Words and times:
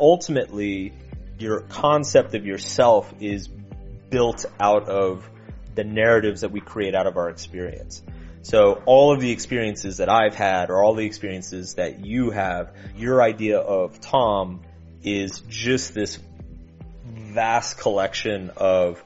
ultimately 0.00 0.92
your 1.38 1.60
concept 1.60 2.34
of 2.34 2.44
yourself 2.44 3.12
is 3.20 3.48
built 3.48 4.44
out 4.58 4.88
of 4.88 5.28
the 5.74 5.84
narratives 5.84 6.40
that 6.40 6.50
we 6.50 6.60
create 6.60 6.94
out 6.94 7.06
of 7.06 7.16
our 7.16 7.30
experience. 7.30 8.02
So 8.42 8.82
all 8.86 9.12
of 9.12 9.20
the 9.20 9.30
experiences 9.30 9.98
that 9.98 10.08
I've 10.08 10.34
had 10.34 10.70
or 10.70 10.82
all 10.82 10.94
the 10.94 11.04
experiences 11.04 11.74
that 11.74 12.04
you 12.04 12.30
have, 12.30 12.74
your 12.96 13.22
idea 13.22 13.58
of 13.58 14.00
Tom 14.00 14.62
is 15.02 15.40
just 15.48 15.94
this 15.94 16.18
vast 17.06 17.78
collection 17.78 18.50
of 18.56 19.02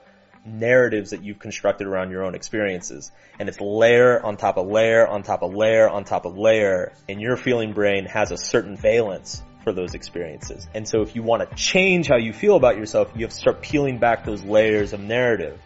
narratives 0.47 1.11
that 1.11 1.23
you've 1.23 1.39
constructed 1.39 1.87
around 1.87 2.11
your 2.11 2.25
own 2.25 2.35
experiences. 2.35 3.11
And 3.39 3.49
it's 3.49 3.61
layer 3.61 4.25
on 4.25 4.37
top 4.37 4.57
of 4.57 4.67
layer 4.67 5.07
on 5.07 5.23
top 5.23 5.43
of 5.43 5.55
layer 5.55 5.89
on 5.89 6.05
top 6.05 6.27
of 6.27 6.37
layer. 6.37 6.93
And 7.09 7.21
your 7.21 7.37
feeling 7.37 7.73
brain 7.73 8.07
has 8.07 8.31
a 8.31 8.37
certain 8.37 8.77
valence 8.77 9.43
for 9.65 9.73
those 9.73 9.95
experiences. 9.95 10.69
And 10.75 10.87
so 10.87 11.01
if 11.01 11.17
you 11.17 11.23
want 11.23 11.49
to 11.49 11.57
change 11.57 12.07
how 12.07 12.17
you 12.17 12.33
feel 12.33 12.55
about 12.55 12.77
yourself, 12.77 13.11
you 13.17 13.23
have 13.23 13.31
to 13.31 13.37
start 13.37 13.63
peeling 13.63 13.99
back 13.99 14.25
those 14.25 14.45
layers 14.45 14.93
of 14.93 15.01
narrative 15.01 15.59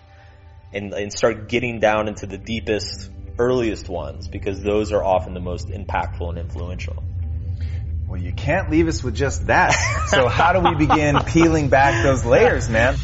and, 0.73 0.95
and 0.95 1.13
start 1.13 1.49
getting 1.49 1.81
down 1.81 2.09
into 2.09 2.27
the 2.27 2.39
deepest, 2.39 3.11
earliest 3.39 3.89
ones 3.89 4.29
because 4.29 4.63
those 4.63 4.93
are 4.93 5.05
often 5.05 5.35
the 5.35 5.41
most 5.41 5.69
impactful 5.69 6.29
and 6.29 6.39
influential. 6.39 7.03
Well, 8.07 8.21
you 8.21 8.33
can't 8.33 8.71
leave 8.71 8.89
us 8.89 9.05
with 9.05 9.15
just 9.15 9.49
that. 9.49 9.73
So 10.09 10.27
how 10.27 10.55
do 10.55 10.67
we 10.67 10.87
begin 10.87 11.19
peeling 11.27 11.69
back 11.69 12.03
those 12.03 12.25
layers, 12.25 12.71
man? 12.71 12.97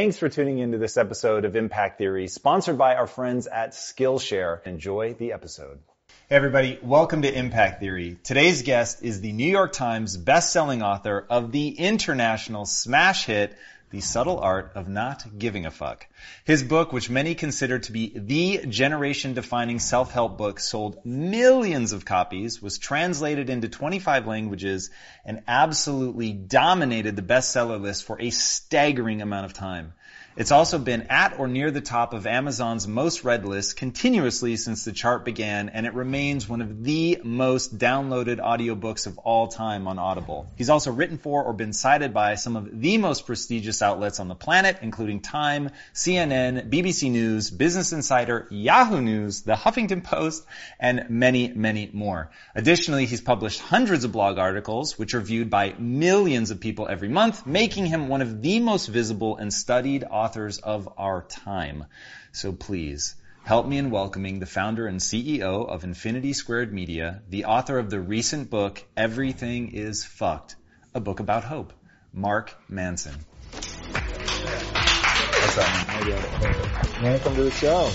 Thanks 0.00 0.16
for 0.16 0.30
tuning 0.30 0.60
into 0.60 0.78
this 0.78 0.96
episode 0.96 1.44
of 1.44 1.56
Impact 1.56 1.98
Theory, 1.98 2.26
sponsored 2.26 2.78
by 2.78 2.94
our 2.94 3.06
friends 3.06 3.46
at 3.46 3.72
Skillshare. 3.72 4.66
Enjoy 4.66 5.12
the 5.12 5.34
episode. 5.34 5.78
Hey 6.26 6.36
everybody, 6.36 6.78
welcome 6.82 7.20
to 7.20 7.30
Impact 7.30 7.80
Theory. 7.80 8.16
Today's 8.24 8.62
guest 8.62 9.02
is 9.02 9.20
the 9.20 9.34
New 9.34 9.50
York 9.50 9.74
Times 9.74 10.16
best-selling 10.16 10.80
author 10.80 11.26
of 11.28 11.52
the 11.52 11.68
international 11.68 12.64
smash 12.64 13.26
hit 13.26 13.54
the 13.90 14.00
Subtle 14.00 14.38
Art 14.38 14.72
of 14.76 14.88
Not 14.88 15.38
Giving 15.38 15.66
a 15.66 15.70
Fuck. 15.70 16.06
His 16.44 16.62
book, 16.62 16.92
which 16.92 17.10
many 17.10 17.34
consider 17.34 17.80
to 17.80 17.92
be 17.92 18.12
the 18.16 18.66
generation 18.68 19.34
defining 19.34 19.80
self-help 19.80 20.38
book, 20.38 20.60
sold 20.60 21.04
millions 21.04 21.92
of 21.92 22.04
copies, 22.04 22.62
was 22.62 22.78
translated 22.78 23.50
into 23.50 23.68
25 23.68 24.28
languages, 24.28 24.90
and 25.24 25.42
absolutely 25.48 26.32
dominated 26.32 27.16
the 27.16 27.22
bestseller 27.22 27.80
list 27.80 28.04
for 28.04 28.20
a 28.20 28.30
staggering 28.30 29.22
amount 29.22 29.46
of 29.46 29.52
time. 29.52 29.92
It's 30.36 30.52
also 30.52 30.78
been 30.78 31.08
at 31.10 31.40
or 31.40 31.48
near 31.48 31.72
the 31.72 31.80
top 31.80 32.14
of 32.14 32.24
Amazon's 32.24 32.86
most 32.86 33.24
read 33.24 33.44
list 33.44 33.76
continuously 33.76 34.54
since 34.56 34.84
the 34.84 34.92
chart 34.92 35.24
began, 35.24 35.68
and 35.70 35.86
it 35.86 35.92
remains 35.92 36.48
one 36.48 36.62
of 36.62 36.84
the 36.84 37.20
most 37.24 37.76
downloaded 37.76 38.38
audiobooks 38.38 39.08
of 39.08 39.18
all 39.18 39.48
time 39.48 39.88
on 39.88 39.98
Audible. 39.98 40.48
He's 40.54 40.70
also 40.70 40.92
written 40.92 41.18
for 41.18 41.42
or 41.42 41.52
been 41.52 41.72
cited 41.72 42.14
by 42.14 42.36
some 42.36 42.54
of 42.54 42.80
the 42.80 42.96
most 42.96 43.26
prestigious 43.26 43.82
outlets 43.82 44.20
on 44.20 44.28
the 44.28 44.36
planet, 44.36 44.78
including 44.82 45.18
Time, 45.20 45.70
CNN, 45.94 46.70
BBC 46.70 47.10
News, 47.10 47.50
Business 47.50 47.92
Insider, 47.92 48.46
Yahoo 48.50 49.00
News, 49.00 49.42
The 49.42 49.56
Huffington 49.56 50.04
Post, 50.04 50.46
and 50.78 51.10
many, 51.10 51.48
many 51.48 51.90
more. 51.92 52.30
Additionally, 52.54 53.04
he's 53.04 53.20
published 53.20 53.58
hundreds 53.58 54.04
of 54.04 54.12
blog 54.12 54.38
articles, 54.38 54.96
which 54.96 55.14
are 55.14 55.20
viewed 55.20 55.50
by 55.50 55.74
millions 55.76 56.52
of 56.52 56.60
people 56.60 56.86
every 56.88 57.08
month, 57.08 57.46
making 57.46 57.86
him 57.86 58.08
one 58.08 58.22
of 58.22 58.40
the 58.40 58.60
most 58.60 58.86
visible 58.86 59.36
and 59.36 59.52
studied 59.52 59.99
authors 60.04 60.58
of 60.58 60.88
our 60.96 61.22
time. 61.22 61.86
So 62.32 62.52
please, 62.52 63.14
help 63.44 63.66
me 63.66 63.78
in 63.78 63.90
welcoming 63.90 64.38
the 64.38 64.46
founder 64.46 64.86
and 64.86 65.00
CEO 65.00 65.68
of 65.68 65.84
Infinity 65.84 66.32
Squared 66.32 66.72
Media, 66.72 67.22
the 67.28 67.46
author 67.46 67.78
of 67.78 67.90
the 67.90 68.00
recent 68.00 68.50
book, 68.50 68.84
Everything 68.96 69.72
is 69.72 70.04
Fucked, 70.04 70.56
a 70.94 71.00
book 71.00 71.20
about 71.20 71.44
hope, 71.44 71.72
Mark 72.12 72.54
Manson. 72.68 73.14
What's 73.52 75.58
up, 75.58 75.88
man? 75.88 77.02
Welcome 77.02 77.34
to 77.34 77.44
the 77.44 77.50
show. 77.50 77.90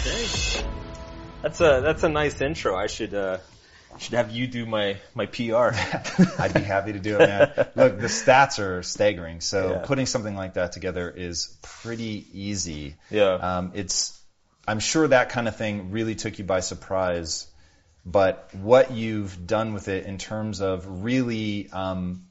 That's 1.42 1.62
a, 1.62 1.82
that's 1.82 2.04
a 2.04 2.10
nice 2.10 2.42
intro. 2.42 2.76
I 2.76 2.88
should, 2.88 3.14
uh, 3.14 3.38
should 4.00 4.14
have 4.14 4.32
you 4.32 4.48
do 4.48 4.66
my, 4.66 4.98
my 5.14 5.26
PR. 5.26 5.72
I'd 6.40 6.54
be 6.54 6.62
happy 6.62 6.94
to 6.94 7.00
do 7.00 7.16
it, 7.16 7.20
man. 7.20 7.52
Look, 7.76 8.00
the 8.00 8.08
stats 8.08 8.60
are 8.60 8.84
staggering. 8.84 9.42
So 9.42 9.72
Yeah. 9.72 9.78
putting 9.86 10.06
something 10.06 10.36
like 10.36 10.56
that 10.56 10.72
together 10.74 11.10
is 11.10 11.58
pretty 11.62 12.26
easy. 12.34 12.96
Yeah. 13.10 13.34
Um, 13.34 13.72
it's, 13.76 14.20
I'm 14.68 14.80
sure 14.80 15.08
that 15.08 15.30
kind 15.30 15.48
of 15.48 15.56
thing 15.56 15.92
really 15.92 16.16
took 16.16 16.38
you 16.40 16.46
by 16.46 16.60
surprise. 16.60 17.48
But 18.06 18.50
what 18.54 18.92
you've 18.92 19.48
done 19.48 19.74
with 19.74 19.88
it 19.88 20.06
in 20.06 20.18
terms 20.18 20.62
of 20.62 21.04
really 21.04 21.70
um, 21.72 22.26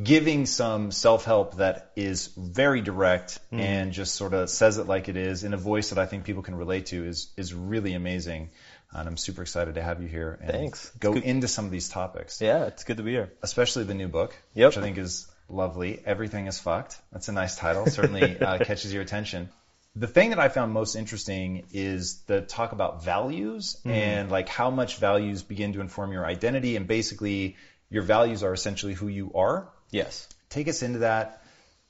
giving 0.00 0.46
some 0.46 0.90
self-help 0.90 1.56
that 1.58 1.92
is 1.96 2.28
very 2.36 2.80
direct 2.80 3.38
Mm-hmm. 3.52 3.60
and 3.60 3.92
just 3.92 4.14
sort 4.14 4.32
of 4.32 4.48
says 4.48 4.78
it 4.78 4.86
like 4.86 5.08
it 5.08 5.16
is 5.16 5.42
in 5.44 5.54
a 5.54 5.56
voice 5.56 5.90
that 5.90 5.98
I 5.98 6.06
think 6.06 6.24
people 6.24 6.42
can 6.42 6.54
relate 6.54 6.86
to 6.86 7.04
is 7.04 7.32
is 7.36 7.52
really 7.52 7.94
amazing. 7.94 8.50
And 8.92 9.08
I'm 9.08 9.16
super 9.16 9.42
excited 9.42 9.74
to 9.76 9.82
have 9.82 10.02
you 10.02 10.08
here 10.08 10.38
and 10.42 10.50
Thanks. 10.50 10.90
go 10.98 11.14
into 11.14 11.46
some 11.48 11.64
of 11.64 11.70
these 11.70 11.88
topics 11.88 12.40
yeah, 12.40 12.64
it's 12.66 12.82
good 12.84 12.96
to 12.96 13.02
be 13.04 13.12
here. 13.12 13.32
especially 13.42 13.84
the 13.84 13.94
new 13.94 14.08
book, 14.08 14.34
Yep. 14.54 14.68
which 14.70 14.78
I 14.78 14.82
think 14.82 14.98
is 14.98 15.26
lovely. 15.48 16.00
Everything 16.04 16.46
is 16.46 16.58
fucked. 16.58 16.96
That's 17.12 17.28
a 17.28 17.32
nice 17.32 17.56
title. 17.56 17.86
Certainly 17.86 18.40
uh, 18.40 18.58
catches 18.58 18.92
your 18.92 19.02
attention. 19.02 19.48
The 19.96 20.06
thing 20.06 20.30
that 20.30 20.38
I 20.38 20.48
found 20.48 20.72
most 20.72 20.94
interesting 20.96 21.64
is 21.72 22.20
the 22.26 22.40
talk 22.40 22.72
about 22.72 23.02
values 23.04 23.76
Mm-hmm. 23.80 23.90
and 23.90 24.30
like 24.30 24.48
how 24.48 24.70
much 24.70 24.96
values 24.96 25.42
begin 25.42 25.72
to 25.74 25.80
inform 25.80 26.12
your 26.12 26.24
identity, 26.26 26.76
and 26.76 26.86
basically 26.86 27.56
your 27.90 28.02
values 28.02 28.42
are 28.44 28.52
essentially 28.52 28.94
who 28.94 29.08
you 29.08 29.32
are. 29.34 29.68
Yes. 29.90 30.28
Take 30.48 30.68
us 30.68 30.82
into 30.82 31.00
that. 31.00 31.42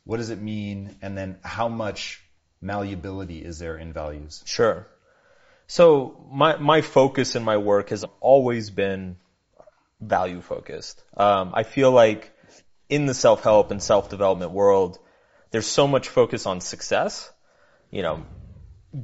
What 0.04 0.16
does 0.16 0.30
it 0.30 0.40
mean, 0.40 0.96
and 1.02 1.16
then 1.16 1.38
how 1.42 1.68
much 1.68 2.22
malleability 2.62 3.38
is 3.38 3.58
there 3.58 3.76
in 3.76 3.92
values? 3.92 4.42
Sure. 4.46 4.86
So 5.70 6.26
my 6.32 6.56
my 6.56 6.80
focus 6.80 7.36
in 7.36 7.44
my 7.44 7.56
work 7.56 7.90
has 7.90 8.04
always 8.18 8.70
been 8.70 9.18
value 10.00 10.40
focused. 10.40 11.00
Um, 11.16 11.52
I 11.54 11.62
feel 11.62 11.92
like 11.92 12.32
in 12.88 13.06
the 13.06 13.14
self 13.14 13.44
help 13.44 13.70
and 13.70 13.80
self 13.80 14.10
development 14.10 14.50
world, 14.50 14.98
there's 15.52 15.68
so 15.68 15.86
much 15.86 16.08
focus 16.08 16.44
on 16.44 16.60
success. 16.60 17.30
You 17.92 18.02
know, 18.02 18.26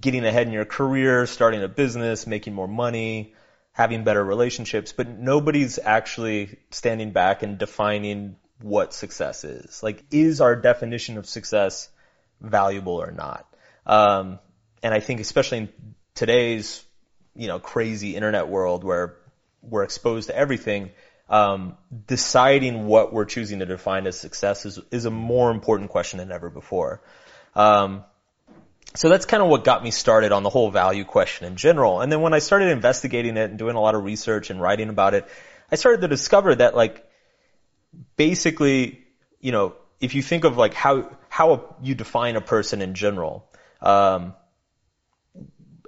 getting 0.01 0.25
ahead 0.25 0.49
in 0.49 0.53
your 0.53 0.65
career, 0.65 1.27
starting 1.27 1.63
a 1.63 1.69
business, 1.69 2.27
making 2.27 2.53
more 2.53 2.67
money, 2.67 3.35
having 3.71 4.03
better 4.03 4.25
relationships, 4.25 4.91
but 4.91 5.09
nobody's 5.09 5.79
actually 5.79 6.59
standing 6.73 7.13
back 7.13 7.45
and 7.45 7.59
defining 7.59 8.35
what 8.61 8.93
success 8.93 9.45
is. 9.45 9.85
Like, 9.85 10.03
is 10.11 10.41
our 10.41 10.57
definition 10.57 11.17
of 11.17 11.27
success 11.27 11.89
valuable 12.41 13.01
or 13.01 13.13
not? 13.13 13.47
Um, 13.87 14.41
and 14.83 14.93
I 14.93 14.99
think 14.99 15.21
especially 15.21 15.59
in 15.59 15.69
today's, 16.17 16.83
you 17.37 17.47
know, 17.47 17.61
crazy 17.61 18.17
internet 18.17 18.49
world 18.49 18.83
where 18.83 19.15
we're 19.63 19.85
exposed 19.85 20.29
to 20.29 20.37
everything, 20.37 20.91
um, 21.29 21.77
deciding 22.07 22.87
what 22.87 23.13
we're 23.13 23.25
choosing 23.25 23.61
to 23.61 23.67
define 23.67 24.07
as 24.07 24.19
success 24.19 24.67
is, 24.67 24.81
is 24.91 25.05
a 25.05 25.11
more 25.11 25.51
important 25.53 25.91
question 25.91 26.19
than 26.19 26.33
ever 26.33 26.51
before. 26.51 27.01
Um, 27.55 28.05
so 28.95 29.09
that's 29.09 29.27
kind 29.27 29.43
of 29.43 29.49
what 29.49 29.65
got 29.65 29.85
me 29.85 29.91
started 29.91 30.33
on 30.33 30.43
the 30.43 30.51
whole 30.51 30.71
value 30.71 31.05
question 31.05 31.47
in 31.47 31.57
general. 31.57 32.01
And 32.01 32.11
then 32.11 32.23
when 32.23 32.33
I 32.33 32.39
started 32.39 32.71
investigating 32.71 33.37
it 33.37 33.51
and 33.51 33.59
doing 33.59 33.77
a 33.77 33.81
lot 33.81 33.95
of 33.95 34.05
research 34.05 34.51
and 34.51 34.61
writing 34.61 34.89
about 34.89 35.15
it, 35.15 35.29
I 35.71 35.77
started 35.77 36.01
to 36.01 36.09
discover 36.09 36.55
that 36.55 36.75
like 36.75 37.05
basically, 38.17 39.05
you 39.41 39.53
know, 39.53 39.75
if 40.01 40.15
you 40.15 40.23
think 40.23 40.45
of 40.45 40.57
like 40.57 40.75
how 40.75 41.11
how 41.29 41.77
you 41.83 41.95
define 41.95 42.37
a 42.37 42.41
person 42.41 42.81
in 42.81 42.95
general, 42.95 43.51
um, 43.83 44.35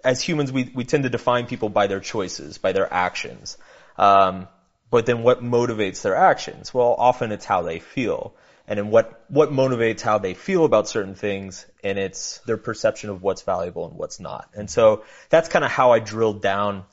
as 0.05 0.23
humans, 0.23 0.53
we 0.53 0.71
we 0.75 0.85
tend 0.85 1.05
to 1.05 1.11
define 1.11 1.47
people 1.47 1.69
by 1.69 1.87
their 1.87 2.01
choices, 2.01 2.59
by 2.59 2.73
their 2.73 2.93
actions. 2.93 3.59
Um, 3.97 4.49
but 4.91 5.07
then 5.07 5.23
what 5.23 5.43
motivates 5.43 6.03
their 6.03 6.15
actions? 6.15 6.73
Well, 6.73 6.95
often 6.99 7.33
it's 7.33 7.45
how 7.45 7.63
they 7.63 7.79
feel. 7.79 8.35
And 8.67 8.79
then 8.79 8.91
what, 8.91 9.25
what 9.29 9.51
motivates 9.51 10.01
how 10.01 10.19
they 10.19 10.35
feel 10.35 10.65
about 10.65 10.89
certain 10.89 11.15
things 11.15 11.67
and 11.83 11.99
it's 11.99 12.39
their 12.41 12.59
perception 12.59 13.11
of 13.11 13.23
what's 13.23 13.43
valuable 13.43 13.87
and 13.87 13.97
what's 13.97 14.21
not. 14.21 14.49
And 14.55 14.71
so 14.71 15.05
that's 15.31 15.49
kind 15.49 15.65
of 15.65 15.71
how 15.71 15.93
I 15.93 16.01
drilled 16.01 16.43
down 16.43 16.85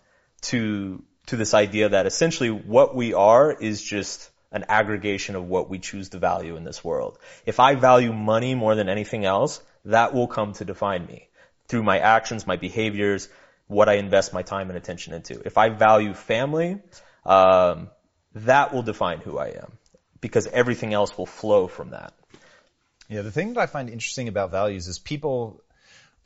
to, 0.43 1.03
to 1.27 1.35
this 1.35 1.53
idea 1.53 1.89
that 1.89 2.05
essentially 2.05 2.49
what 2.49 2.95
we 2.95 3.13
are 3.13 3.51
is 3.51 3.81
just 3.81 4.29
an 4.51 4.65
aggregation 4.69 5.35
of 5.35 5.47
what 5.49 5.69
we 5.69 5.79
choose 5.79 6.09
to 6.09 6.17
value 6.17 6.55
in 6.55 6.63
this 6.63 6.83
world. 6.83 7.17
If 7.45 7.59
I 7.59 7.75
value 7.75 8.13
money 8.13 8.55
more 8.55 8.75
than 8.75 8.87
anything 8.87 9.25
else, 9.25 9.61
that 9.83 10.13
will 10.13 10.27
come 10.27 10.53
to 10.53 10.65
define 10.65 11.05
me 11.05 11.27
through 11.67 11.83
my 11.83 11.99
actions, 11.99 12.45
my 12.45 12.55
behaviors, 12.55 13.27
what 13.67 13.89
I 13.89 13.93
invest 13.93 14.33
my 14.33 14.43
time 14.43 14.69
and 14.69 14.77
attention 14.77 15.13
into. 15.13 15.41
If 15.45 15.57
I 15.57 15.69
value 15.69 16.13
family, 16.13 16.79
um, 17.25 17.89
that 18.35 18.73
will 18.73 18.83
define 18.83 19.19
who 19.19 19.37
I 19.37 19.47
am 19.47 19.77
because 20.21 20.47
everything 20.47 20.93
else 20.93 21.17
will 21.17 21.25
flow 21.25 21.67
from 21.67 21.91
that. 21.91 22.13
Yeah, 23.09 23.21
the 23.21 23.31
thing 23.31 23.53
that 23.53 23.59
I 23.59 23.65
find 23.65 23.89
interesting 23.89 24.27
about 24.27 24.51
values 24.51 24.87
is 24.87 24.99
people 24.99 25.61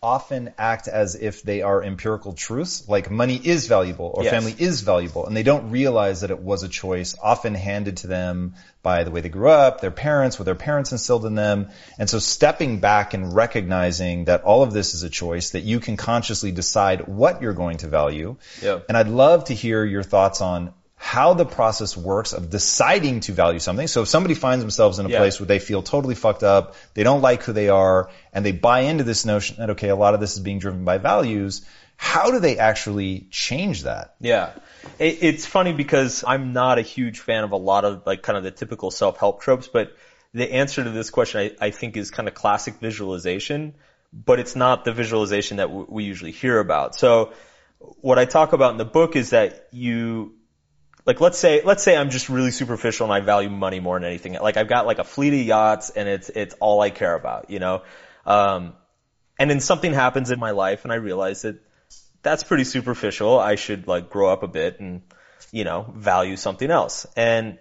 often 0.01 0.53
act 0.57 0.87
as 0.87 1.15
if 1.15 1.43
they 1.43 1.61
are 1.61 1.83
empirical 1.83 2.31
truths, 2.31 2.87
like 2.87 3.11
money 3.11 3.35
is 3.35 3.67
valuable 3.67 4.09
or 4.13 4.23
yes. 4.23 4.31
family 4.31 4.55
is 4.57 4.81
valuable, 4.81 5.25
and 5.25 5.35
they 5.35 5.43
don't 5.43 5.71
realize 5.71 6.21
that 6.21 6.31
it 6.31 6.39
was 6.39 6.63
a 6.63 6.69
choice 6.69 7.15
often 7.21 7.53
handed 7.53 7.97
to 7.97 8.07
them 8.07 8.55
by 8.81 9.03
the 9.03 9.11
way 9.11 9.19
they 9.19 9.29
grew 9.29 9.49
up, 9.49 9.81
their 9.81 9.91
parents, 9.91 10.39
what 10.39 10.45
their 10.45 10.55
parents 10.55 10.93
instilled 10.93 11.25
in 11.25 11.35
them. 11.35 11.69
And 11.97 12.09
so 12.09 12.19
stepping 12.19 12.79
back 12.79 13.13
and 13.13 13.35
recognizing 13.35 14.25
that 14.25 14.43
all 14.43 14.63
of 14.63 14.71
this 14.71 14.93
is 14.93 15.03
a 15.03 15.09
choice, 15.09 15.49
that 15.49 15.63
you 15.63 15.81
can 15.81 15.97
consciously 15.97 16.51
decide 16.51 17.07
what 17.07 17.41
you're 17.41 17.53
going 17.53 17.77
to 17.79 17.87
value. 17.89 18.37
Yeah. 18.61 18.79
And 18.87 18.97
I'd 18.97 19.09
love 19.09 19.45
to 19.45 19.53
hear 19.53 19.83
your 19.83 20.03
thoughts 20.03 20.39
on 20.39 20.73
how 21.01 21.33
the 21.33 21.45
process 21.45 21.95
works 21.95 22.33
of 22.33 22.49
deciding 22.49 23.21
to 23.21 23.31
value 23.31 23.59
something. 23.59 23.87
So 23.87 24.01
if 24.01 24.09
somebody 24.09 24.35
finds 24.35 24.61
themselves 24.61 24.99
in 24.99 25.05
a 25.05 25.09
yeah. 25.09 25.19
place 25.19 25.39
where 25.39 25.47
they 25.47 25.59
feel 25.59 25.81
totally 25.81 26.13
fucked 26.13 26.43
up, 26.43 26.75
they 26.93 27.03
don't 27.03 27.21
like 27.21 27.43
who 27.43 27.53
they 27.53 27.69
are, 27.69 28.09
and 28.33 28.45
they 28.45 28.51
buy 28.51 28.81
into 28.81 29.05
this 29.05 29.25
notion 29.25 29.55
that, 29.59 29.69
okay, 29.71 29.87
a 29.87 29.95
lot 29.95 30.13
of 30.13 30.19
this 30.19 30.33
is 30.33 30.39
being 30.39 30.59
driven 30.59 30.83
by 30.83 30.97
values, 30.97 31.65
how 31.95 32.31
do 32.31 32.39
they 32.39 32.57
actually 32.57 33.27
change 33.31 33.83
that? 33.83 34.15
Yeah. 34.19 34.51
It, 34.99 35.19
it's 35.21 35.45
funny 35.45 35.71
because 35.71 36.25
I'm 36.27 36.51
not 36.51 36.79
a 36.79 36.81
huge 36.81 37.19
fan 37.19 37.45
of 37.45 37.53
a 37.53 37.57
lot 37.57 37.85
of 37.85 38.05
like 38.05 38.21
kind 38.21 38.37
of 38.37 38.43
the 38.43 38.51
typical 38.51 38.91
self-help 38.91 39.41
tropes, 39.41 39.69
but 39.69 39.95
the 40.33 40.51
answer 40.51 40.83
to 40.83 40.89
this 40.89 41.11
question 41.11 41.39
I, 41.61 41.67
I 41.67 41.69
think 41.71 41.95
is 41.95 42.11
kind 42.11 42.27
of 42.27 42.33
classic 42.33 42.75
visualization, 42.81 43.73
but 44.11 44.39
it's 44.39 44.57
not 44.57 44.83
the 44.83 44.91
visualization 44.91 45.57
that 45.57 45.67
w- 45.67 45.87
we 45.87 46.03
usually 46.03 46.31
hear 46.31 46.59
about. 46.59 46.93
So 46.95 47.31
what 48.01 48.19
I 48.19 48.25
talk 48.25 48.51
about 48.51 48.71
in 48.73 48.77
the 48.77 48.85
book 48.85 49.15
is 49.15 49.29
that 49.29 49.69
you 49.71 50.33
like 51.05 51.21
let's 51.21 51.37
say 51.37 51.61
let's 51.63 51.83
say 51.83 51.95
I'm 51.97 52.09
just 52.09 52.29
really 52.29 52.51
superficial 52.51 53.05
and 53.05 53.13
I 53.13 53.19
value 53.19 53.49
money 53.49 53.79
more 53.79 53.99
than 53.99 54.07
anything. 54.07 54.33
Like 54.33 54.57
I've 54.57 54.67
got 54.67 54.85
like 54.85 54.99
a 54.99 55.03
fleet 55.03 55.33
of 55.33 55.45
yachts 55.45 55.89
and 55.89 56.07
it's 56.07 56.29
it's 56.29 56.55
all 56.59 56.81
I 56.81 56.89
care 56.89 57.15
about, 57.15 57.49
you 57.49 57.59
know. 57.59 57.83
Um, 58.25 58.73
and 59.37 59.49
then 59.49 59.59
something 59.59 59.93
happens 59.93 60.31
in 60.31 60.39
my 60.39 60.51
life 60.51 60.83
and 60.83 60.91
I 60.91 60.95
realize 60.95 61.43
that 61.43 61.61
that's 62.21 62.43
pretty 62.43 62.65
superficial. 62.65 63.39
I 63.39 63.55
should 63.55 63.87
like 63.87 64.09
grow 64.09 64.31
up 64.31 64.43
a 64.43 64.47
bit 64.47 64.79
and 64.79 65.01
you 65.51 65.63
know 65.63 65.91
value 65.95 66.35
something 66.35 66.69
else. 66.69 67.07
And 67.15 67.57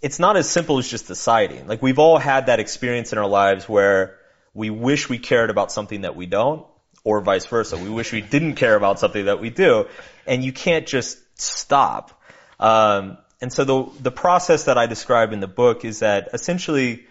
it's 0.00 0.18
not 0.18 0.36
as 0.36 0.48
simple 0.48 0.78
as 0.78 0.88
just 0.88 1.08
deciding. 1.08 1.66
Like 1.66 1.82
we've 1.82 1.98
all 1.98 2.18
had 2.18 2.46
that 2.46 2.60
experience 2.60 3.12
in 3.12 3.18
our 3.18 3.28
lives 3.28 3.68
where 3.68 4.16
we 4.54 4.70
wish 4.70 5.08
we 5.08 5.18
cared 5.18 5.50
about 5.50 5.70
something 5.70 6.02
that 6.02 6.16
we 6.16 6.26
don't, 6.26 6.66
or 7.04 7.20
vice 7.20 7.46
versa. 7.46 7.76
We 7.76 7.90
wish 7.90 8.12
we 8.12 8.20
didn't 8.20 8.54
care 8.54 8.74
about 8.74 8.98
something 8.98 9.26
that 9.26 9.40
we 9.40 9.50
do, 9.50 9.86
and 10.26 10.44
you 10.44 10.52
can't 10.52 10.86
just 10.86 11.18
stop 11.40 12.17
um, 12.58 13.18
and 13.40 13.52
so 13.52 13.64
the 13.64 14.02
the 14.02 14.10
process 14.10 14.64
that 14.64 14.78
I 14.78 14.86
describe 14.86 15.32
in 15.32 15.40
the 15.40 15.48
book 15.48 15.84
is 15.84 16.00
that 16.00 16.30
essentially 16.32 17.06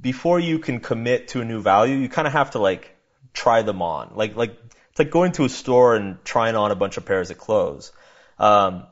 before 0.00 0.40
you 0.40 0.58
can 0.58 0.80
commit 0.80 1.28
to 1.28 1.40
a 1.40 1.44
new 1.44 1.62
value, 1.62 1.96
you 1.96 2.08
kind 2.08 2.26
of 2.26 2.32
have 2.32 2.52
to 2.52 2.58
like 2.58 2.94
try 3.32 3.62
them 3.62 3.82
on. 3.82 4.12
Like 4.14 4.36
like 4.36 4.56
it's 4.90 4.98
like 4.98 5.10
going 5.10 5.32
to 5.32 5.44
a 5.44 5.48
store 5.48 5.94
and 5.94 6.22
trying 6.24 6.56
on 6.56 6.70
a 6.70 6.74
bunch 6.74 6.96
of 6.96 7.04
pairs 7.04 7.30
of 7.30 7.38
clothes. 7.38 7.92
Um, 8.38 8.86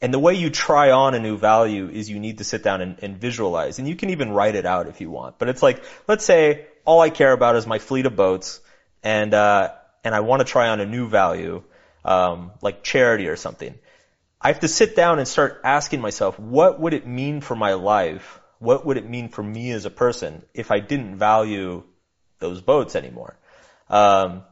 and 0.00 0.14
the 0.14 0.18
way 0.18 0.34
you 0.34 0.50
try 0.50 0.92
on 0.92 1.14
a 1.14 1.18
new 1.18 1.36
value 1.36 1.88
is 1.88 2.08
you 2.08 2.20
need 2.20 2.38
to 2.38 2.44
sit 2.44 2.62
down 2.62 2.80
and, 2.80 2.98
and, 3.02 3.18
visualize. 3.18 3.78
And 3.78 3.88
you 3.88 3.96
can 3.96 4.10
even 4.10 4.30
write 4.30 4.54
it 4.54 4.64
out 4.64 4.86
if 4.86 5.00
you 5.00 5.10
want. 5.10 5.38
But 5.38 5.48
it's 5.48 5.62
like, 5.62 5.82
let's 6.06 6.24
say 6.24 6.66
all 6.84 7.00
I 7.00 7.10
care 7.10 7.32
about 7.32 7.56
is 7.56 7.66
my 7.66 7.80
fleet 7.80 8.06
of 8.06 8.14
boats 8.14 8.60
and, 9.02 9.34
uh, 9.34 9.72
and 10.04 10.14
I 10.14 10.20
want 10.20 10.40
to 10.40 10.44
try 10.44 10.68
on 10.68 10.80
a 10.80 10.86
new 10.86 11.08
value, 11.08 11.64
um, 12.04 12.52
like 12.62 12.84
charity 12.84 13.26
or 13.26 13.34
something. 13.34 13.74
I 14.40 14.48
have 14.48 14.60
to 14.60 14.68
sit 14.68 14.94
down 14.94 15.18
and 15.18 15.26
start 15.26 15.60
asking 15.64 16.00
myself, 16.00 16.38
what 16.38 16.78
would 16.80 16.94
it 16.94 17.06
mean 17.06 17.40
for 17.40 17.56
my 17.56 17.74
life? 17.74 18.40
What 18.60 18.86
would 18.86 18.96
it 18.96 19.08
mean 19.08 19.28
for 19.28 19.42
me 19.42 19.72
as 19.72 19.84
a 19.84 19.90
person 19.90 20.44
if 20.54 20.70
I 20.70 20.80
didn't 20.80 21.16
value 21.16 21.82
those 22.38 22.60
boats 22.60 22.94
anymore? 22.94 23.36
Um, 23.88 24.44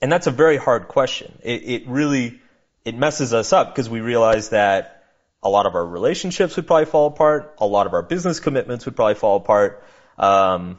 and 0.00 0.12
that's 0.12 0.28
a 0.28 0.30
very 0.30 0.56
hard 0.56 0.88
question. 0.88 1.38
It, 1.42 1.62
it 1.64 1.88
really, 1.88 2.40
it 2.84 2.96
messes 2.96 3.34
us 3.34 3.52
up 3.52 3.74
because 3.74 3.88
we 3.88 4.00
realize 4.00 4.50
that 4.50 5.04
a 5.42 5.48
lot 5.48 5.66
of 5.66 5.74
our 5.74 5.86
relationships 5.86 6.56
would 6.56 6.66
probably 6.66 6.86
fall 6.86 7.08
apart. 7.08 7.56
A 7.58 7.66
lot 7.66 7.86
of 7.86 7.94
our 7.94 8.02
business 8.02 8.38
commitments 8.40 8.84
would 8.86 8.96
probably 8.96 9.14
fall 9.14 9.36
apart. 9.36 9.84
Um, 10.16 10.78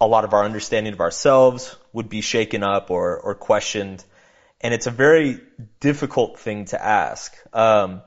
a 0.00 0.06
lot 0.06 0.24
of 0.24 0.32
our 0.32 0.44
understanding 0.44 0.92
of 0.92 1.00
ourselves 1.00 1.76
would 1.92 2.08
be 2.08 2.20
shaken 2.20 2.62
up 2.62 2.90
or, 2.90 3.18
or 3.18 3.34
questioned 3.34 4.04
and 4.60 4.74
it's 4.74 4.86
a 4.86 4.90
very 4.90 5.40
difficult 5.80 6.38
thing 6.38 6.66
to 6.66 6.82
ask. 6.82 7.34
Um, 7.52 8.02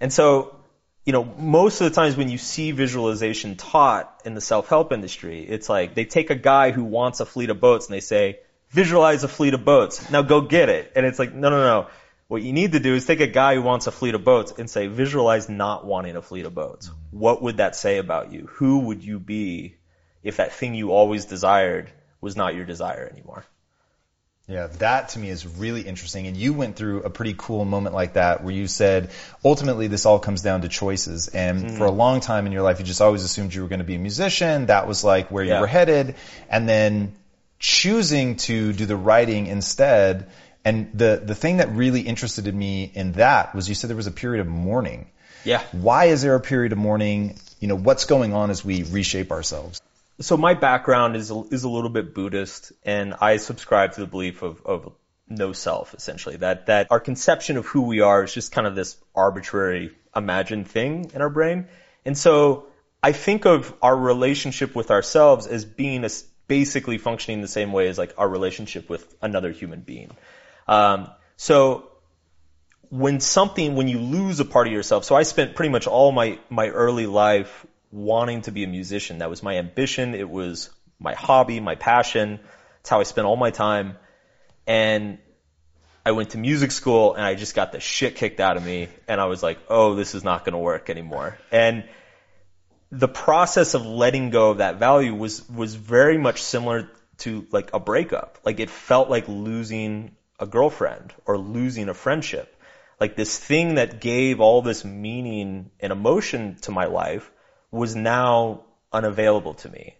and 0.00 0.12
so, 0.12 0.56
you 1.04 1.12
know, 1.12 1.24
most 1.24 1.80
of 1.80 1.88
the 1.88 1.94
times 1.94 2.16
when 2.16 2.28
you 2.28 2.38
see 2.38 2.72
visualization 2.72 3.56
taught 3.56 4.22
in 4.24 4.34
the 4.34 4.40
self-help 4.40 4.92
industry, 4.92 5.42
it's 5.42 5.68
like 5.68 5.94
they 5.94 6.04
take 6.04 6.30
a 6.30 6.34
guy 6.34 6.70
who 6.70 6.84
wants 6.84 7.20
a 7.20 7.26
fleet 7.26 7.50
of 7.50 7.60
boats 7.60 7.86
and 7.86 7.94
they 7.94 8.00
say, 8.00 8.40
visualize 8.70 9.24
a 9.24 9.28
fleet 9.28 9.54
of 9.54 9.64
boats. 9.64 10.10
Now 10.10 10.22
go 10.22 10.40
get 10.40 10.68
it. 10.68 10.92
And 10.96 11.06
it's 11.06 11.18
like, 11.18 11.32
no, 11.32 11.48
no, 11.48 11.62
no. 11.62 11.86
What 12.28 12.42
you 12.42 12.52
need 12.52 12.72
to 12.72 12.80
do 12.80 12.94
is 12.94 13.06
take 13.06 13.20
a 13.20 13.28
guy 13.28 13.54
who 13.54 13.62
wants 13.62 13.86
a 13.86 13.92
fleet 13.92 14.16
of 14.16 14.24
boats 14.24 14.52
and 14.58 14.68
say, 14.68 14.88
visualize 14.88 15.48
not 15.48 15.86
wanting 15.86 16.16
a 16.16 16.22
fleet 16.22 16.44
of 16.44 16.54
boats. 16.54 16.90
What 17.12 17.40
would 17.40 17.58
that 17.58 17.76
say 17.76 17.98
about 17.98 18.32
you? 18.32 18.48
Who 18.54 18.80
would 18.80 19.04
you 19.04 19.20
be 19.20 19.76
if 20.24 20.38
that 20.38 20.52
thing 20.52 20.74
you 20.74 20.90
always 20.90 21.24
desired 21.24 21.90
was 22.20 22.34
not 22.34 22.56
your 22.56 22.64
desire 22.64 23.08
anymore? 23.10 23.46
Yeah, 24.48 24.68
that 24.78 25.08
to 25.10 25.18
me 25.18 25.28
is 25.28 25.44
really 25.44 25.82
interesting. 25.82 26.28
And 26.28 26.36
you 26.36 26.52
went 26.52 26.76
through 26.76 27.02
a 27.02 27.10
pretty 27.10 27.34
cool 27.36 27.64
moment 27.64 27.96
like 27.96 28.12
that 28.12 28.44
where 28.44 28.54
you 28.54 28.68
said, 28.68 29.10
ultimately 29.44 29.88
this 29.88 30.06
all 30.06 30.20
comes 30.20 30.40
down 30.40 30.62
to 30.62 30.68
choices. 30.68 31.26
And 31.26 31.64
mm. 31.64 31.78
for 31.78 31.84
a 31.84 31.90
long 31.90 32.20
time 32.20 32.46
in 32.46 32.52
your 32.52 32.62
life, 32.62 32.78
you 32.78 32.84
just 32.84 33.00
always 33.00 33.24
assumed 33.24 33.52
you 33.52 33.62
were 33.62 33.68
going 33.68 33.80
to 33.80 33.84
be 33.84 33.96
a 33.96 33.98
musician. 33.98 34.66
That 34.66 34.86
was 34.86 35.02
like 35.02 35.32
where 35.32 35.42
yeah. 35.42 35.56
you 35.56 35.60
were 35.62 35.66
headed. 35.66 36.14
And 36.48 36.68
then 36.68 37.16
choosing 37.58 38.36
to 38.36 38.72
do 38.72 38.86
the 38.86 38.96
writing 38.96 39.48
instead. 39.48 40.30
And 40.64 40.90
the, 40.94 41.20
the 41.24 41.34
thing 41.34 41.56
that 41.56 41.72
really 41.72 42.02
interested 42.02 42.52
me 42.54 42.84
in 42.94 43.12
that 43.12 43.52
was 43.52 43.68
you 43.68 43.74
said 43.74 43.90
there 43.90 43.96
was 43.96 44.06
a 44.06 44.12
period 44.12 44.40
of 44.40 44.46
mourning. 44.46 45.08
Yeah. 45.44 45.62
Why 45.72 46.06
is 46.06 46.22
there 46.22 46.36
a 46.36 46.40
period 46.40 46.70
of 46.70 46.78
mourning? 46.78 47.36
You 47.58 47.66
know, 47.66 47.76
what's 47.76 48.04
going 48.04 48.32
on 48.32 48.50
as 48.50 48.64
we 48.64 48.84
reshape 48.84 49.32
ourselves? 49.32 49.82
So 50.20 50.36
my 50.36 50.54
background 50.54 51.16
is 51.16 51.30
is 51.50 51.64
a 51.64 51.68
little 51.68 51.90
bit 51.90 52.14
Buddhist, 52.14 52.72
and 52.84 53.14
I 53.20 53.36
subscribe 53.36 53.92
to 53.92 54.00
the 54.00 54.06
belief 54.06 54.42
of, 54.42 54.64
of 54.64 54.92
no 55.28 55.52
self, 55.52 55.94
essentially. 55.94 56.36
That 56.36 56.66
that 56.66 56.88
our 56.90 57.00
conception 57.00 57.56
of 57.56 57.66
who 57.66 57.82
we 57.82 58.00
are 58.00 58.24
is 58.24 58.32
just 58.32 58.52
kind 58.52 58.66
of 58.66 58.74
this 58.74 58.96
arbitrary, 59.14 59.92
imagined 60.14 60.68
thing 60.68 61.10
in 61.14 61.20
our 61.20 61.30
brain. 61.30 61.68
And 62.04 62.16
so 62.16 62.66
I 63.02 63.12
think 63.12 63.44
of 63.44 63.74
our 63.82 63.96
relationship 63.96 64.74
with 64.74 64.90
ourselves 64.90 65.46
as 65.46 65.64
being 65.64 66.04
a, 66.04 66.10
basically 66.48 66.98
functioning 66.98 67.42
the 67.42 67.48
same 67.48 67.72
way 67.72 67.88
as 67.88 67.98
like 67.98 68.14
our 68.16 68.28
relationship 68.28 68.88
with 68.88 69.14
another 69.20 69.50
human 69.50 69.80
being. 69.80 70.16
Um, 70.66 71.10
so 71.36 71.90
when 72.88 73.20
something, 73.20 73.74
when 73.74 73.88
you 73.88 73.98
lose 73.98 74.40
a 74.40 74.44
part 74.44 74.66
of 74.66 74.72
yourself, 74.72 75.04
so 75.04 75.14
I 75.14 75.24
spent 75.24 75.56
pretty 75.56 75.70
much 75.70 75.86
all 75.86 76.12
my 76.12 76.38
my 76.48 76.68
early 76.68 77.06
life 77.06 77.66
wanting 77.96 78.42
to 78.42 78.52
be 78.52 78.62
a 78.62 78.66
musician. 78.66 79.18
That 79.18 79.30
was 79.30 79.42
my 79.42 79.56
ambition. 79.56 80.14
It 80.14 80.28
was 80.28 80.70
my 81.00 81.14
hobby, 81.14 81.60
my 81.60 81.74
passion. 81.76 82.40
It's 82.80 82.90
how 82.90 83.00
I 83.00 83.04
spent 83.04 83.26
all 83.26 83.36
my 83.36 83.50
time. 83.50 83.96
And 84.66 85.18
I 86.04 86.12
went 86.12 86.30
to 86.30 86.38
music 86.38 86.72
school 86.72 87.14
and 87.14 87.24
I 87.24 87.34
just 87.34 87.54
got 87.54 87.72
the 87.72 87.80
shit 87.80 88.16
kicked 88.16 88.38
out 88.38 88.58
of 88.58 88.64
me. 88.64 88.88
And 89.08 89.20
I 89.20 89.24
was 89.24 89.42
like, 89.42 89.58
oh, 89.68 89.94
this 89.94 90.14
is 90.14 90.22
not 90.22 90.44
going 90.44 90.52
to 90.52 90.58
work 90.58 90.90
anymore. 90.90 91.38
And 91.50 91.84
the 92.92 93.08
process 93.08 93.74
of 93.74 93.86
letting 93.86 94.30
go 94.30 94.50
of 94.50 94.58
that 94.58 94.76
value 94.76 95.14
was, 95.14 95.48
was 95.48 95.74
very 95.74 96.18
much 96.18 96.42
similar 96.42 96.90
to 97.18 97.46
like 97.50 97.70
a 97.72 97.80
breakup. 97.80 98.38
Like 98.44 98.60
it 98.60 98.68
felt 98.68 99.08
like 99.08 99.26
losing 99.26 100.16
a 100.38 100.46
girlfriend 100.46 101.14
or 101.24 101.38
losing 101.38 101.88
a 101.88 101.94
friendship. 101.94 102.52
Like 103.00 103.16
this 103.16 103.38
thing 103.38 103.76
that 103.76 104.00
gave 104.00 104.40
all 104.40 104.60
this 104.60 104.84
meaning 104.84 105.70
and 105.80 105.92
emotion 105.92 106.56
to 106.62 106.72
my 106.72 106.84
life 106.84 107.30
was 107.70 107.94
now 107.96 108.62
unavailable 108.92 109.54
to 109.54 109.68
me. 109.68 109.94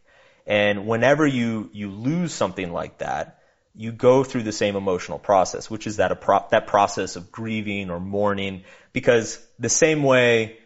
And 0.47 0.87
whenever 0.87 1.27
you, 1.27 1.71
you 1.73 1.91
lose 1.91 2.33
something 2.33 2.73
like 2.73 2.99
that, 2.99 3.41
you 3.75 3.93
go 3.93 4.25
through 4.25 4.45
the 4.45 4.53
same 4.53 4.77
emotional 4.77 5.19
process, 5.19 5.69
which 5.69 5.87
is 5.87 5.97
that 5.97 6.21
pro- 6.21 6.47
that 6.51 6.67
process 6.67 7.17
of 7.17 7.31
grieving 7.31 7.91
or 7.91 8.01
mourning, 8.01 8.65
because 8.93 9.39
the 9.59 9.69
same 9.69 10.03
way, 10.03 10.59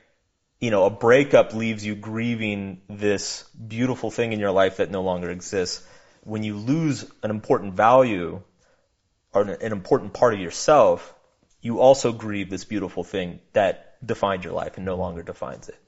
you 0.61 0.71
know, 0.71 0.85
a 0.85 0.91
breakup 0.91 1.53
leaves 1.55 1.85
you 1.85 1.97
grieving 1.97 2.83
this 2.89 3.45
beautiful 3.55 4.11
thing 4.11 4.33
in 4.33 4.39
your 4.39 4.53
life 4.53 4.77
that 4.77 4.91
no 4.91 5.03
longer 5.03 5.31
exists. 5.31 5.85
When 6.23 6.45
you 6.45 6.57
lose 6.57 7.11
an 7.23 7.31
important 7.31 7.75
value 7.75 8.43
or 9.33 9.43
an 9.43 9.73
important 9.73 10.13
part 10.13 10.35
of 10.35 10.41
yourself, 10.41 11.15
you 11.63 11.81
also 11.81 12.13
grieve 12.13 12.51
this 12.51 12.65
beautiful 12.65 13.03
thing 13.03 13.41
that 13.55 13.97
defined 14.07 14.45
your 14.45 14.53
life 14.53 14.77
and 14.77 14.87
no 14.87 14.97
longer 14.97 15.23
defines 15.23 15.69
it. 15.69 15.79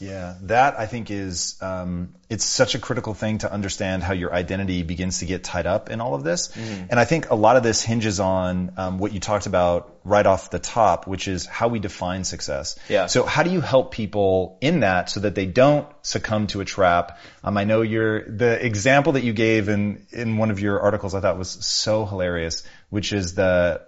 Yeah, 0.00 0.36
that 0.42 0.78
I 0.78 0.86
think 0.86 1.10
is 1.10 1.56
um, 1.60 2.14
it's 2.28 2.44
such 2.44 2.74
a 2.74 2.78
critical 2.78 3.12
thing 3.12 3.38
to 3.38 3.52
understand 3.52 4.02
how 4.02 4.14
your 4.14 4.32
identity 4.32 4.82
begins 4.82 5.18
to 5.18 5.26
get 5.26 5.44
tied 5.44 5.66
up 5.66 5.90
in 5.90 6.00
all 6.00 6.14
of 6.14 6.24
this. 6.24 6.48
Mm-hmm. 6.48 6.86
And 6.90 6.98
I 6.98 7.04
think 7.04 7.30
a 7.30 7.34
lot 7.34 7.56
of 7.56 7.62
this 7.62 7.82
hinges 7.82 8.18
on 8.18 8.72
um, 8.76 8.98
what 8.98 9.12
you 9.12 9.20
talked 9.20 9.46
about 9.46 9.98
right 10.02 10.24
off 10.24 10.50
the 10.50 10.58
top, 10.58 11.06
which 11.06 11.28
is 11.28 11.44
how 11.44 11.68
we 11.68 11.78
define 11.78 12.24
success. 12.24 12.78
Yeah. 12.88 13.06
So 13.06 13.24
how 13.24 13.42
do 13.42 13.50
you 13.50 13.60
help 13.60 13.92
people 13.92 14.56
in 14.62 14.80
that 14.80 15.10
so 15.10 15.20
that 15.20 15.34
they 15.34 15.46
don't 15.46 15.86
succumb 16.02 16.46
to 16.48 16.62
a 16.62 16.64
trap? 16.64 17.18
Um, 17.44 17.58
I 17.58 17.64
know 17.64 17.82
you're 17.82 18.24
the 18.24 18.64
example 18.64 19.12
that 19.12 19.22
you 19.22 19.34
gave 19.34 19.68
in 19.68 20.06
in 20.10 20.38
one 20.38 20.50
of 20.50 20.60
your 20.60 20.80
articles 20.80 21.14
I 21.14 21.20
thought 21.20 21.36
was 21.36 21.50
so 21.50 22.06
hilarious, 22.06 22.62
which 22.88 23.12
is 23.12 23.34
the 23.34 23.82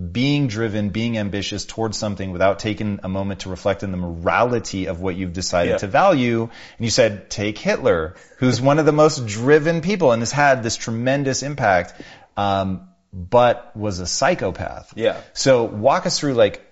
being 0.00 0.46
driven, 0.46 0.90
being 0.90 1.18
ambitious 1.18 1.66
towards 1.66 1.98
something 1.98 2.30
without 2.30 2.58
taking 2.58 3.00
a 3.02 3.08
moment 3.08 3.40
to 3.40 3.50
reflect 3.50 3.82
on 3.82 3.90
the 3.90 3.96
morality 3.98 4.86
of 4.86 5.00
what 5.00 5.16
you've 5.16 5.32
decided 5.32 5.72
yeah. 5.72 5.78
to 5.78 5.86
value. 5.88 6.42
And 6.42 6.84
you 6.84 6.90
said, 6.90 7.28
take 7.28 7.58
Hitler, 7.58 8.14
who's 8.38 8.60
one 8.60 8.78
of 8.78 8.86
the 8.86 8.92
most 8.92 9.26
driven 9.26 9.80
people 9.80 10.12
and 10.12 10.22
has 10.22 10.32
had 10.32 10.62
this 10.62 10.76
tremendous 10.76 11.42
impact, 11.42 11.94
um, 12.36 12.88
but 13.12 13.76
was 13.76 13.98
a 13.98 14.06
psychopath. 14.06 14.92
Yeah. 14.96 15.20
So 15.32 15.64
walk 15.64 16.06
us 16.06 16.18
through 16.18 16.34
like, 16.34 16.66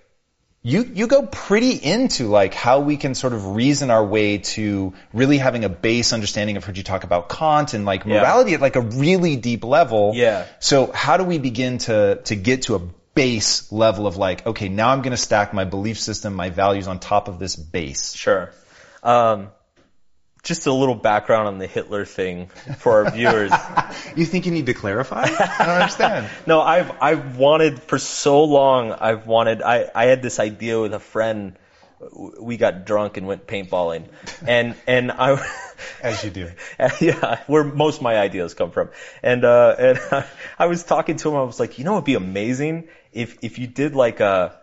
you, 0.61 0.83
you 0.83 1.07
go 1.07 1.25
pretty 1.25 1.73
into 1.73 2.27
like 2.27 2.53
how 2.53 2.79
we 2.79 2.97
can 2.97 3.15
sort 3.15 3.33
of 3.33 3.55
reason 3.55 3.91
our 3.91 4.05
way 4.05 4.39
to 4.39 4.93
really 5.13 5.37
having 5.37 5.65
a 5.65 5.69
base 5.69 6.13
understanding. 6.13 6.57
I've 6.57 6.65
heard 6.65 6.77
you 6.77 6.83
talk 6.83 7.03
about 7.03 7.29
Kant 7.29 7.73
and 7.73 7.85
like 7.85 8.05
morality 8.05 8.51
yeah. 8.51 8.55
at 8.55 8.61
like 8.61 8.75
a 8.75 8.81
really 8.81 9.35
deep 9.35 9.63
level. 9.63 10.13
Yeah. 10.15 10.45
So 10.59 10.91
how 10.91 11.17
do 11.17 11.23
we 11.23 11.37
begin 11.37 11.77
to, 11.79 12.21
to 12.25 12.35
get 12.35 12.63
to 12.63 12.75
a 12.75 12.81
base 13.13 13.71
level 13.71 14.07
of 14.07 14.17
like, 14.17 14.45
okay, 14.45 14.69
now 14.69 14.89
I'm 14.89 15.01
going 15.01 15.11
to 15.11 15.17
stack 15.17 15.53
my 15.53 15.65
belief 15.65 15.99
system, 15.99 16.33
my 16.33 16.49
values 16.49 16.87
on 16.87 16.99
top 16.99 17.27
of 17.27 17.39
this 17.39 17.55
base. 17.55 18.13
Sure. 18.13 18.51
Um, 19.03 19.49
just 20.43 20.67
a 20.67 20.73
little 20.73 20.95
background 20.95 21.47
on 21.47 21.57
the 21.59 21.67
Hitler 21.67 22.05
thing 22.05 22.47
for 22.77 23.05
our 23.05 23.11
viewers. 23.11 23.51
you 24.15 24.25
think 24.25 24.45
you 24.45 24.51
need 24.51 24.67
to 24.67 24.73
clarify? 24.73 25.23
I 25.23 25.65
don't 25.65 25.75
understand. 25.75 26.29
no, 26.47 26.61
I've 26.61 26.91
I've 27.01 27.37
wanted 27.37 27.81
for 27.83 27.97
so 27.97 28.43
long. 28.45 28.91
I've 28.91 29.27
wanted. 29.27 29.61
I 29.61 29.89
I 29.93 30.05
had 30.05 30.21
this 30.21 30.39
idea 30.39 30.79
with 30.79 30.93
a 30.93 30.99
friend. 30.99 31.57
We 32.39 32.55
got 32.55 32.85
drunk 32.85 33.17
and 33.17 33.27
went 33.27 33.47
paintballing, 33.47 34.07
and 34.47 34.75
and 34.87 35.11
I. 35.11 35.45
As 36.03 36.23
you 36.25 36.29
do. 36.29 36.51
yeah, 36.99 37.41
where 37.47 37.63
most 37.63 37.97
of 37.97 38.01
my 38.01 38.17
ideas 38.17 38.53
come 38.53 38.71
from. 38.71 38.89
And 39.23 39.45
uh, 39.45 39.75
and 39.77 40.25
I 40.57 40.65
was 40.65 40.83
talking 40.83 41.15
to 41.17 41.29
him. 41.29 41.35
I 41.35 41.43
was 41.43 41.59
like, 41.59 41.77
you 41.77 41.85
know, 41.85 41.93
it'd 41.93 42.05
be 42.05 42.15
amazing 42.15 42.89
if 43.11 43.37
if 43.41 43.59
you 43.59 43.67
did 43.67 43.95
like 43.95 44.19
a 44.19 44.57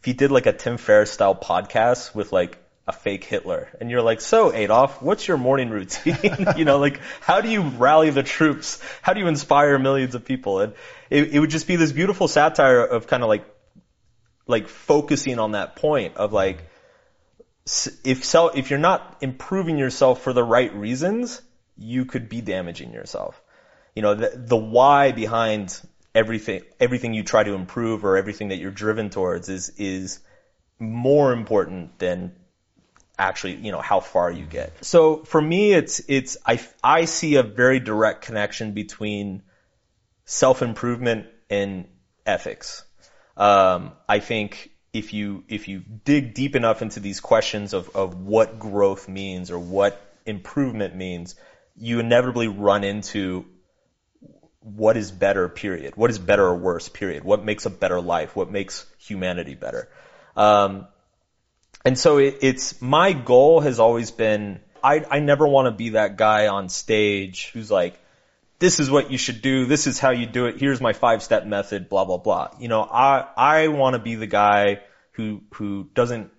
if 0.00 0.08
you 0.08 0.14
did 0.14 0.30
like 0.30 0.46
a 0.46 0.52
Tim 0.52 0.76
Ferriss 0.76 1.10
style 1.10 1.34
podcast 1.34 2.14
with 2.14 2.32
like 2.32 2.58
a 2.88 2.92
fake 2.92 3.24
Hitler, 3.24 3.68
and 3.80 3.90
you're 3.90 4.02
like, 4.02 4.20
so 4.20 4.52
Adolf, 4.52 5.00
what's 5.00 5.28
your 5.28 5.36
morning 5.36 5.70
routine? 5.70 6.46
you 6.56 6.64
know, 6.64 6.78
like 6.78 7.00
how 7.20 7.40
do 7.40 7.48
you 7.48 7.62
rally 7.62 8.10
the 8.10 8.22
troops? 8.22 8.80
How 9.02 9.12
do 9.12 9.20
you 9.20 9.26
inspire 9.26 9.78
millions 9.78 10.14
of 10.14 10.24
people? 10.24 10.60
And 10.60 10.74
it, 11.08 11.34
it 11.34 11.38
would 11.38 11.50
just 11.50 11.66
be 11.66 11.76
this 11.76 11.92
beautiful 11.92 12.28
satire 12.28 12.84
of 12.84 13.06
kind 13.06 13.22
of 13.22 13.28
like 13.28 13.44
like 14.46 14.68
focusing 14.68 15.38
on 15.38 15.52
that 15.52 15.76
point 15.76 16.16
of 16.16 16.32
like 16.32 16.64
if 18.04 18.24
so, 18.24 18.48
if 18.48 18.70
you're 18.70 18.78
not 18.78 19.18
improving 19.20 19.78
yourself 19.78 20.22
for 20.22 20.32
the 20.32 20.42
right 20.42 20.74
reasons, 20.74 21.40
you 21.76 22.04
could 22.04 22.28
be 22.28 22.40
damaging 22.40 22.92
yourself. 22.92 23.40
You 23.94 24.02
know, 24.02 24.14
the, 24.14 24.32
the 24.34 24.56
why 24.56 25.12
behind 25.12 25.80
everything 26.14 26.62
everything 26.78 27.14
you 27.14 27.22
try 27.22 27.42
to 27.42 27.54
improve 27.54 28.04
or 28.04 28.16
everything 28.16 28.48
that 28.48 28.56
you're 28.56 28.70
driven 28.70 29.10
towards 29.10 29.48
is 29.48 29.70
is 29.76 30.20
more 30.78 31.32
important 31.32 31.98
than 31.98 32.34
actually 33.20 33.54
you 33.56 33.70
know 33.70 33.80
how 33.80 34.00
far 34.00 34.32
you 34.32 34.44
get. 34.44 34.84
So 34.84 35.24
for 35.24 35.40
me, 35.40 35.72
it's 35.72 36.00
it's 36.08 36.38
I 36.44 36.60
I 36.82 37.04
see 37.04 37.36
a 37.36 37.42
very 37.42 37.78
direct 37.78 38.22
connection 38.22 38.72
between 38.72 39.42
self 40.24 40.62
improvement 40.62 41.26
and 41.48 41.86
ethics. 42.26 42.84
Um, 43.36 43.92
I 44.08 44.18
think 44.20 44.70
if 44.92 45.12
you 45.12 45.44
if 45.48 45.68
you 45.68 45.80
dig 46.04 46.34
deep 46.34 46.56
enough 46.56 46.82
into 46.82 47.00
these 47.00 47.20
questions 47.20 47.74
of 47.74 47.94
of 47.94 48.20
what 48.20 48.58
growth 48.58 49.08
means 49.08 49.50
or 49.50 49.58
what 49.58 50.00
improvement 50.26 50.96
means, 50.96 51.34
you 51.76 52.00
inevitably 52.00 52.48
run 52.48 52.84
into 52.84 53.44
what 54.62 54.96
is 54.96 55.10
better, 55.10 55.48
period. 55.48 55.96
What 55.96 56.10
is 56.10 56.18
better 56.18 56.44
or 56.44 56.56
worse, 56.56 56.88
period. 56.88 57.24
What 57.24 57.44
makes 57.44 57.66
a 57.66 57.70
better 57.70 58.00
life? 58.00 58.36
What 58.36 58.50
makes 58.50 58.86
humanity 58.98 59.54
better? 59.54 59.88
Um, 60.36 60.86
and 61.84 61.98
so 61.98 62.18
it, 62.18 62.38
it's 62.42 62.80
my 62.80 63.12
goal 63.12 63.60
has 63.60 63.80
always 63.80 64.10
been 64.10 64.60
I, 64.82 65.04
I 65.10 65.20
never 65.20 65.46
want 65.46 65.66
to 65.66 65.72
be 65.72 65.90
that 65.90 66.16
guy 66.16 66.48
on 66.48 66.68
stage 66.68 67.50
who's 67.52 67.70
like, 67.70 67.98
this 68.58 68.80
is 68.80 68.90
what 68.90 69.10
you 69.10 69.18
should 69.18 69.42
do. 69.42 69.66
This 69.66 69.86
is 69.86 69.98
how 69.98 70.10
you 70.10 70.26
do 70.26 70.46
it. 70.46 70.58
Here's 70.58 70.80
my 70.80 70.92
five 70.92 71.22
step 71.22 71.46
method, 71.46 71.88
blah, 71.88 72.04
blah, 72.04 72.18
blah. 72.18 72.50
You 72.58 72.68
know, 72.68 72.82
I, 72.82 73.26
I 73.36 73.68
want 73.68 73.94
to 73.94 73.98
be 73.98 74.16
the 74.16 74.26
guy 74.26 74.80
who, 75.12 75.42
who 75.54 75.88
doesn't, 75.94 76.30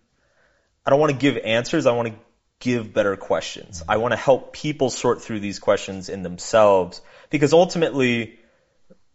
I 0.85 0.89
don't 0.89 0.99
want 0.99 1.11
to 1.11 1.17
give 1.17 1.37
answers. 1.43 1.85
I 1.85 1.93
want 1.93 2.09
to 2.09 2.15
give 2.59 2.93
better 2.93 3.15
questions. 3.15 3.83
I 3.87 3.97
want 3.97 4.11
to 4.11 4.17
help 4.17 4.53
people 4.53 4.89
sort 4.89 5.21
through 5.21 5.39
these 5.39 5.59
questions 5.59 6.09
in 6.09 6.21
themselves 6.21 7.01
because 7.31 7.53
ultimately 7.53 8.37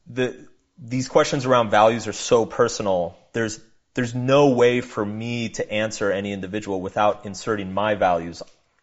the 0.08 0.48
these 0.78 1.08
questions 1.08 1.46
around 1.46 1.70
values 1.70 2.08
are 2.08 2.12
so 2.12 2.44
personal. 2.44 3.16
There's 3.32 3.60
there's 3.94 4.14
no 4.14 4.50
way 4.50 4.80
for 4.80 5.04
me 5.04 5.50
to 5.50 5.72
answer 5.72 6.10
any 6.10 6.32
individual 6.32 6.80
without 6.80 7.24
inserting 7.24 7.72
my 7.72 7.94
values 7.94 8.42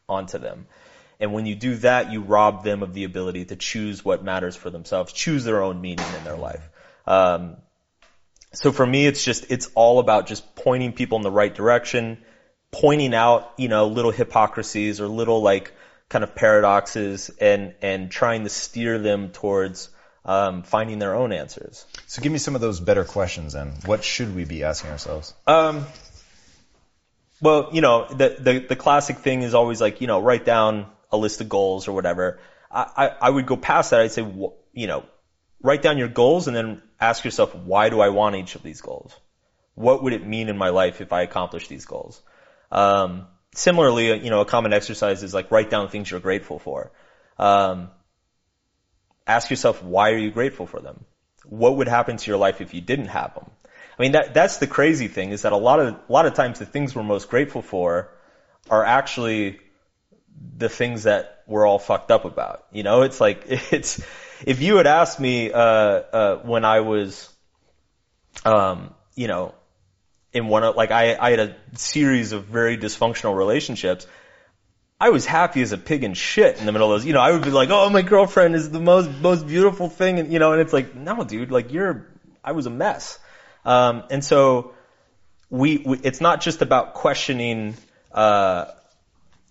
onto 0.10 0.40
them. 0.40 0.66
And 1.20 1.34
when 1.34 1.46
you 1.46 1.56
do 1.56 1.76
that, 1.78 2.12
you 2.12 2.22
rob 2.22 2.64
them 2.64 2.82
of 2.82 2.94
the 2.94 3.04
ability 3.04 3.46
to 3.46 3.56
choose 3.56 4.04
what 4.04 4.24
matters 4.24 4.56
for 4.56 4.70
themselves, 4.70 5.14
choose 5.14 5.44
their 5.44 5.62
own 5.62 5.82
meaning 5.82 6.06
in 6.18 6.24
their 6.24 6.36
life. 6.36 6.68
Um, 7.06 7.58
so 8.54 8.72
for 8.72 8.86
me, 8.86 9.06
it's 9.06 9.24
just, 9.24 9.52
it's 9.52 9.70
all 9.76 10.00
about 10.00 10.28
just 10.28 10.56
pointing 10.56 10.94
people 10.94 11.18
in 11.18 11.24
the 11.24 11.32
right 11.32 11.54
direction, 11.54 12.18
pointing 12.72 13.14
out, 13.14 13.54
you 13.58 13.68
know, 13.68 13.88
little 13.88 14.12
hypocrisies 14.12 15.00
or 15.00 15.08
little 15.08 15.42
like 15.42 15.72
kind 16.10 16.24
of 16.24 16.36
paradoxes 16.36 17.30
and, 17.42 17.74
and 17.82 18.12
trying 18.12 18.44
to 18.44 18.50
steer 18.50 19.00
them 19.00 19.30
towards, 19.30 19.90
um, 20.26 20.64
finding 20.64 21.00
their 21.00 21.16
own 21.16 21.32
answers. 21.32 21.86
So 22.08 22.22
give 22.22 22.32
me 22.32 22.38
some 22.38 22.56
of 22.56 22.62
those 22.62 22.80
better 22.80 23.04
questions 23.04 23.54
then. 23.54 23.74
What 23.86 24.04
should 24.04 24.36
we 24.36 24.46
be 24.46 24.64
asking 24.64 24.92
ourselves? 24.92 25.34
Um, 25.48 25.86
well, 27.42 27.70
you 27.74 27.82
know, 27.82 28.08
the, 28.10 28.38
the, 28.40 28.60
the 28.60 28.76
classic 28.76 29.18
thing 29.18 29.42
is 29.42 29.54
always 29.54 29.82
like, 29.82 30.02
you 30.02 30.08
know, 30.08 30.22
write 30.22 30.46
down 30.46 30.86
a 31.12 31.18
list 31.18 31.42
of 31.42 31.50
goals 31.50 31.88
or 31.88 31.94
whatever. 31.94 32.40
I, 32.72 32.86
I, 32.96 33.08
I 33.22 33.30
would 33.30 33.46
go 33.46 33.58
past 33.58 33.92
that. 33.92 34.02
I'd 34.02 34.12
say, 34.12 34.22
you 34.74 34.88
know, 34.88 35.04
write 35.62 35.82
down 35.82 35.98
your 35.98 36.08
goals 36.08 36.48
and 36.48 36.56
then 36.56 36.82
ask 37.00 37.26
yourself, 37.26 37.56
why 37.56 37.90
do 37.90 38.02
I 38.02 38.10
want 38.10 38.36
each 38.36 38.56
of 38.56 38.64
these 38.64 38.82
goals? 38.82 39.14
What 39.76 40.04
would 40.04 40.14
it 40.14 40.26
mean 40.26 40.50
in 40.50 40.58
my 40.58 40.70
life 40.70 41.02
if 41.02 41.12
I 41.12 41.24
accomplish 41.24 41.68
these 41.68 41.86
goals? 41.86 42.22
Um, 42.72 43.28
similarly, 43.56 44.24
you 44.24 44.30
know, 44.30 44.42
a 44.42 44.46
common 44.46 44.74
exercise 44.74 45.24
is 45.24 45.34
like 45.34 45.52
write 45.52 45.70
down 45.70 45.90
things 45.90 46.10
you're 46.10 46.20
grateful 46.20 46.60
for. 46.60 46.92
Um, 47.38 47.90
ask 49.26 49.50
yourself, 49.50 49.84
why 49.84 50.12
are 50.12 50.18
you 50.18 50.32
grateful 50.32 50.68
for 50.68 50.80
them? 50.80 51.06
What 51.46 51.78
would 51.78 51.88
happen 51.88 52.18
to 52.18 52.32
your 52.32 52.38
life 52.38 52.62
if 52.62 52.74
you 52.74 52.82
didn't 52.82 53.08
have 53.08 53.34
them? 53.36 53.50
I 53.98 54.02
mean, 54.02 54.14
that, 54.14 54.34
that's 54.34 54.58
the 54.58 54.68
crazy 54.68 55.08
thing 55.08 55.32
is 55.32 55.44
that 55.44 55.52
a 55.52 55.58
lot 55.58 55.80
of, 55.80 55.94
a 55.94 56.12
lot 56.12 56.26
of 56.26 56.34
times 56.34 56.60
the 56.60 56.66
things 56.66 56.96
we're 56.96 57.04
most 57.04 57.30
grateful 57.30 57.62
for 57.62 58.10
are 58.70 58.84
actually 58.84 59.60
the 60.58 60.70
things 60.70 61.04
that 61.04 61.44
we're 61.46 61.68
all 61.68 61.80
fucked 61.80 62.10
up 62.10 62.26
about. 62.26 62.66
You 62.72 62.84
know, 62.84 63.04
it's 63.04 63.22
like, 63.22 63.44
it's, 63.48 64.04
if 64.46 64.62
you 64.62 64.78
had 64.78 64.88
asked 64.88 65.20
me, 65.20 65.52
uh, 65.52 65.60
uh, 65.60 66.36
when 66.38 66.66
I 66.66 66.80
was, 66.80 67.30
um, 68.46 68.94
you 69.16 69.28
know, 69.28 69.54
in 70.34 70.48
one 70.48 70.64
of 70.64 70.76
like 70.76 70.92
I, 70.92 71.16
I 71.16 71.32
had 71.32 71.40
a 71.40 71.56
series 71.76 72.32
of 72.32 72.46
very 72.46 72.78
dysfunctional 72.78 73.38
relationships. 73.38 74.08
I 75.00 75.10
was 75.10 75.26
happy 75.26 75.62
as 75.62 75.72
a 75.74 75.78
pig 75.78 76.04
in 76.04 76.14
shit 76.14 76.58
in 76.60 76.66
the 76.66 76.72
middle 76.72 76.92
of 76.92 77.00
those. 77.00 77.06
You 77.06 77.14
know, 77.14 77.20
I 77.20 77.32
would 77.32 77.44
be 77.44 77.52
like, 77.52 77.70
"Oh, 77.70 77.90
my 77.90 78.02
girlfriend 78.02 78.56
is 78.56 78.72
the 78.72 78.80
most 78.80 79.10
most 79.22 79.46
beautiful 79.48 79.90
thing," 79.90 80.20
and 80.20 80.32
you 80.32 80.40
know, 80.40 80.54
and 80.54 80.62
it's 80.62 80.74
like, 80.74 80.96
no, 80.96 81.24
dude, 81.24 81.52
like 81.52 81.72
you're, 81.72 82.08
I 82.44 82.54
was 82.54 82.66
a 82.66 82.70
mess. 82.70 83.20
Um, 83.66 84.04
and 84.10 84.24
so 84.24 84.74
we, 85.50 85.78
we, 85.78 86.00
it's 86.00 86.20
not 86.20 86.42
just 86.42 86.62
about 86.62 86.96
questioning, 86.96 87.76
uh, 88.12 88.66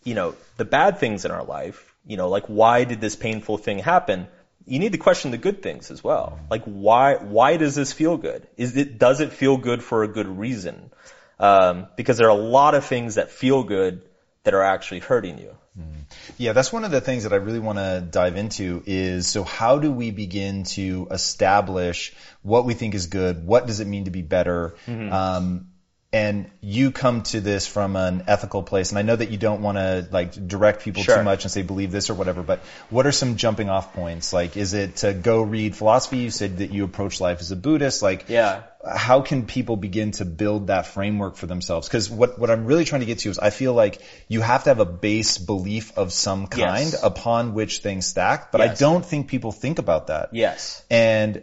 you 0.05 0.15
know, 0.15 0.35
the 0.57 0.65
bad 0.65 0.99
things 0.99 1.25
in 1.25 1.31
our 1.31 1.45
life. 1.45 1.95
You 2.07 2.17
know, 2.17 2.29
like 2.29 2.47
why 2.47 2.85
did 2.85 3.01
this 3.01 3.15
painful 3.15 3.59
thing 3.59 3.79
happen? 3.79 4.27
You 4.67 4.79
need 4.79 4.93
to 4.93 4.99
question 4.99 5.31
the 5.31 5.39
good 5.39 5.63
things 5.63 5.91
as 5.91 6.03
well. 6.03 6.39
Like 6.51 6.65
why 6.65 7.17
why 7.17 7.57
does 7.57 7.75
this 7.75 7.93
feel 7.93 8.17
good? 8.17 8.47
Is 8.57 8.77
it 8.77 8.99
does 8.99 9.21
it 9.21 9.33
feel 9.33 9.57
good 9.57 9.83
for 9.83 10.03
a 10.03 10.09
good 10.09 10.27
reason? 10.27 10.91
Um, 11.39 11.89
because 11.97 12.19
there 12.19 12.29
are 12.29 12.39
a 12.39 12.43
lot 12.43 12.75
of 12.75 12.85
things 12.85 13.17
that 13.17 13.31
feel 13.31 13.65
good 13.65 14.03
that 14.45 14.55
are 14.55 14.63
actually 14.63 15.01
hurting 15.01 15.39
you. 15.39 15.57
Mm-hmm. 15.79 16.01
Yeah, 16.37 16.53
that's 16.53 16.73
one 16.73 16.85
of 16.85 16.91
the 16.91 17.01
things 17.01 17.23
that 17.23 17.33
I 17.33 17.37
really 17.37 17.59
want 17.59 17.79
to 17.79 18.07
dive 18.09 18.37
into 18.37 18.83
is 18.87 19.27
so 19.27 19.43
how 19.43 19.79
do 19.79 19.91
we 19.91 20.11
begin 20.11 20.65
to 20.65 21.09
establish 21.11 22.15
what 22.43 22.65
we 22.65 22.75
think 22.75 22.95
is 22.95 23.07
good? 23.07 23.47
What 23.47 23.67
does 23.67 23.81
it 23.81 23.87
mean 23.87 24.05
to 24.05 24.11
be 24.11 24.23
better? 24.23 24.75
Mm-hmm. 24.87 25.13
Um, 25.13 25.72
and 26.13 26.51
you 26.61 26.91
come 26.91 27.23
to 27.23 27.41
this 27.41 27.67
from 27.67 27.97
an 27.97 28.25
ethical 28.29 28.63
place 28.63 28.91
and 28.91 28.99
i 28.99 29.03
know 29.03 29.17
that 29.17 29.31
you 29.31 29.39
don't 29.39 29.63
want 29.63 29.79
to 29.79 30.07
like 30.13 30.33
direct 30.47 30.83
people 30.83 31.03
Sure. 31.03 31.17
too 31.17 31.23
much 31.23 31.45
and 31.45 31.51
say 31.51 31.63
believe 31.63 31.91
this 31.91 32.11
or 32.11 32.15
whatever 32.15 32.43
but 32.43 32.61
what 32.91 33.07
are 33.07 33.13
some 33.13 33.37
jumping 33.37 33.71
off 33.71 33.95
points 33.95 34.33
like 34.33 34.57
is 34.57 34.75
it 34.75 34.97
to 34.97 35.15
go 35.15 35.43
read 35.43 35.75
philosophy 35.75 36.19
you 36.19 36.31
said 36.31 36.59
that 36.59 36.71
you 36.71 36.85
approach 36.85 37.21
life 37.21 37.41
as 37.41 37.51
a 37.51 37.57
buddhist 37.57 38.03
like 38.03 38.27
Yeah. 38.29 38.63
how 38.87 39.23
can 39.23 39.47
people 39.47 39.77
begin 39.77 40.11
to 40.13 40.25
build 40.27 40.67
that 40.67 40.87
framework 40.87 41.37
for 41.37 41.47
themselves 41.47 41.89
because 41.89 42.11
what, 42.11 42.39
what 42.39 42.51
i'm 42.51 42.67
really 42.67 42.85
trying 42.85 43.01
to 43.01 43.07
get 43.07 43.21
to 43.21 43.31
is 43.31 43.39
i 43.39 43.51
feel 43.51 43.73
like 43.73 44.01
you 44.29 44.41
have 44.43 44.65
to 44.65 44.71
have 44.71 44.81
a 44.81 44.85
base 45.09 45.39
belief 45.39 45.97
of 45.97 46.13
some 46.13 46.47
kind 46.47 46.91
Yes. 46.93 47.03
upon 47.03 47.55
which 47.55 47.79
things 47.79 48.07
stack 48.07 48.53
but 48.53 48.61
i 48.61 48.69
don't 48.75 49.05
think 49.05 49.29
people 49.29 49.53
think 49.53 49.79
about 49.79 50.09
that 50.09 50.29
Yes. 50.33 50.85
and 50.91 51.43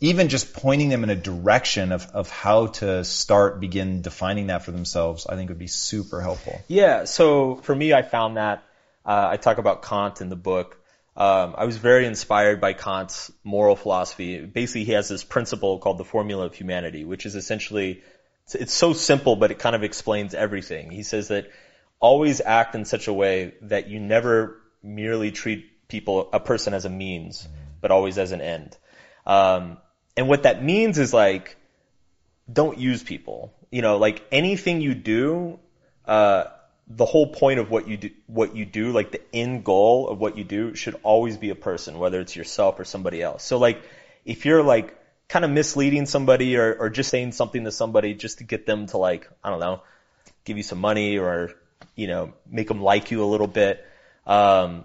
even 0.00 0.28
just 0.28 0.52
pointing 0.52 0.88
them 0.88 1.02
in 1.04 1.10
a 1.10 1.16
direction 1.16 1.92
of, 1.92 2.06
of 2.12 2.30
how 2.30 2.66
to 2.66 3.04
start 3.04 3.60
begin 3.60 4.02
defining 4.02 4.48
that 4.48 4.64
for 4.64 4.70
themselves, 4.70 5.26
I 5.26 5.36
think 5.36 5.48
would 5.48 5.58
be 5.58 5.66
super 5.66 6.20
helpful. 6.20 6.60
Yeah. 6.68 7.04
So 7.04 7.56
for 7.56 7.74
me, 7.74 7.92
I 7.92 8.02
found 8.02 8.36
that 8.36 8.64
uh, 9.04 9.28
I 9.30 9.36
talk 9.36 9.58
about 9.58 9.82
Kant 9.82 10.20
in 10.20 10.28
the 10.28 10.36
book. 10.36 10.78
Um, 11.16 11.54
I 11.56 11.64
was 11.64 11.76
very 11.76 12.06
inspired 12.06 12.60
by 12.60 12.72
Kant's 12.72 13.30
moral 13.44 13.76
philosophy. 13.76 14.44
Basically, 14.44 14.84
he 14.84 14.92
has 14.92 15.08
this 15.08 15.24
principle 15.24 15.78
called 15.78 15.98
the 15.98 16.04
formula 16.04 16.46
of 16.46 16.54
humanity, 16.54 17.04
which 17.04 17.26
is 17.26 17.34
essentially 17.34 18.02
it's, 18.44 18.54
it's 18.54 18.74
so 18.74 18.92
simple, 18.92 19.36
but 19.36 19.50
it 19.50 19.58
kind 19.58 19.76
of 19.76 19.82
explains 19.82 20.34
everything. 20.34 20.90
He 20.90 21.02
says 21.02 21.28
that 21.28 21.50
always 22.00 22.40
act 22.40 22.74
in 22.74 22.84
such 22.84 23.08
a 23.08 23.12
way 23.12 23.54
that 23.62 23.88
you 23.88 24.00
never 24.00 24.60
merely 24.82 25.30
treat 25.30 25.88
people, 25.88 26.28
a 26.32 26.40
person 26.40 26.74
as 26.74 26.84
a 26.84 26.90
means, 26.90 27.46
but 27.80 27.90
always 27.90 28.18
as 28.18 28.32
an 28.32 28.40
end. 28.40 28.76
Um, 29.26 29.78
and 30.16 30.28
what 30.28 30.42
that 30.44 30.62
means 30.62 30.98
is 30.98 31.12
like, 31.12 31.56
don't 32.52 32.78
use 32.78 33.02
people. 33.02 33.52
You 33.70 33.82
know, 33.82 33.96
like 33.96 34.26
anything 34.30 34.80
you 34.80 34.94
do, 34.94 35.58
uh, 36.06 36.44
the 36.88 37.06
whole 37.06 37.28
point 37.28 37.58
of 37.58 37.70
what 37.70 37.88
you 37.88 37.96
do, 37.96 38.10
what 38.26 38.54
you 38.54 38.66
do, 38.66 38.92
like 38.92 39.12
the 39.12 39.22
end 39.32 39.64
goal 39.64 40.08
of 40.08 40.18
what 40.18 40.36
you 40.36 40.44
do 40.44 40.74
should 40.74 40.96
always 41.02 41.36
be 41.36 41.50
a 41.50 41.54
person, 41.54 41.98
whether 41.98 42.20
it's 42.20 42.36
yourself 42.36 42.78
or 42.78 42.84
somebody 42.84 43.22
else. 43.22 43.44
So 43.44 43.58
like, 43.58 43.82
if 44.24 44.44
you're 44.44 44.62
like 44.62 44.98
kind 45.28 45.44
of 45.44 45.50
misleading 45.50 46.04
somebody 46.06 46.56
or, 46.56 46.74
or 46.74 46.90
just 46.90 47.08
saying 47.08 47.32
something 47.32 47.64
to 47.64 47.72
somebody 47.72 48.14
just 48.14 48.38
to 48.38 48.44
get 48.44 48.66
them 48.66 48.86
to 48.88 48.98
like, 48.98 49.30
I 49.42 49.50
don't 49.50 49.60
know, 49.60 49.82
give 50.44 50.56
you 50.56 50.62
some 50.62 50.78
money 50.78 51.18
or, 51.18 51.52
you 51.96 52.08
know, 52.08 52.34
make 52.46 52.68
them 52.68 52.82
like 52.82 53.10
you 53.10 53.24
a 53.24 53.26
little 53.26 53.46
bit, 53.46 53.86
um, 54.26 54.84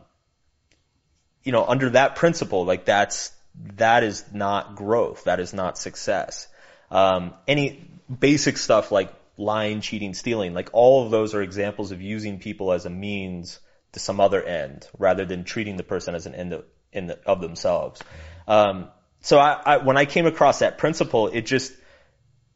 you 1.43 1.51
know, 1.51 1.65
under 1.65 1.89
that 1.89 2.15
principle, 2.15 2.63
like 2.63 2.85
that's, 2.85 3.31
that 3.77 4.03
is 4.03 4.25
not 4.33 4.75
growth. 4.75 5.25
That 5.25 5.39
is 5.39 5.53
not 5.53 5.77
success. 5.77 6.47
Um, 6.91 7.33
any 7.47 7.89
basic 8.19 8.57
stuff 8.57 8.91
like 8.91 9.13
lying, 9.37 9.81
cheating, 9.81 10.13
stealing, 10.13 10.53
like 10.53 10.69
all 10.73 11.05
of 11.05 11.11
those 11.11 11.35
are 11.35 11.41
examples 11.41 11.91
of 11.91 12.01
using 12.01 12.39
people 12.39 12.71
as 12.71 12.85
a 12.85 12.89
means 12.89 13.59
to 13.93 13.99
some 13.99 14.19
other 14.19 14.41
end 14.41 14.87
rather 14.97 15.25
than 15.25 15.43
treating 15.43 15.77
the 15.77 15.83
person 15.83 16.15
as 16.15 16.25
an 16.25 16.35
end 16.35 16.53
of, 16.53 16.65
the, 16.93 17.19
of 17.25 17.41
themselves. 17.41 18.01
Um, 18.47 18.89
so 19.21 19.37
I, 19.39 19.61
I, 19.65 19.77
when 19.77 19.97
I 19.97 20.05
came 20.05 20.25
across 20.25 20.59
that 20.59 20.77
principle, 20.77 21.27
it 21.27 21.45
just, 21.45 21.73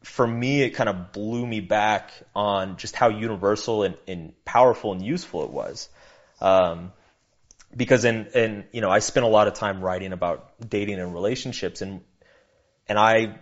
for 0.02 0.26
me, 0.26 0.62
it 0.62 0.70
kind 0.70 0.88
of 0.88 1.12
blew 1.12 1.46
me 1.46 1.60
back 1.60 2.10
on 2.34 2.76
just 2.76 2.96
how 2.96 3.08
universal 3.08 3.82
and, 3.82 3.96
and 4.08 4.32
powerful 4.44 4.92
and 4.92 5.02
useful 5.02 5.44
it 5.44 5.50
was. 5.50 5.88
Um, 6.40 6.92
because 7.76 8.04
in, 8.04 8.26
in, 8.34 8.64
you 8.72 8.80
know, 8.80 8.90
I 8.90 8.98
spent 8.98 9.24
a 9.24 9.28
lot 9.28 9.48
of 9.48 9.54
time 9.54 9.80
writing 9.80 10.12
about 10.12 10.52
dating 10.66 10.98
and 10.98 11.14
relationships 11.14 11.82
and, 11.82 12.02
and 12.88 12.98
I, 12.98 13.38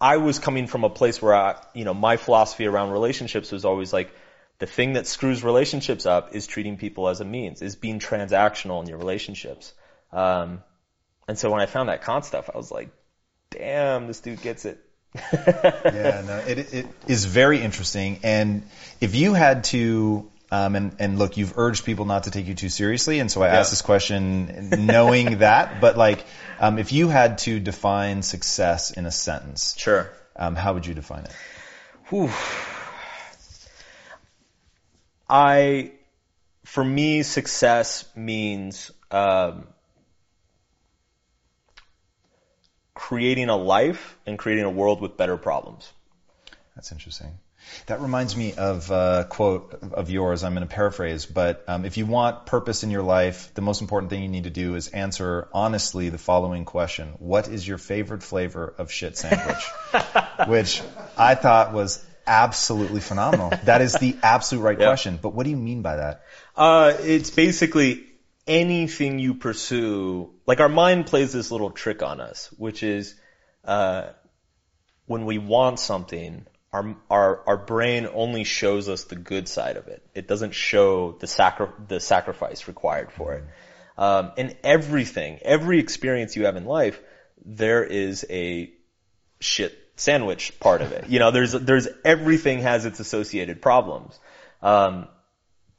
I 0.00 0.18
was 0.18 0.38
coming 0.38 0.66
from 0.66 0.84
a 0.84 0.90
place 0.90 1.20
where 1.20 1.34
I, 1.34 1.56
you 1.74 1.84
know, 1.84 1.94
my 1.94 2.16
philosophy 2.16 2.66
around 2.66 2.90
relationships 2.90 3.52
was 3.52 3.64
always 3.64 3.92
like, 3.92 4.14
the 4.58 4.66
thing 4.66 4.92
that 4.94 5.06
screws 5.06 5.42
relationships 5.42 6.06
up 6.06 6.34
is 6.34 6.46
treating 6.46 6.76
people 6.76 7.08
as 7.08 7.20
a 7.20 7.24
means, 7.24 7.60
is 7.60 7.74
being 7.76 7.98
transactional 7.98 8.80
in 8.82 8.88
your 8.88 8.98
relationships. 8.98 9.74
Um, 10.12 10.62
and 11.26 11.38
so 11.38 11.50
when 11.50 11.60
I 11.60 11.66
found 11.66 11.88
that 11.88 12.04
Kant 12.04 12.24
stuff, 12.24 12.48
I 12.52 12.56
was 12.56 12.70
like, 12.70 12.90
damn, 13.50 14.06
this 14.06 14.20
dude 14.20 14.42
gets 14.42 14.64
it. 14.64 14.78
yeah, 15.32 16.22
no, 16.26 16.38
it, 16.46 16.72
it 16.72 16.86
is 17.08 17.24
very 17.24 17.60
interesting. 17.60 18.20
And 18.22 18.68
if 19.00 19.14
you 19.14 19.34
had 19.34 19.64
to, 19.64 20.30
um, 20.50 20.76
and, 20.76 20.96
and 20.98 21.18
look, 21.18 21.36
you've 21.36 21.56
urged 21.58 21.84
people 21.84 22.04
not 22.04 22.24
to 22.24 22.30
take 22.30 22.46
you 22.46 22.54
too 22.54 22.68
seriously, 22.68 23.18
and 23.20 23.30
so 23.30 23.42
I 23.42 23.48
Yeah. 23.48 23.60
asked 23.60 23.70
this 23.70 23.82
question 23.82 24.86
knowing 24.86 25.38
that, 25.46 25.80
but 25.80 25.96
like, 25.96 26.24
um, 26.60 26.78
if 26.78 26.92
you 26.92 27.08
had 27.08 27.38
to 27.38 27.58
define 27.60 28.22
success 28.22 28.90
in 28.90 29.06
a 29.06 29.10
sentence, 29.10 29.74
Sure. 29.76 30.10
um, 30.36 30.54
how 30.56 30.74
would 30.74 30.86
you 30.86 30.94
define 30.94 31.24
it? 31.24 31.32
Whew. 32.10 32.30
I, 35.28 35.92
for 36.64 36.84
me, 36.84 37.22
success 37.22 38.04
means 38.14 38.90
um, 39.10 39.66
creating 42.94 43.48
a 43.48 43.56
life 43.56 44.16
and 44.26 44.38
creating 44.38 44.64
a 44.64 44.70
world 44.70 45.00
with 45.00 45.16
better 45.16 45.36
problems. 45.36 45.90
That's 46.76 46.92
interesting. 46.92 47.38
That 47.86 48.00
reminds 48.00 48.36
me 48.36 48.54
of 48.54 48.90
a 48.90 49.26
quote 49.28 49.78
of 49.92 50.10
yours. 50.10 50.42
I'm 50.44 50.54
going 50.54 50.66
to 50.66 50.74
paraphrase, 50.74 51.26
but 51.26 51.64
um, 51.68 51.84
if 51.84 51.96
you 51.96 52.06
want 52.06 52.46
purpose 52.46 52.82
in 52.82 52.90
your 52.90 53.02
life, 53.02 53.52
the 53.54 53.62
most 53.62 53.80
important 53.80 54.10
thing 54.10 54.22
you 54.22 54.28
need 54.28 54.44
to 54.44 54.50
do 54.50 54.74
is 54.74 54.88
answer 54.88 55.48
honestly 55.52 56.08
the 56.08 56.18
following 56.18 56.64
question: 56.64 57.14
What 57.18 57.48
is 57.48 57.66
your 57.66 57.78
favorite 57.78 58.22
flavor 58.22 58.74
of 58.78 58.90
shit 58.90 59.16
sandwich? 59.16 59.64
Which 60.46 60.82
I 61.16 61.34
thought 61.34 61.72
was 61.72 62.04
absolutely 62.26 63.00
phenomenal. 63.00 63.50
That 63.64 63.82
is 63.82 63.92
the 63.94 64.16
absolute 64.22 64.62
right 64.62 64.78
Yeah. 64.80 64.86
question. 64.86 65.18
But 65.20 65.34
what 65.34 65.44
do 65.44 65.50
you 65.50 65.56
mean 65.56 65.82
by 65.82 65.96
that? 65.96 66.22
Uh, 66.56 66.94
it's 67.00 67.30
basically 67.30 68.04
anything 68.46 69.18
you 69.18 69.34
pursue. 69.34 70.30
Like 70.46 70.60
our 70.60 70.68
mind 70.68 71.06
plays 71.06 71.32
this 71.32 71.50
little 71.50 71.70
trick 71.70 72.02
on 72.02 72.20
us, 72.20 72.48
which 72.56 72.82
is 72.82 73.14
uh, 73.64 74.08
when 75.06 75.26
we 75.26 75.38
want 75.38 75.78
something, 75.80 76.46
our 76.74 76.96
our 77.08 77.42
our 77.46 77.56
brain 77.56 78.08
only 78.12 78.42
shows 78.42 78.88
us 78.88 79.04
the 79.04 79.14
good 79.16 79.48
side 79.48 79.76
of 79.76 79.86
it. 79.86 80.02
It 80.12 80.26
doesn't 80.26 80.54
show 80.54 81.12
the 81.12 81.28
sacri- 81.28 81.68
the 81.86 82.00
sacrifice 82.00 82.66
required 82.66 83.12
for 83.12 83.34
it. 83.34 83.44
Um, 83.96 84.32
and 84.36 84.56
everything, 84.64 85.38
every 85.42 85.78
experience 85.78 86.34
you 86.34 86.46
have 86.46 86.56
in 86.56 86.64
life, 86.64 87.00
there 87.44 87.84
is 87.84 88.26
a 88.28 88.72
shit 89.38 89.78
sandwich 89.94 90.58
part 90.58 90.82
of 90.82 90.90
it. 90.90 91.08
You 91.08 91.20
know, 91.20 91.30
there's 91.30 91.52
there's 91.52 91.86
everything 92.04 92.58
has 92.62 92.86
its 92.86 92.98
associated 92.98 93.62
problems. 93.62 94.18
Um, 94.60 95.06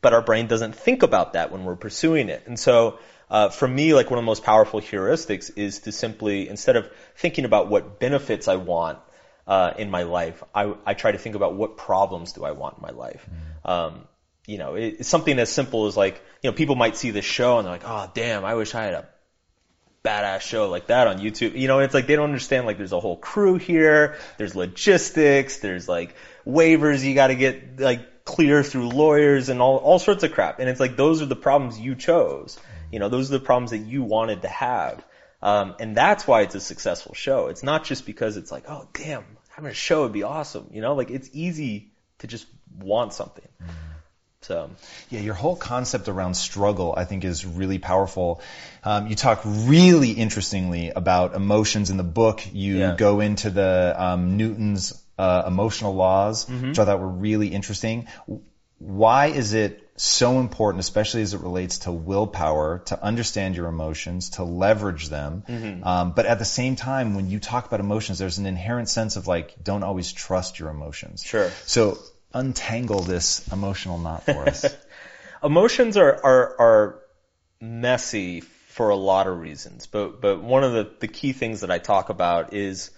but 0.01 0.13
our 0.13 0.21
brain 0.21 0.47
doesn't 0.47 0.75
think 0.75 1.03
about 1.03 1.33
that 1.33 1.51
when 1.51 1.65
we're 1.65 1.75
pursuing 1.75 2.29
it. 2.29 2.43
And 2.45 2.59
so, 2.59 2.99
uh, 3.29 3.49
for 3.49 3.67
me, 3.67 3.93
like 3.95 4.11
one 4.11 4.19
of 4.19 4.23
the 4.23 4.27
most 4.27 4.43
powerful 4.43 4.79
heuristics 4.79 5.51
is 5.57 5.79
to 5.79 5.91
simply, 5.91 6.47
instead 6.47 6.75
of 6.75 6.89
thinking 7.15 7.43
about 7.43 7.69
what 7.69 7.99
benefits 7.99 8.47
I 8.47 8.57
want 8.57 8.99
uh, 9.47 9.73
in 9.77 9.91
my 9.91 10.03
life, 10.03 10.43
I, 10.53 10.73
I 10.85 10.93
try 10.93 11.11
to 11.11 11.17
think 11.17 11.35
about 11.35 11.55
what 11.55 11.77
problems 11.77 12.33
do 12.33 12.43
I 12.43 12.51
want 12.51 12.77
in 12.77 12.81
my 12.81 12.91
life. 12.91 13.27
Um, 13.63 14.07
you 14.47 14.57
know, 14.57 14.75
it, 14.75 14.97
it's 14.99 15.09
something 15.09 15.37
as 15.39 15.51
simple 15.51 15.85
as 15.87 15.97
like, 15.97 16.21
you 16.41 16.49
know, 16.49 16.55
people 16.55 16.75
might 16.75 16.97
see 16.97 17.11
this 17.11 17.25
show 17.25 17.57
and 17.57 17.65
they're 17.65 17.73
like, 17.73 17.83
oh, 17.85 18.09
damn, 18.13 18.45
I 18.45 18.55
wish 18.55 18.73
I 18.75 18.83
had 18.83 18.93
a 18.93 19.07
badass 20.03 20.41
show 20.41 20.69
like 20.69 20.87
that 20.87 21.07
on 21.07 21.19
YouTube. 21.19 21.57
You 21.57 21.67
know, 21.67 21.79
it's 21.79 21.93
like 21.93 22.07
they 22.07 22.15
don't 22.15 22.25
understand 22.25 22.65
like 22.65 22.77
there's 22.77 22.91
a 22.91 22.99
whole 22.99 23.17
crew 23.17 23.55
here, 23.55 24.17
there's 24.37 24.55
logistics, 24.55 25.57
there's 25.57 25.89
like 25.89 26.15
waivers 26.45 27.03
you 27.03 27.15
got 27.15 27.27
to 27.27 27.35
get 27.35 27.79
like 27.79 28.23
clear 28.23 28.63
through 28.63 28.89
lawyers 28.89 29.49
and 29.49 29.61
all 29.61 29.77
all 29.77 29.99
sorts 29.99 30.23
of 30.23 30.31
crap. 30.31 30.59
And 30.59 30.69
it's 30.69 30.79
like 30.79 30.95
those 30.95 31.21
are 31.21 31.25
the 31.27 31.35
problems 31.35 31.79
you 31.79 31.95
chose. 31.95 32.57
You 32.91 32.99
know, 32.99 33.09
those 33.09 33.29
are 33.29 33.39
the 33.39 33.45
problems 33.45 33.71
that 33.71 33.79
you 33.79 34.03
wanted 34.03 34.43
to 34.43 34.47
have. 34.47 35.03
Um, 35.45 35.75
and 35.79 35.95
that's 35.95 36.27
why 36.27 36.41
it's 36.41 36.55
a 36.55 36.59
successful 36.59 37.13
show. 37.13 37.47
It's 37.47 37.61
not 37.61 37.83
just 37.85 38.05
because 38.05 38.35
it's 38.37 38.51
like, 38.51 38.65
oh 38.67 38.87
damn, 38.93 39.23
having 39.49 39.69
a 39.71 39.75
show 39.75 40.01
would 40.03 40.13
be 40.13 40.23
awesome. 40.23 40.69
You 40.71 40.81
know, 40.81 40.95
like 40.95 41.11
it's 41.11 41.29
easy 41.33 41.91
to 42.19 42.27
just 42.27 42.47
want 42.79 43.13
something. 43.13 43.47
So 44.41 44.69
Yeah, 45.09 45.21
your 45.21 45.33
whole 45.33 45.55
concept 45.55 46.07
around 46.07 46.35
struggle, 46.35 46.93
I 46.95 47.05
think, 47.05 47.23
is 47.23 47.45
really 47.45 47.79
powerful. 47.79 48.41
Um, 48.83 49.07
you 49.07 49.15
talk 49.15 49.41
really 49.43 50.11
interestingly 50.11 50.89
about 50.89 51.33
emotions 51.35 51.89
in 51.89 51.97
the 51.97 52.03
book. 52.03 52.41
You 52.53 52.77
Yeah. 52.77 52.95
go 52.95 53.19
into 53.21 53.49
the 53.49 53.95
um, 53.97 54.37
Newton's 54.37 54.93
uh, 55.17 55.43
emotional 55.47 55.95
laws, 55.95 56.45
Mm-hmm. 56.45 56.69
which 56.69 56.79
I 56.79 56.85
thought 56.85 56.99
were 56.99 57.07
really 57.07 57.47
interesting. 57.47 58.07
Why 58.77 59.27
is 59.27 59.53
it 59.53 59.84
so 59.97 60.39
important, 60.39 60.81
especially 60.81 61.21
as 61.21 61.33
it 61.33 61.39
relates 61.39 61.79
to 61.79 61.91
willpower, 61.91 62.79
to 62.85 63.01
understand 63.01 63.55
your 63.55 63.67
emotions, 63.67 64.31
to 64.31 64.43
leverage 64.43 65.07
them? 65.07 65.43
Mm-hmm. 65.47 65.83
Um, 65.83 66.11
but 66.11 66.25
at 66.25 66.37
the 66.37 66.45
same 66.45 66.75
time, 66.75 67.15
when 67.15 67.29
you 67.29 67.39
talk 67.39 67.65
about 67.65 67.79
emotions, 67.79 68.19
there's 68.19 68.37
an 68.37 68.45
inherent 68.45 68.89
sense 68.89 69.15
of 69.15 69.27
like, 69.27 69.63
don't 69.63 69.83
always 69.83 70.11
trust 70.11 70.59
your 70.59 70.69
emotions. 70.69 71.23
Sure. 71.23 71.49
So 71.65 71.97
untangle 72.33 73.01
this 73.01 73.47
emotional 73.51 73.97
knot 73.97 74.23
for 74.23 74.49
us. 74.49 74.65
emotions 75.43 75.95
are, 75.95 76.13
are, 76.23 76.55
are 76.59 76.99
messy 77.61 78.41
for 78.41 78.89
a 78.89 78.95
lot 78.97 79.27
of 79.27 79.39
reasons, 79.39 79.87
but, 79.87 80.19
but 80.19 80.43
one 80.43 80.65
of 80.65 80.73
the, 80.73 80.91
the 80.99 81.07
key 81.07 81.31
things 81.31 81.61
that 81.61 81.71
I 81.71 81.77
talk 81.77 82.09
about 82.09 82.53
is, 82.53 82.91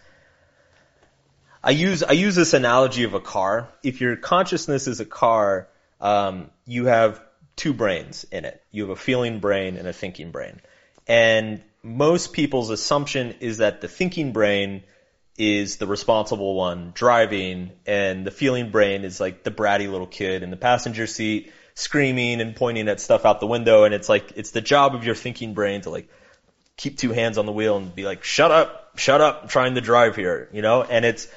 I 1.64 1.72
use 1.72 2.02
I 2.02 2.14
use 2.14 2.36
this 2.36 2.54
analogy 2.54 3.04
of 3.04 3.14
a 3.14 3.20
car. 3.20 3.68
If 3.84 4.00
your 4.00 4.16
consciousness 4.16 4.88
is 4.88 5.00
a 5.00 5.06
car, 5.06 5.68
um, 6.00 6.52
you 6.66 6.86
have 6.86 7.22
two 7.56 7.74
brains 7.74 8.26
in 8.32 8.46
it. 8.46 8.62
You 8.72 8.84
have 8.84 8.92
a 8.92 8.96
feeling 8.96 9.40
brain 9.40 9.78
and 9.78 9.88
a 9.88 9.94
thinking 9.94 10.32
brain. 10.32 10.62
And 11.08 11.62
most 11.84 12.34
people's 12.34 12.70
assumption 12.70 13.36
is 13.40 13.58
that 13.58 13.82
the 13.82 13.88
thinking 13.88 14.34
brain 14.34 14.84
is 15.38 15.78
the 15.78 15.88
responsible 15.88 16.56
one 16.56 16.92
driving 16.96 17.72
and 17.86 18.26
the 18.26 18.32
feeling 18.32 18.72
brain 18.72 19.04
is 19.04 19.20
like 19.20 19.44
the 19.44 19.52
bratty 19.52 19.90
little 19.90 20.08
kid 20.08 20.42
in 20.42 20.50
the 20.50 20.58
passenger 20.58 21.06
seat 21.06 21.52
screaming 21.76 22.42
and 22.42 22.56
pointing 22.56 22.88
at 22.90 23.00
stuff 23.00 23.24
out 23.24 23.40
the 23.40 23.46
window 23.46 23.84
and 23.84 23.94
it's 23.94 24.10
like 24.10 24.34
it's 24.36 24.50
the 24.50 24.62
job 24.62 24.96
of 24.96 25.04
your 25.04 25.14
thinking 25.14 25.54
brain 25.54 25.82
to 25.82 25.92
like 25.92 26.10
keep 26.76 26.98
two 26.98 27.12
hands 27.12 27.38
on 27.38 27.46
the 27.46 27.52
wheel 27.52 27.78
and 27.78 27.94
be 27.94 28.04
like 28.04 28.24
shut 28.24 28.50
up 28.50 28.98
shut 28.98 29.22
up 29.22 29.44
I'm 29.44 29.48
trying 29.48 29.76
to 29.76 29.82
drive 29.82 30.16
here 30.16 30.50
you 30.54 30.64
know 30.64 30.82
and 30.82 31.06
it's 31.06 31.28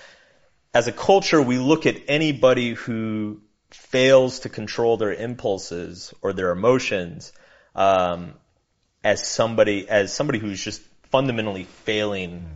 as 0.73 0.89
a 0.89 0.93
culture 0.93 1.43
we 1.43 1.59
look 1.59 1.85
at 1.85 1.97
anybody 2.09 2.73
who 2.73 3.43
fails 3.71 4.41
to 4.41 4.49
control 4.49 4.97
their 4.97 5.13
impulses 5.13 6.13
or 6.23 6.33
their 6.33 6.51
emotions 6.51 7.33
um, 7.75 8.35
as 9.03 9.27
somebody 9.27 9.89
as 9.89 10.13
somebody 10.13 10.39
who's 10.39 10.63
just 10.63 10.83
fundamentally 11.11 11.65
failing 11.85 12.47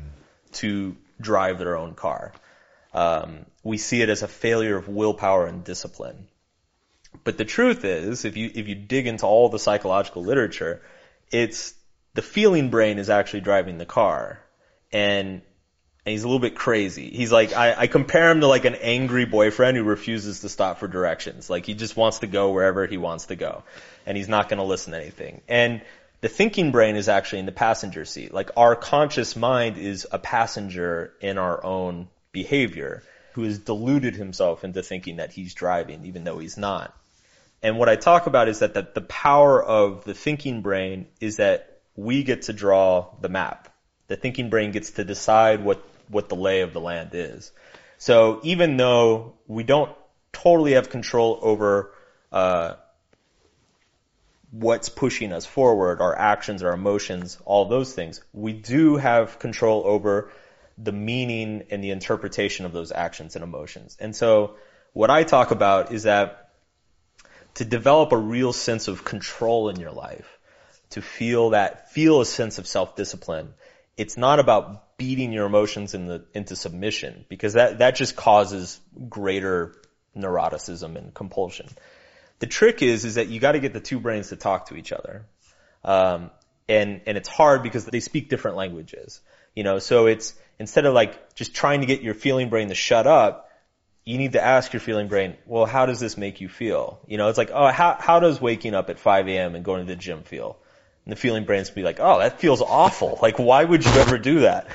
to 0.53 0.97
drive 1.21 1.59
their 1.59 1.77
own 1.77 1.95
car. 1.95 2.33
Um, 2.93 3.47
we 3.63 3.79
see 3.79 4.03
it 4.03 4.09
as 4.09 4.23
a 4.23 4.29
failure 4.29 4.77
of 4.77 4.89
willpower 4.89 5.47
and 5.47 5.65
discipline. 5.65 6.29
But 7.23 7.39
the 7.39 7.45
truth 7.45 7.85
is, 7.85 8.25
if 8.25 8.37
you 8.37 8.51
if 8.55 8.69
you 8.69 8.75
dig 8.75 9.07
into 9.07 9.27
all 9.27 9.49
the 9.49 9.59
psychological 9.59 10.23
literature, 10.23 10.83
it's 11.31 11.75
the 12.15 12.23
feeling 12.23 12.71
brain 12.71 12.99
is 12.99 13.11
actually 13.11 13.41
driving 13.41 13.79
the 13.79 13.87
car, 13.87 14.41
and 14.93 15.43
and 16.05 16.13
he's 16.13 16.23
a 16.23 16.27
little 16.27 16.41
bit 16.41 16.55
crazy. 16.55 17.09
He's 17.11 17.33
like, 17.33 17.55
I, 17.55 17.75
I 17.75 17.87
compare 17.87 18.31
him 18.31 18.41
to 18.41 18.47
like 18.47 18.65
an 18.65 18.75
angry 18.75 19.25
boyfriend 19.25 19.77
who 19.77 19.85
refuses 19.85 20.41
to 20.41 20.49
stop 20.49 20.79
for 20.79 20.89
directions. 20.89 21.49
Like 21.49 21.65
he 21.65 21.75
just 21.75 21.97
wants 21.97 22.19
to 22.19 22.27
go 22.27 22.53
wherever 22.53 22.87
he 22.87 22.99
wants 22.99 23.27
to 23.27 23.37
go, 23.37 23.63
and 24.07 24.17
he's 24.17 24.29
not 24.29 24.49
going 24.49 24.59
to 24.59 24.65
listen 24.65 24.93
to 24.93 25.01
anything. 25.01 25.41
And 25.49 25.83
the 26.21 26.29
thinking 26.29 26.73
brain 26.73 26.97
is 26.97 27.09
actually 27.09 27.41
in 27.41 27.47
the 27.47 27.53
passenger 27.53 28.05
seat. 28.05 28.33
Like 28.33 28.51
our 28.57 28.77
conscious 28.77 29.37
mind 29.37 29.79
is 29.79 30.07
a 30.11 30.19
passenger 30.19 31.13
in 31.21 31.39
our 31.39 31.63
own 31.65 32.09
behavior 32.33 33.03
who 33.33 33.43
has 33.43 33.59
deluded 33.59 34.15
himself 34.15 34.65
into 34.65 34.83
thinking 34.83 35.17
that 35.17 35.33
he's 35.33 35.55
driving 35.55 36.07
even 36.07 36.25
though 36.25 36.39
he's 36.39 36.57
not. 36.57 36.97
And 37.63 37.79
what 37.79 37.89
I 37.89 37.97
talk 37.97 38.27
about 38.27 38.49
is 38.49 38.59
that 38.59 38.75
the, 38.75 38.87
the 38.95 39.01
power 39.01 39.63
of 39.63 40.05
the 40.05 40.15
thinking 40.15 40.61
brain 40.61 41.07
is 41.21 41.37
that 41.37 41.81
we 41.97 42.23
get 42.23 42.43
to 42.43 42.53
draw 42.53 43.15
the 43.21 43.29
map. 43.29 43.75
The 44.07 44.17
thinking 44.17 44.51
brain 44.51 44.71
gets 44.71 44.93
to 44.93 45.05
decide 45.05 45.65
what, 45.65 45.83
what 46.09 46.29
the 46.29 46.37
lay 46.37 46.61
of 46.61 46.73
the 46.73 46.81
land 46.81 47.11
is. 47.13 47.53
So 47.99 48.41
even 48.43 48.77
though 48.77 49.35
we 49.47 49.63
don't 49.63 49.95
totally 50.33 50.73
have 50.73 50.91
control 50.91 51.39
over 51.41 51.93
uh, 52.33 52.75
what's 54.51 54.89
pushing 54.89 55.33
us 55.33 55.45
forward, 55.45 56.01
our 56.01 56.17
actions, 56.17 56.63
our 56.63 56.73
emotions, 56.73 57.39
all 57.45 57.65
those 57.65 57.93
things. 57.93 58.23
We 58.33 58.53
do 58.53 58.97
have 58.97 59.39
control 59.39 59.83
over 59.85 60.31
the 60.79 60.93
meaning 60.93 61.65
and 61.71 61.83
the 61.83 61.91
interpretation 61.91 62.65
of 62.65 62.73
those 62.73 62.93
actions 62.93 63.35
and 63.35 63.43
emotions. 63.43 63.97
And 63.99 64.15
so 64.15 64.55
what 64.93 65.11
I 65.11 65.25
talk 65.25 65.51
about 65.51 65.93
is 65.93 66.05
that 66.05 66.51
to 67.55 67.65
develop 67.65 68.13
a 68.13 68.17
real 68.17 68.53
sense 68.53 68.87
of 68.87 69.05
control 69.05 69.69
in 69.71 69.81
your 69.81 69.93
life, 69.93 70.39
to 70.91 71.03
feel 71.03 71.51
that, 71.51 71.93
feel 71.93 72.21
a 72.21 72.27
sense 72.27 72.59
of 72.59 72.67
self-discipline, 72.67 73.55
it's 73.97 74.17
not 74.17 74.39
about 74.39 74.84
beating 74.97 75.33
your 75.33 75.47
emotions 75.47 75.95
in 75.95 76.07
the, 76.07 76.25
into 76.35 76.57
submission 76.57 77.25
because 77.29 77.55
that, 77.55 77.79
that 77.79 77.97
just 77.97 78.17
causes 78.17 78.81
greater 79.09 79.75
neuroticism 80.17 80.97
and 80.97 81.13
compulsion. 81.13 81.69
The 82.39 82.47
trick 82.47 82.83
is, 82.83 83.05
is 83.05 83.17
that 83.17 83.29
you 83.29 83.41
got 83.41 83.53
to 83.53 83.61
get 83.61 83.73
the 83.73 83.81
two 83.81 84.01
brains 84.01 84.29
to 84.29 84.37
talk 84.37 84.69
to 84.69 84.77
each 84.77 84.93
other. 84.93 85.27
Um, 85.85 86.31
and, 86.69 87.03
and 87.07 87.17
it's 87.17 87.29
hard 87.29 87.63
because 87.63 87.85
they 87.85 88.01
speak 88.01 88.29
different 88.29 88.57
languages. 88.57 89.21
You 89.55 89.65
know, 89.65 89.79
so 89.79 90.07
it's, 90.07 90.35
instead 90.59 90.85
of 90.85 90.95
like 90.95 91.35
just 91.35 91.55
trying 91.55 91.81
to 91.81 91.87
get 91.87 92.03
your 92.03 92.15
feeling 92.15 92.49
brain 92.49 92.69
to 92.69 92.75
shut 92.75 93.07
up, 93.07 93.51
you 94.05 94.19
need 94.19 94.33
to 94.33 94.45
ask 94.45 94.73
your 94.73 94.81
feeling 94.81 95.09
brain, 95.09 95.37
well, 95.47 95.65
how 95.65 95.87
does 95.87 95.99
this 95.99 96.17
make 96.19 96.41
you 96.41 96.49
feel? 96.49 97.01
You 97.07 97.17
know, 97.17 97.29
it's 97.29 97.39
like, 97.39 97.51
oh, 97.53 97.69
how, 97.69 97.97
how 97.99 98.21
does 98.21 98.41
waking 98.41 98.75
up 98.75 98.91
at 98.91 98.99
5 98.99 99.29
a.m. 99.29 99.55
and 99.55 99.65
going 99.65 99.87
to 99.87 99.87
the 99.87 99.97
gym 99.97 100.23
feel? 100.25 100.59
And 101.05 101.13
the 101.13 101.17
feeling 101.17 101.45
brain's 101.45 101.71
be 101.71 101.83
like, 101.83 101.99
oh, 102.01 102.19
that 102.19 102.41
feels 102.41 102.63
awful. 102.63 103.19
Like, 103.23 103.39
why 103.39 103.65
would 103.65 103.85
you 103.85 103.93
ever 103.93 104.19
do 104.19 104.41
that? 104.41 104.69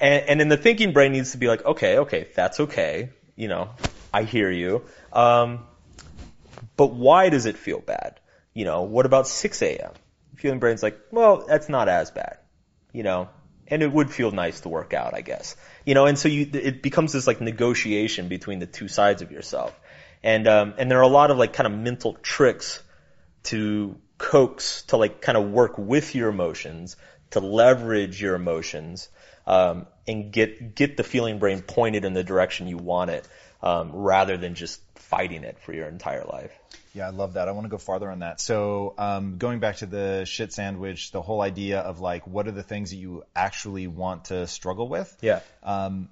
And, 0.00 0.28
and 0.28 0.40
then 0.40 0.48
the 0.48 0.56
thinking 0.56 0.92
brain 0.92 1.12
needs 1.12 1.32
to 1.32 1.38
be 1.38 1.46
like, 1.46 1.64
okay, 1.64 1.98
okay, 1.98 2.28
that's 2.34 2.60
okay. 2.60 3.10
You 3.36 3.48
know, 3.48 3.70
I 4.12 4.24
hear 4.24 4.50
you. 4.50 4.84
Um, 5.12 5.64
but 6.76 6.92
why 6.92 7.28
does 7.28 7.46
it 7.46 7.56
feel 7.56 7.80
bad? 7.80 8.20
You 8.54 8.64
know, 8.64 8.82
what 8.82 9.06
about 9.06 9.28
6 9.28 9.62
a.m.? 9.62 9.92
Feeling 10.36 10.58
brain's 10.58 10.82
like, 10.82 10.98
well, 11.10 11.44
that's 11.46 11.68
not 11.68 11.88
as 11.88 12.10
bad. 12.10 12.38
You 12.92 13.02
know, 13.02 13.28
and 13.68 13.82
it 13.82 13.90
would 13.90 14.10
feel 14.10 14.30
nice 14.30 14.60
to 14.60 14.68
work 14.68 14.92
out, 14.92 15.14
I 15.14 15.20
guess. 15.20 15.56
You 15.86 15.94
know, 15.94 16.06
and 16.06 16.18
so 16.18 16.28
you, 16.28 16.50
it 16.52 16.82
becomes 16.82 17.12
this 17.12 17.26
like 17.26 17.40
negotiation 17.40 18.28
between 18.28 18.58
the 18.58 18.66
two 18.66 18.88
sides 18.88 19.22
of 19.22 19.32
yourself. 19.32 19.78
And, 20.22 20.46
um, 20.46 20.74
and 20.78 20.90
there 20.90 20.98
are 20.98 21.02
a 21.02 21.08
lot 21.08 21.30
of 21.30 21.38
like 21.38 21.52
kind 21.52 21.66
of 21.66 21.72
mental 21.72 22.14
tricks 22.14 22.82
to 23.44 23.96
coax, 24.22 24.82
to 24.84 24.96
like 24.96 25.20
kind 25.20 25.36
of 25.36 25.50
work 25.50 25.76
with 25.76 26.14
your 26.14 26.30
emotions, 26.30 26.96
to 27.30 27.40
leverage 27.40 28.22
your 28.22 28.34
emotions, 28.34 29.08
um, 29.46 29.86
and 30.06 30.32
get, 30.32 30.74
get 30.74 30.96
the 30.96 31.04
feeling 31.04 31.38
brain 31.38 31.60
pointed 31.60 32.04
in 32.04 32.14
the 32.14 32.24
direction 32.24 32.68
you 32.68 32.78
want 32.78 33.10
it, 33.10 33.28
um, 33.62 33.90
rather 33.92 34.36
than 34.36 34.54
just 34.54 34.80
fighting 34.94 35.44
it 35.44 35.58
for 35.58 35.74
your 35.74 35.88
entire 35.88 36.24
life. 36.24 36.52
Yeah, 36.94 37.06
I 37.06 37.10
love 37.10 37.34
that. 37.34 37.48
I 37.48 37.52
want 37.52 37.64
to 37.64 37.70
go 37.70 37.78
farther 37.78 38.10
on 38.10 38.20
that. 38.20 38.40
So, 38.40 38.94
um, 38.98 39.38
going 39.38 39.60
back 39.60 39.76
to 39.76 39.86
the 39.86 40.24
shit 40.24 40.52
sandwich, 40.52 41.10
the 41.10 41.22
whole 41.22 41.40
idea 41.40 41.80
of 41.80 42.00
like, 42.00 42.26
what 42.26 42.46
are 42.48 42.52
the 42.52 42.62
things 42.62 42.90
that 42.90 42.96
you 42.96 43.24
actually 43.34 43.86
want 43.86 44.26
to 44.26 44.46
struggle 44.46 44.88
with? 44.88 45.16
Yeah. 45.20 45.40
Um, 45.62 46.10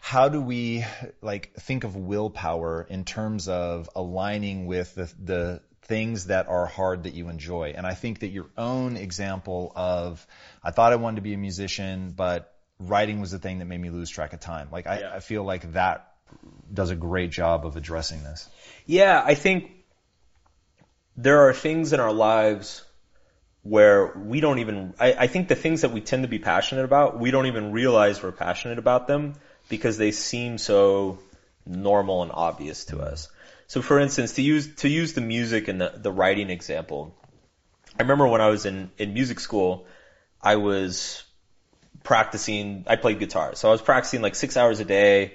how 0.00 0.28
do 0.28 0.40
we 0.40 0.84
like 1.22 1.52
think 1.54 1.84
of 1.84 1.96
willpower 1.96 2.86
in 2.88 3.04
terms 3.04 3.48
of 3.48 3.88
aligning 3.94 4.66
with 4.66 4.94
the, 4.94 5.12
the 5.22 5.60
things 5.86 6.26
that 6.26 6.48
are 6.48 6.66
hard 6.66 7.04
that 7.04 7.14
you 7.14 7.28
enjoy? 7.28 7.74
And 7.76 7.86
I 7.86 7.94
think 7.94 8.20
that 8.20 8.28
your 8.28 8.46
own 8.56 8.96
example 8.96 9.72
of, 9.74 10.26
I 10.62 10.70
thought 10.70 10.92
I 10.92 10.96
wanted 10.96 11.16
to 11.16 11.22
be 11.22 11.34
a 11.34 11.38
musician, 11.38 12.12
but 12.16 12.52
writing 12.78 13.20
was 13.20 13.30
the 13.30 13.38
thing 13.38 13.58
that 13.58 13.66
made 13.66 13.80
me 13.80 13.90
lose 13.90 14.10
track 14.10 14.32
of 14.32 14.40
time. 14.40 14.68
Like 14.70 14.86
I, 14.86 15.00
yeah. 15.00 15.14
I 15.14 15.20
feel 15.20 15.44
like 15.44 15.72
that 15.72 16.12
does 16.72 16.90
a 16.90 16.96
great 16.96 17.30
job 17.30 17.64
of 17.64 17.76
addressing 17.76 18.22
this. 18.22 18.48
Yeah, 18.86 19.22
I 19.24 19.34
think 19.34 19.70
there 21.16 21.48
are 21.48 21.52
things 21.52 21.92
in 21.92 22.00
our 22.00 22.12
lives 22.12 22.84
where 23.62 24.12
we 24.16 24.40
don't 24.40 24.58
even, 24.58 24.94
I, 25.00 25.12
I, 25.12 25.26
think 25.26 25.48
the 25.48 25.56
things 25.56 25.80
that 25.80 25.90
we 25.90 26.00
tend 26.00 26.22
to 26.22 26.28
be 26.28 26.38
passionate 26.38 26.84
about, 26.84 27.18
we 27.18 27.32
don't 27.32 27.46
even 27.46 27.72
realize 27.72 28.22
we're 28.22 28.30
passionate 28.30 28.78
about 28.78 29.08
them 29.08 29.34
because 29.68 29.98
they 29.98 30.12
seem 30.12 30.56
so 30.58 31.18
normal 31.66 32.22
and 32.22 32.30
obvious 32.32 32.84
to 32.86 33.00
us. 33.00 33.28
So 33.68 33.82
for 33.82 33.98
instance, 33.98 34.34
to 34.34 34.42
use, 34.42 34.76
to 34.76 34.88
use 34.88 35.14
the 35.14 35.20
music 35.20 35.68
and 35.68 35.80
the, 35.80 35.92
the 35.96 36.12
writing 36.12 36.50
example, 36.50 37.14
I 37.98 38.02
remember 38.02 38.26
when 38.28 38.40
I 38.40 38.48
was 38.48 38.66
in, 38.66 38.90
in 38.98 39.14
music 39.14 39.40
school, 39.40 39.86
I 40.40 40.56
was 40.56 41.24
practicing, 42.04 42.84
I 42.86 42.96
played 42.96 43.18
guitar. 43.18 43.54
So 43.54 43.68
I 43.68 43.72
was 43.72 43.82
practicing 43.82 44.22
like 44.22 44.34
six 44.34 44.56
hours 44.56 44.78
a 44.80 44.84
day, 44.84 45.34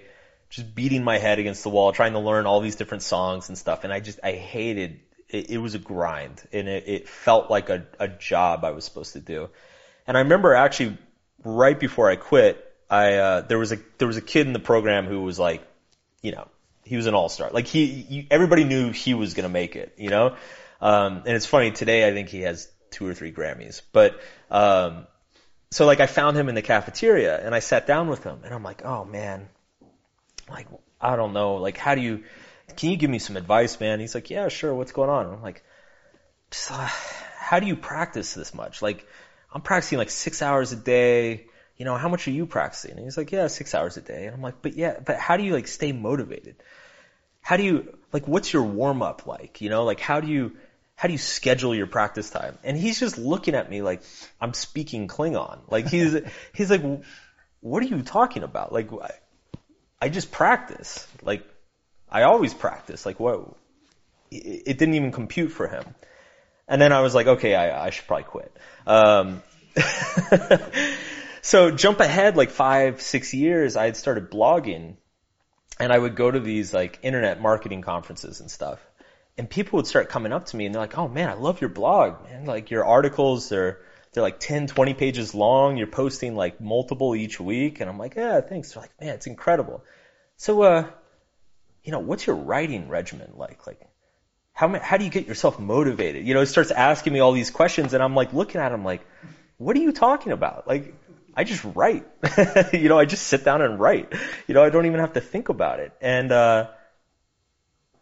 just 0.49 0.73
beating 0.73 1.03
my 1.03 1.17
head 1.17 1.39
against 1.39 1.63
the 1.63 1.69
wall, 1.69 1.91
trying 1.91 2.13
to 2.13 2.19
learn 2.19 2.45
all 2.45 2.61
these 2.61 2.75
different 2.75 3.03
songs 3.03 3.49
and 3.49 3.57
stuff. 3.57 3.83
And 3.83 3.91
I 3.91 3.99
just, 3.99 4.19
I 4.23 4.33
hated, 4.33 5.01
it, 5.27 5.49
it 5.49 5.57
was 5.57 5.75
a 5.75 5.79
grind 5.79 6.41
and 6.53 6.69
it, 6.69 6.87
it 6.87 7.09
felt 7.09 7.49
like 7.49 7.69
a, 7.69 7.85
a 7.99 8.07
job 8.07 8.63
I 8.63 8.71
was 8.71 8.85
supposed 8.85 9.13
to 9.13 9.19
do. 9.19 9.49
And 10.07 10.15
I 10.15 10.21
remember 10.21 10.53
actually 10.53 10.97
right 11.43 11.77
before 11.77 12.09
I 12.09 12.15
quit, 12.15 12.65
I, 12.89 13.15
uh, 13.15 13.41
there 13.41 13.57
was 13.57 13.71
a, 13.71 13.79
there 13.97 14.07
was 14.07 14.17
a 14.17 14.21
kid 14.21 14.47
in 14.47 14.53
the 14.53 14.59
program 14.59 15.05
who 15.05 15.21
was 15.21 15.39
like, 15.39 15.65
you 16.21 16.31
know, 16.31 16.47
he 16.83 16.95
was 16.95 17.07
an 17.07 17.13
all-star. 17.13 17.49
Like 17.51 17.67
he, 17.67 18.27
everybody 18.29 18.63
knew 18.63 18.91
he 18.91 19.13
was 19.13 19.33
to 19.33 19.49
make 19.49 19.75
it, 19.75 19.93
you 19.97 20.09
know? 20.09 20.35
Um, 20.81 21.23
and 21.25 21.35
it's 21.35 21.45
funny 21.45 21.71
today, 21.71 22.07
I 22.07 22.11
think 22.11 22.29
he 22.29 22.41
has 22.41 22.67
two 22.89 23.07
or 23.07 23.13
three 23.13 23.31
Grammys, 23.31 23.81
but, 23.91 24.19
um, 24.49 25.07
so 25.69 25.85
like 25.85 25.99
I 25.99 26.07
found 26.07 26.35
him 26.35 26.49
in 26.49 26.55
the 26.55 26.61
cafeteria 26.61 27.39
and 27.43 27.55
I 27.55 27.59
sat 27.59 27.87
down 27.87 28.09
with 28.09 28.23
him 28.23 28.41
and 28.43 28.53
I'm 28.53 28.63
like, 28.63 28.83
oh 28.83 29.05
man, 29.05 29.47
like, 30.49 30.67
I 30.99 31.15
don't 31.15 31.33
know, 31.33 31.55
like, 31.55 31.77
how 31.77 31.95
do 31.95 32.01
you, 32.01 32.23
can 32.75 32.89
you 32.89 32.97
give 32.97 33.09
me 33.09 33.19
some 33.19 33.37
advice, 33.37 33.79
man? 33.79 33.99
He's 33.99 34.15
like, 34.15 34.29
yeah, 34.29 34.47
sure. 34.47 34.73
What's 34.73 34.91
going 34.91 35.09
on? 35.09 35.25
And 35.25 35.35
I'm 35.35 35.41
like, 35.41 35.63
just, 36.51 36.71
uh, 36.71 36.87
how 37.37 37.59
do 37.59 37.67
you 37.67 37.75
practice 37.75 38.33
this 38.33 38.53
much? 38.53 38.81
Like, 38.81 39.05
I'm 39.51 39.61
practicing 39.61 39.97
like 39.97 40.09
six 40.09 40.41
hours 40.41 40.71
a 40.71 40.77
day. 40.77 41.47
You 41.81 41.85
know, 41.85 41.97
how 41.97 42.09
much 42.09 42.27
are 42.27 42.31
you 42.31 42.45
practicing? 42.45 42.91
And 42.91 42.99
he's 42.99 43.17
like, 43.17 43.31
yeah, 43.31 43.47
six 43.47 43.73
hours 43.73 43.97
a 43.97 44.01
day. 44.01 44.27
And 44.27 44.35
I'm 44.35 44.41
like, 44.43 44.61
but 44.61 44.77
yeah, 44.77 44.99
but 45.03 45.17
how 45.17 45.35
do 45.35 45.41
you 45.41 45.51
like 45.51 45.67
stay 45.67 45.91
motivated? 45.91 46.57
How 47.41 47.57
do 47.57 47.63
you, 47.63 47.97
like, 48.13 48.27
what's 48.27 48.53
your 48.53 48.61
warm 48.61 49.01
up 49.01 49.25
like? 49.25 49.61
You 49.61 49.71
know, 49.71 49.83
like, 49.83 49.99
how 49.99 50.19
do 50.19 50.27
you, 50.27 50.55
how 50.93 51.07
do 51.07 51.13
you 51.13 51.17
schedule 51.17 51.73
your 51.73 51.87
practice 51.87 52.29
time? 52.29 52.55
And 52.63 52.77
he's 52.77 52.99
just 52.99 53.17
looking 53.17 53.55
at 53.55 53.67
me 53.67 53.81
like 53.81 54.03
I'm 54.39 54.53
speaking 54.53 55.07
Klingon. 55.07 55.57
Like 55.71 55.87
he's, 55.87 56.15
he's 56.53 56.69
like, 56.69 56.83
what 57.61 57.81
are 57.81 57.87
you 57.87 58.03
talking 58.03 58.43
about? 58.43 58.71
Like, 58.71 58.91
I 59.99 60.09
just 60.09 60.31
practice. 60.31 61.07
Like, 61.23 61.43
I 62.11 62.25
always 62.25 62.53
practice. 62.53 63.07
Like? 63.07 63.19
It, 64.29 64.35
it 64.67 64.77
didn't 64.77 64.93
even 64.93 65.11
compute 65.11 65.51
for 65.51 65.67
him. 65.67 65.83
And 66.67 66.79
then 66.79 66.93
I 66.93 67.01
was 67.01 67.15
like, 67.15 67.25
okay, 67.25 67.55
I, 67.55 67.87
I 67.87 67.89
should 67.89 68.05
probably 68.05 68.25
quit. 68.25 68.55
Um, 68.85 69.41
so 71.41 71.71
jump 71.71 71.99
ahead 71.99 72.37
like 72.37 72.51
five, 72.51 73.01
six 73.01 73.33
years, 73.33 73.75
I 73.75 73.85
had 73.85 73.97
started 73.97 74.29
blogging 74.29 74.95
and 75.79 75.91
I 75.91 75.97
would 75.97 76.15
go 76.15 76.29
to 76.29 76.39
these 76.39 76.73
like 76.73 76.99
internet 77.01 77.41
marketing 77.41 77.81
conferences 77.81 78.39
and 78.39 78.49
stuff. 78.49 78.79
And 79.37 79.49
people 79.49 79.77
would 79.77 79.87
start 79.87 80.09
coming 80.09 80.31
up 80.31 80.47
to 80.47 80.57
me 80.57 80.65
and 80.65 80.75
they're 80.75 80.81
like, 80.81 80.97
oh 80.97 81.07
man, 81.07 81.29
I 81.29 81.33
love 81.33 81.61
your 81.61 81.69
blog, 81.69 82.23
man. 82.23 82.45
Like 82.45 82.69
your 82.69 82.85
articles, 82.85 83.49
they're, 83.49 83.79
they're 84.13 84.21
like 84.21 84.39
10, 84.39 84.67
20 84.67 84.93
pages 84.93 85.33
long. 85.33 85.77
You're 85.77 85.87
posting 85.87 86.35
like 86.35 86.61
multiple 86.61 87.15
each 87.15 87.39
week. 87.39 87.79
And 87.79 87.89
I'm 87.89 87.97
like, 87.97 88.15
yeah, 88.15 88.41
thanks. 88.41 88.73
They're 88.73 88.83
like, 88.83 89.01
man, 89.01 89.15
it's 89.15 89.25
incredible. 89.25 89.83
So, 90.37 90.61
uh, 90.61 90.87
you 91.83 91.91
know, 91.91 91.99
what's 91.99 92.27
your 92.27 92.35
writing 92.35 92.87
regimen 92.87 93.31
like? 93.35 93.65
Like, 93.65 93.81
how, 94.53 94.77
how 94.79 94.97
do 94.97 95.05
you 95.05 95.09
get 95.09 95.27
yourself 95.27 95.59
motivated? 95.59 96.27
You 96.27 96.35
know, 96.35 96.41
he 96.41 96.45
starts 96.45 96.69
asking 96.69 97.13
me 97.13 97.19
all 97.21 97.31
these 97.31 97.49
questions 97.49 97.93
and 97.93 98.03
I'm 98.03 98.13
like 98.13 98.33
looking 98.33 98.61
at 98.61 98.71
him 98.71 98.83
like, 98.83 99.01
what 99.57 99.75
are 99.75 99.79
you 99.79 99.91
talking 99.91 100.31
about? 100.31 100.67
Like, 100.67 100.93
I 101.35 101.43
just 101.43 101.63
write. 101.63 102.05
you 102.73 102.89
know, 102.89 102.99
I 102.99 103.05
just 103.05 103.27
sit 103.27 103.43
down 103.43 103.61
and 103.61 103.79
write. 103.79 104.13
You 104.47 104.53
know, 104.53 104.63
I 104.63 104.69
don't 104.69 104.85
even 104.85 104.99
have 104.99 105.13
to 105.13 105.21
think 105.21 105.49
about 105.49 105.79
it. 105.79 105.93
And, 106.01 106.31
uh, 106.31 106.69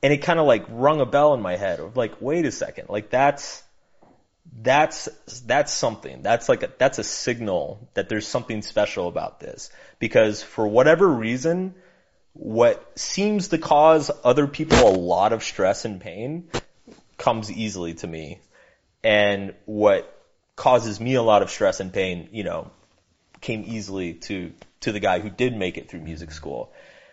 and 0.02 0.14
it 0.14 0.18
kind 0.18 0.40
of 0.40 0.48
like 0.48 0.66
rung 0.70 1.02
a 1.02 1.06
bell 1.06 1.34
in 1.34 1.42
my 1.42 1.56
head 1.56 1.80
of 1.80 1.98
like, 1.98 2.22
wait 2.22 2.46
a 2.46 2.52
second, 2.52 2.90
like 2.90 3.10
that's, 3.10 3.64
that's, 4.62 5.10
that's 5.46 5.72
something. 5.72 6.22
That's 6.24 6.50
like 6.50 6.64
a, 6.64 6.72
that's 6.78 6.98
a 6.98 7.04
signal 7.04 7.90
that 7.94 8.10
there's 8.10 8.28
something 8.28 8.62
special 8.62 9.08
about 9.08 9.40
this. 9.40 9.70
Because 10.00 10.42
for 10.42 10.68
whatever 10.68 11.08
reason, 11.08 11.76
what 12.34 12.98
seems 12.98 13.50
to 13.50 13.58
cause 13.58 14.10
other 14.24 14.48
people 14.48 14.88
a 14.88 14.96
lot 14.96 15.34
of 15.34 15.44
stress 15.44 15.86
and 15.86 16.00
pain 16.00 16.50
comes 17.18 17.52
easily 17.52 17.94
to 17.96 18.08
me. 18.08 18.40
And 19.04 19.54
what 19.66 20.16
causes 20.56 21.00
me 21.00 21.16
a 21.16 21.22
lot 21.22 21.42
of 21.42 21.50
stress 21.50 21.80
and 21.80 21.94
pain, 21.94 22.30
you 22.32 22.44
know, 22.44 22.72
came 23.42 23.64
easily 23.66 24.14
to 24.14 24.54
to 24.82 24.92
the 24.92 25.00
guy 25.00 25.20
who 25.20 25.30
did 25.30 25.56
make 25.56 25.78
it 25.78 25.90
through 25.90 26.02
music 26.02 26.32
school. 26.32 26.72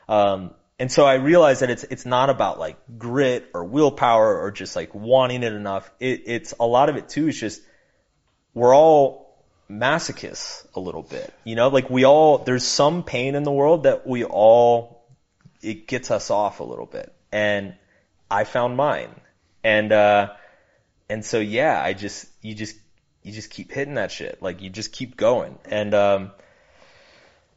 Um, 0.09 0.55
and 0.79 0.93
so 0.93 1.07
I 1.07 1.15
realized 1.15 1.63
that 1.63 1.71
it's 1.71 1.85
it's 1.85 2.05
not 2.05 2.31
about 2.31 2.59
like 2.59 2.77
grit 2.99 3.51
or 3.55 3.65
willpower 3.65 4.41
or 4.43 4.51
just 4.51 4.77
like 4.77 4.95
wanting 4.95 5.43
it 5.43 5.53
enough. 5.53 5.91
It, 5.99 6.25
it's 6.27 6.55
a 6.61 6.67
lot 6.67 6.89
of 6.89 6.97
it 6.97 7.09
too 7.09 7.29
is 7.29 7.41
just 7.41 7.63
we're 8.53 8.75
all 8.75 9.43
masochists 9.71 10.67
a 10.75 10.81
little 10.81 11.03
bit. 11.03 11.33
You 11.45 11.57
know, 11.57 11.69
like 11.69 11.89
we 11.89 12.05
all 12.05 12.39
there's 12.39 12.65
some 12.65 13.03
pain 13.03 13.35
in 13.35 13.43
the 13.43 13.53
world 13.53 13.85
that 13.85 14.07
we 14.07 14.25
all 14.25 15.07
it 15.63 15.87
gets 15.87 16.11
us 16.11 16.31
off 16.31 16.61
a 16.61 16.65
little 16.65 16.87
bit. 16.87 17.13
And 17.33 17.75
I 18.31 18.45
found 18.45 18.77
mine. 18.77 19.15
And 19.65 19.93
uh 19.93 20.35
and 21.09 21.25
so 21.25 21.39
yeah, 21.39 21.81
I 21.83 21.95
just 21.95 22.27
you 22.43 22.55
just 22.55 22.77
you 23.27 23.33
just 23.33 23.51
keep 23.51 23.73
hitting 23.73 23.95
that 23.95 24.13
shit. 24.13 24.41
Like 24.41 24.63
you 24.63 24.71
just 24.71 24.93
keep 24.93 25.17
going. 25.17 25.59
And 25.65 25.93
um, 25.95 26.31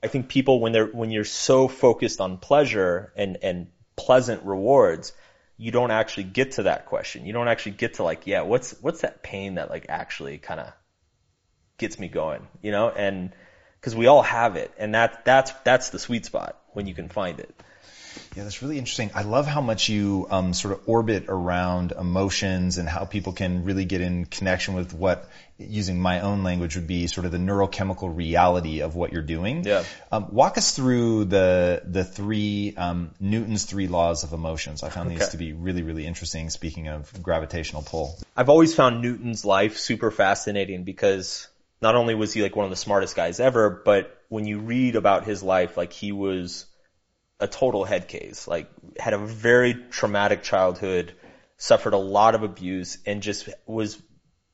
I 0.02 0.08
think 0.08 0.28
people 0.28 0.60
when 0.62 0.72
they're 0.72 0.88
when 0.88 1.12
you're 1.12 1.24
so 1.24 1.68
focused 1.68 2.20
on 2.20 2.38
pleasure 2.40 3.14
and 3.16 3.38
and 3.44 3.68
pleasant 3.96 4.44
rewards, 4.44 5.14
you 5.58 5.70
don't 5.70 5.92
actually 5.92 6.24
get 6.24 6.54
to 6.54 6.64
that 6.64 6.88
question. 6.88 7.28
You 7.28 7.34
don't 7.34 7.48
actually 7.48 7.74
get 7.74 7.96
to 7.96 8.04
like, 8.04 8.26
yeah, 8.26 8.42
what's 8.42 8.72
what's 8.82 9.02
that 9.02 9.22
pain 9.22 9.56
that 9.56 9.70
like 9.70 9.86
actually 9.90 10.40
kind 10.40 10.60
of 10.60 10.74
gets 11.78 12.00
me 12.00 12.08
going, 12.08 12.48
you 12.64 12.72
know? 12.72 12.90
And 12.90 13.32
because 13.80 13.96
we 13.96 14.08
all 14.08 14.24
have 14.24 14.56
it, 14.56 14.72
and 14.80 14.96
that 14.96 15.24
that's 15.24 15.52
that's 15.64 15.90
the 15.90 16.00
sweet 16.00 16.26
spot 16.26 16.60
when 16.74 16.88
you 16.88 16.96
can 16.96 17.10
find 17.10 17.40
it. 17.40 17.54
Yeah, 18.36 18.44
that's 18.44 18.62
really 18.62 18.78
interesting. 18.78 19.10
I 19.16 19.24
love 19.24 19.48
how 19.48 19.62
much 19.62 19.90
you 19.90 20.28
um, 20.30 20.54
sort 20.54 20.76
of 20.76 20.88
orbit 20.88 21.26
around 21.28 21.94
emotions 21.94 22.78
and 22.78 22.88
how 22.88 23.06
people 23.06 23.34
can 23.34 23.64
really 23.64 23.86
get 23.86 24.02
in 24.02 24.26
connection 24.26 24.76
with 24.76 24.94
what, 24.94 25.28
using 25.58 26.00
my 26.00 26.22
own 26.22 26.44
language, 26.44 26.76
would 26.76 26.86
be 26.86 27.08
sort 27.08 27.26
of 27.26 27.32
the 27.32 27.40
neurochemical 27.40 28.16
reality 28.16 28.82
of 28.82 28.96
what 28.96 29.12
you're 29.12 29.24
doing. 29.24 29.64
Yeah. 29.64 29.84
Um, 30.12 30.28
walk 30.32 30.58
us 30.58 30.76
through 30.76 31.26
the 31.26 31.82
the 31.86 32.04
three 32.04 32.76
um, 32.78 33.12
Newton's 33.20 33.66
three 33.66 33.88
laws 33.88 34.24
of 34.24 34.32
emotions. 34.32 34.84
I 34.84 34.90
found 34.90 35.10
okay. 35.10 35.18
these 35.18 35.30
to 35.30 35.38
be 35.38 35.54
really 35.54 35.82
really 35.82 36.06
interesting. 36.06 36.50
Speaking 36.50 36.88
of 36.88 37.12
gravitational 37.24 37.82
pull, 37.82 38.18
I've 38.38 38.50
always 38.50 38.76
found 38.76 39.02
Newton's 39.02 39.44
life 39.44 39.78
super 39.78 40.12
fascinating 40.12 40.84
because 40.84 41.48
not 41.82 41.96
only 41.96 42.14
was 42.14 42.34
he 42.34 42.42
like 42.44 42.56
one 42.56 42.66
of 42.66 42.70
the 42.70 42.78
smartest 42.78 43.16
guys 43.16 43.40
ever, 43.40 43.70
but 43.70 44.16
when 44.30 44.46
you 44.46 44.60
read 44.60 44.96
about 44.96 45.26
his 45.26 45.42
life, 45.42 45.78
like 45.78 45.94
he 45.94 46.12
was 46.12 46.66
a 47.40 47.48
total 47.48 47.84
head 47.84 48.08
case. 48.08 48.48
Like 48.48 48.70
had 48.98 49.14
a 49.14 49.18
very 49.18 49.74
traumatic 49.74 50.44
childhood, 50.44 51.14
suffered 51.58 51.94
a 51.94 51.98
lot 51.98 52.36
of 52.36 52.44
abuse, 52.44 52.98
and 53.06 53.22
just 53.22 53.50
was 53.66 54.02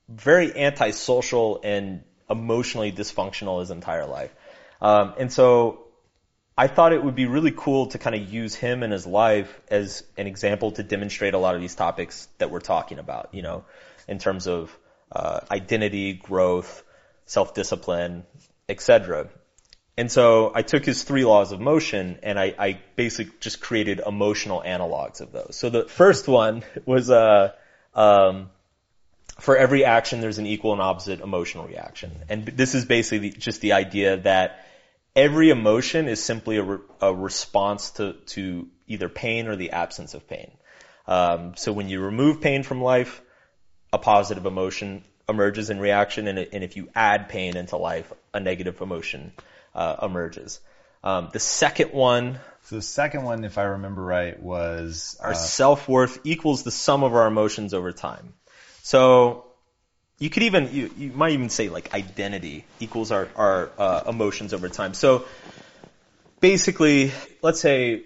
very 0.08 0.56
antisocial 0.56 1.60
and 1.64 2.04
emotionally 2.30 2.92
dysfunctional 2.92 3.60
his 3.60 3.72
entire 3.72 4.06
life. 4.06 4.34
Um, 4.82 5.14
and 5.18 5.32
so 5.32 5.86
I 6.58 6.68
thought 6.68 6.94
it 6.94 7.04
would 7.04 7.16
be 7.16 7.26
really 7.26 7.52
cool 7.52 7.88
to 7.88 7.98
kind 7.98 8.16
of 8.16 8.32
use 8.32 8.56
him 8.56 8.84
and 8.84 8.94
his 8.94 9.06
life 9.06 9.62
as 9.68 10.04
an 10.18 10.28
example 10.28 10.72
to 10.74 10.84
demonstrate 10.84 11.34
a 11.34 11.38
lot 11.38 11.56
of 11.56 11.62
these 11.62 11.76
topics 11.76 12.28
that 12.38 12.50
we're 12.50 12.60
talking 12.60 13.00
about, 13.00 13.30
you 13.34 13.42
know, 13.42 13.66
in 14.08 14.20
terms 14.20 14.48
of 14.48 14.76
uh, 15.12 15.42
identity, 15.52 16.14
growth, 16.14 16.84
self-discipline, 17.26 18.26
etc. 18.70 19.30
And 19.98 20.12
so 20.12 20.52
I 20.54 20.62
took 20.62 20.84
his 20.84 21.04
three 21.04 21.24
laws 21.24 21.52
of 21.52 21.62
motion 21.62 22.20
and 22.22 22.38
I, 22.38 22.54
I 22.58 22.80
basically 22.96 23.34
just 23.40 23.62
created 23.62 24.02
emotional 24.06 24.62
analogs 24.66 25.22
of 25.22 25.32
those. 25.32 25.56
So 25.56 25.70
the 25.70 25.86
first 25.86 26.28
one 26.28 26.64
was, 26.86 27.10
uh, 27.10 27.54
um, 27.94 28.50
for 29.40 29.58
every 29.58 29.86
action, 29.86 30.22
there's 30.22 30.38
an 30.38 30.46
equal 30.46 30.74
and 30.74 30.82
opposite 30.82 31.22
emotional 31.22 31.68
reaction. 31.68 32.12
And 32.30 32.46
this 32.46 32.76
is 32.76 32.86
basically 32.86 33.32
just 33.32 33.62
the 33.62 33.74
idea 33.74 34.18
that 34.18 34.66
every 35.16 35.50
emotion 35.50 36.08
is 36.08 36.22
simply 36.22 36.58
a, 36.58 36.64
re- 36.64 36.78
a 37.02 37.14
response 37.14 37.92
to, 37.92 38.14
to 38.28 38.68
either 38.88 39.10
pain 39.10 39.48
or 39.48 39.56
the 39.56 39.72
absence 39.72 40.14
of 40.14 40.28
pain. 40.28 40.52
Um, 41.08 41.56
so 41.56 41.72
when 41.72 41.90
you 41.90 42.02
remove 42.02 42.42
pain 42.42 42.64
from 42.64 42.82
life, 42.82 43.22
a 43.94 43.98
positive 43.98 44.46
emotion 44.46 45.04
emerges 45.28 45.70
in 45.70 45.80
reaction, 45.80 46.28
and, 46.28 46.40
and 46.40 46.64
if 46.64 46.76
you 46.76 46.90
add 46.96 47.30
pain 47.30 47.56
into 47.58 47.78
life, 47.78 48.12
a 48.34 48.40
negative 48.40 48.82
emotion 48.82 49.32
uh, 49.76 49.98
emerges. 50.02 50.60
Um, 51.04 51.30
the 51.32 51.40
second 51.40 51.92
one. 51.94 52.40
So 52.64 52.78
the 52.78 52.82
second 52.82 53.24
one, 53.24 53.44
if 53.44 53.60
I 53.60 53.64
remember 53.64 54.02
right, 54.02 54.42
was 54.42 55.18
our 55.22 55.32
uh, 55.32 55.36
self 55.36 55.88
worth 55.88 56.20
equals 56.24 56.64
the 56.64 56.72
sum 56.72 57.04
of 57.04 57.14
our 57.14 57.28
emotions 57.28 57.76
over 57.76 57.92
time. 57.92 58.34
So 58.82 59.46
you 60.18 60.30
could 60.30 60.44
even 60.44 60.74
you, 60.74 60.90
you 60.98 61.12
might 61.12 61.34
even 61.34 61.50
say 61.50 61.70
like 61.70 61.94
identity 61.94 62.66
equals 62.80 63.12
our 63.12 63.28
our 63.36 63.70
uh, 63.78 64.04
emotions 64.08 64.54
over 64.54 64.70
time. 64.70 64.94
So 64.96 65.26
basically, 66.40 67.12
let's 67.42 67.60
say 67.60 68.04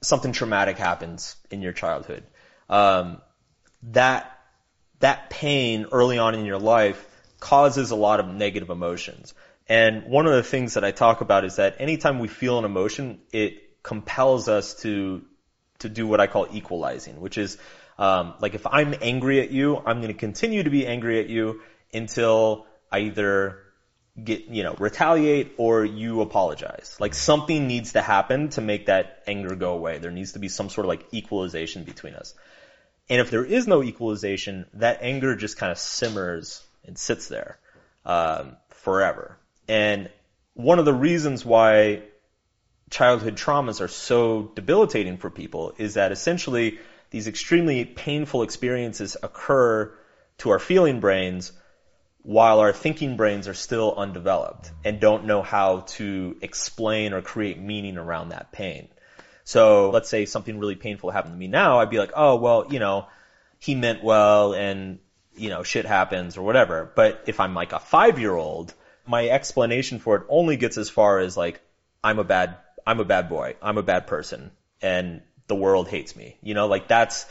something 0.00 0.32
traumatic 0.32 0.78
happens 0.78 1.36
in 1.50 1.62
your 1.62 1.72
childhood. 1.72 2.22
Um, 2.68 3.20
that 3.82 4.38
that 5.00 5.30
pain 5.30 5.86
early 5.92 6.18
on 6.18 6.34
in 6.34 6.44
your 6.44 6.58
life 6.58 7.04
causes 7.40 7.90
a 7.90 7.96
lot 7.96 8.20
of 8.20 8.26
negative 8.26 8.70
emotions. 8.70 9.34
And 9.68 10.04
one 10.04 10.26
of 10.26 10.32
the 10.32 10.42
things 10.42 10.74
that 10.74 10.84
I 10.84 10.92
talk 10.92 11.20
about 11.20 11.44
is 11.44 11.56
that 11.56 11.76
anytime 11.78 12.18
we 12.18 12.28
feel 12.28 12.58
an 12.58 12.64
emotion, 12.64 13.20
it 13.32 13.82
compels 13.82 14.48
us 14.48 14.74
to 14.82 15.24
to 15.80 15.88
do 15.88 16.06
what 16.06 16.20
I 16.20 16.26
call 16.26 16.48
equalizing, 16.50 17.20
which 17.20 17.38
is 17.38 17.58
um, 17.98 18.34
like 18.40 18.54
if 18.54 18.66
I'm 18.66 18.94
angry 19.00 19.40
at 19.40 19.50
you, 19.50 19.76
I'm 19.76 20.00
going 20.00 20.12
to 20.12 20.18
continue 20.18 20.62
to 20.62 20.70
be 20.70 20.86
angry 20.86 21.20
at 21.20 21.28
you 21.28 21.60
until 21.92 22.66
I 22.90 23.00
either 23.00 23.60
get 24.22 24.46
you 24.46 24.62
know 24.62 24.74
retaliate 24.78 25.52
or 25.58 25.84
you 25.84 26.22
apologize. 26.22 26.96
Like 26.98 27.14
something 27.14 27.66
needs 27.66 27.92
to 27.92 28.00
happen 28.00 28.48
to 28.50 28.60
make 28.60 28.86
that 28.86 29.22
anger 29.26 29.54
go 29.54 29.74
away. 29.74 29.98
There 29.98 30.10
needs 30.10 30.32
to 30.32 30.38
be 30.38 30.48
some 30.48 30.70
sort 30.70 30.86
of 30.86 30.88
like 30.88 31.12
equalization 31.12 31.84
between 31.84 32.14
us. 32.14 32.34
And 33.10 33.20
if 33.20 33.30
there 33.30 33.44
is 33.44 33.66
no 33.66 33.82
equalization, 33.82 34.66
that 34.74 34.98
anger 35.02 35.34
just 35.34 35.56
kind 35.56 35.72
of 35.72 35.78
simmers 35.78 36.62
and 36.84 36.98
sits 36.98 37.28
there 37.28 37.58
um, 38.04 38.56
forever. 38.70 39.38
And 39.68 40.10
one 40.54 40.78
of 40.78 40.84
the 40.84 40.94
reasons 40.94 41.44
why 41.44 42.02
childhood 42.90 43.36
traumas 43.36 43.80
are 43.80 43.88
so 43.88 44.50
debilitating 44.54 45.18
for 45.18 45.30
people 45.30 45.74
is 45.78 45.94
that 45.94 46.10
essentially 46.10 46.78
these 47.10 47.28
extremely 47.28 47.84
painful 47.84 48.42
experiences 48.42 49.16
occur 49.22 49.94
to 50.38 50.50
our 50.50 50.58
feeling 50.58 51.00
brains 51.00 51.52
while 52.22 52.60
our 52.60 52.72
thinking 52.72 53.16
brains 53.16 53.48
are 53.48 53.54
still 53.54 53.94
undeveloped 53.96 54.70
and 54.84 55.00
don't 55.00 55.24
know 55.24 55.42
how 55.42 55.80
to 55.80 56.36
explain 56.42 57.12
or 57.12 57.22
create 57.22 57.58
meaning 57.58 57.96
around 57.96 58.30
that 58.30 58.52
pain. 58.52 58.88
So 59.44 59.90
let's 59.90 60.10
say 60.10 60.26
something 60.26 60.58
really 60.58 60.74
painful 60.74 61.10
happened 61.10 61.34
to 61.34 61.38
me 61.38 61.48
now, 61.48 61.78
I'd 61.78 61.90
be 61.90 61.98
like, 61.98 62.12
oh, 62.14 62.36
well, 62.36 62.66
you 62.70 62.78
know, 62.78 63.06
he 63.58 63.74
meant 63.74 64.04
well 64.04 64.52
and, 64.52 64.98
you 65.36 65.48
know, 65.48 65.62
shit 65.62 65.86
happens 65.86 66.36
or 66.36 66.42
whatever. 66.42 66.90
But 66.94 67.24
if 67.26 67.40
I'm 67.40 67.54
like 67.54 67.72
a 67.72 67.78
five 67.78 68.18
year 68.18 68.34
old 68.34 68.74
my 69.08 69.28
explanation 69.28 69.98
for 69.98 70.16
it 70.16 70.22
only 70.28 70.56
gets 70.56 70.78
as 70.78 70.90
far 70.90 71.18
as 71.18 71.36
like, 71.36 71.60
I'm 72.04 72.18
a 72.18 72.24
bad, 72.24 72.56
I'm 72.86 73.00
a 73.00 73.04
bad 73.04 73.28
boy. 73.28 73.56
I'm 73.62 73.78
a 73.78 73.82
bad 73.82 74.06
person 74.06 74.50
and 74.82 75.22
the 75.46 75.54
world 75.54 75.88
hates 75.88 76.14
me. 76.14 76.36
You 76.42 76.54
know, 76.54 76.66
like 76.66 76.88
that's, 76.88 77.26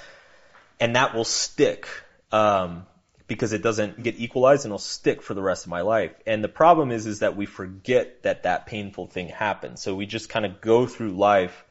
and 0.80 0.96
that 0.96 1.14
will 1.14 1.24
stick, 1.24 1.88
um, 2.32 2.86
because 3.28 3.54
it 3.54 3.62
doesn't 3.62 4.02
get 4.02 4.16
equalized 4.20 4.66
and 4.66 4.72
it'll 4.72 4.80
stick 4.80 5.22
for 5.22 5.34
the 5.34 5.42
rest 5.42 5.66
of 5.66 5.70
my 5.70 5.82
life. 5.82 6.12
And 6.26 6.44
the 6.44 6.50
problem 6.50 6.92
is, 6.92 7.06
is 7.06 7.20
that 7.20 7.36
we 7.36 7.46
forget 7.46 8.24
that 8.24 8.44
that 8.44 8.66
painful 8.66 9.08
thing 9.08 9.28
happened. 9.28 9.80
So 9.80 9.96
we 9.96 10.06
just 10.06 10.30
kind 10.30 10.46
of 10.46 10.62
go 10.62 10.88
through 10.88 11.12
life 11.12 11.66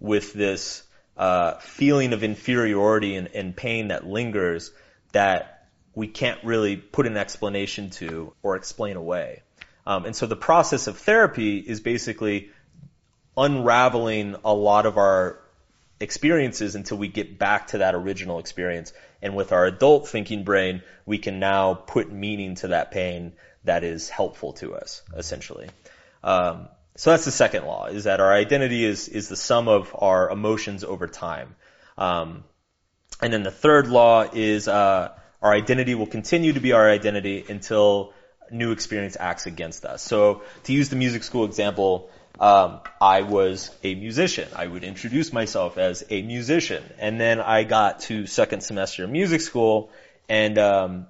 with 0.00 0.32
this, 0.32 0.82
uh, 1.16 1.58
feeling 1.58 2.12
of 2.12 2.24
inferiority 2.24 3.14
and, 3.14 3.28
and 3.28 3.56
pain 3.56 3.88
that 3.88 4.06
lingers 4.06 4.72
that 5.12 5.68
we 5.94 6.08
can't 6.08 6.42
really 6.42 6.76
put 6.76 7.06
an 7.06 7.16
explanation 7.16 7.90
to 7.90 8.32
or 8.42 8.56
explain 8.56 8.96
away. 8.96 9.43
Um, 9.86 10.06
and 10.06 10.16
so 10.16 10.26
the 10.26 10.36
process 10.36 10.86
of 10.86 10.98
therapy 10.98 11.58
is 11.58 11.80
basically 11.80 12.50
unraveling 13.36 14.36
a 14.44 14.54
lot 14.54 14.86
of 14.86 14.96
our 14.96 15.40
experiences 16.00 16.74
until 16.74 16.98
we 16.98 17.08
get 17.08 17.38
back 17.38 17.68
to 17.68 17.78
that 17.78 17.94
original 17.94 18.38
experience. 18.38 18.92
And 19.22 19.34
with 19.34 19.52
our 19.52 19.66
adult 19.66 20.08
thinking 20.08 20.44
brain, 20.44 20.82
we 21.06 21.18
can 21.18 21.38
now 21.38 21.74
put 21.74 22.10
meaning 22.10 22.56
to 22.56 22.68
that 22.68 22.90
pain 22.90 23.32
that 23.64 23.84
is 23.84 24.08
helpful 24.08 24.52
to 24.54 24.74
us, 24.74 25.02
essentially. 25.16 25.68
Um, 26.22 26.68
so 26.96 27.10
that's 27.10 27.24
the 27.24 27.32
second 27.32 27.64
law, 27.64 27.86
is 27.86 28.04
that 28.04 28.20
our 28.20 28.32
identity 28.32 28.84
is, 28.84 29.08
is 29.08 29.28
the 29.28 29.36
sum 29.36 29.68
of 29.68 29.94
our 29.98 30.30
emotions 30.30 30.84
over 30.84 31.06
time. 31.06 31.56
Um, 31.98 32.44
and 33.20 33.32
then 33.32 33.42
the 33.42 33.50
third 33.50 33.88
law 33.88 34.28
is, 34.32 34.68
uh, 34.68 35.12
our 35.42 35.52
identity 35.52 35.94
will 35.94 36.06
continue 36.06 36.52
to 36.52 36.60
be 36.60 36.72
our 36.72 36.88
identity 36.88 37.44
until 37.48 38.12
new 38.50 38.72
experience 38.72 39.16
acts 39.18 39.46
against 39.46 39.84
us. 39.84 40.02
So 40.02 40.42
to 40.64 40.72
use 40.72 40.88
the 40.88 40.96
music 40.96 41.22
school 41.22 41.44
example, 41.44 42.10
um, 42.38 42.80
I 43.00 43.22
was 43.22 43.70
a 43.82 43.94
musician. 43.94 44.48
I 44.54 44.66
would 44.66 44.84
introduce 44.84 45.32
myself 45.32 45.78
as 45.78 46.04
a 46.10 46.22
musician, 46.22 46.82
and 46.98 47.20
then 47.20 47.40
I 47.40 47.64
got 47.64 48.00
to 48.00 48.26
second 48.26 48.62
semester 48.62 49.04
of 49.04 49.10
music 49.10 49.40
school, 49.40 49.90
and 50.28 50.58
um, 50.58 51.06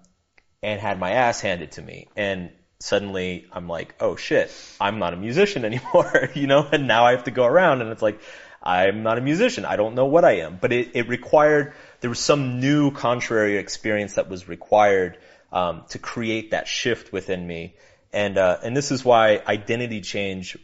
and 0.63 0.81
had 0.81 0.99
my 0.99 1.13
ass 1.13 1.41
handed 1.41 1.73
to 1.73 1.83
me, 1.83 2.09
and 2.17 2.51
suddenly 2.79 3.47
I'm 3.53 3.69
like, 3.69 3.95
oh 4.01 4.17
shit, 4.17 4.51
I'm 4.81 4.99
not 4.99 5.15
a 5.15 5.17
musician 5.17 5.65
anymore, 5.71 6.31
you 6.35 6.47
know, 6.47 6.69
and 6.71 6.87
now 6.87 7.07
I 7.07 7.13
have 7.13 7.25
to 7.25 7.31
go 7.31 7.47
around, 7.47 7.81
and 7.81 7.91
it's 7.91 8.03
like, 8.03 8.21
I'm 8.63 9.03
not 9.03 9.19
a 9.19 9.21
musician. 9.21 9.65
I 9.65 9.77
don't 9.77 9.95
know 9.95 10.07
what 10.07 10.25
I 10.25 10.39
am, 10.39 10.59
but 10.61 10.73
it, 10.73 10.93
it 10.95 11.09
required 11.09 11.75
there 12.01 12.11
was 12.11 12.19
some 12.19 12.61
new 12.61 12.91
contrary 12.91 13.59
experience 13.59 14.15
that 14.15 14.29
was 14.29 14.49
required 14.49 15.19
um, 15.55 15.85
to 15.91 15.99
create 15.99 16.51
that 16.51 16.69
shift 16.69 17.13
within 17.13 17.47
me, 17.47 17.77
and 18.13 18.37
uh, 18.37 18.59
and 18.63 18.77
this 18.77 18.91
is 18.91 19.05
why 19.05 19.41
identity 19.47 20.01
change 20.01 20.59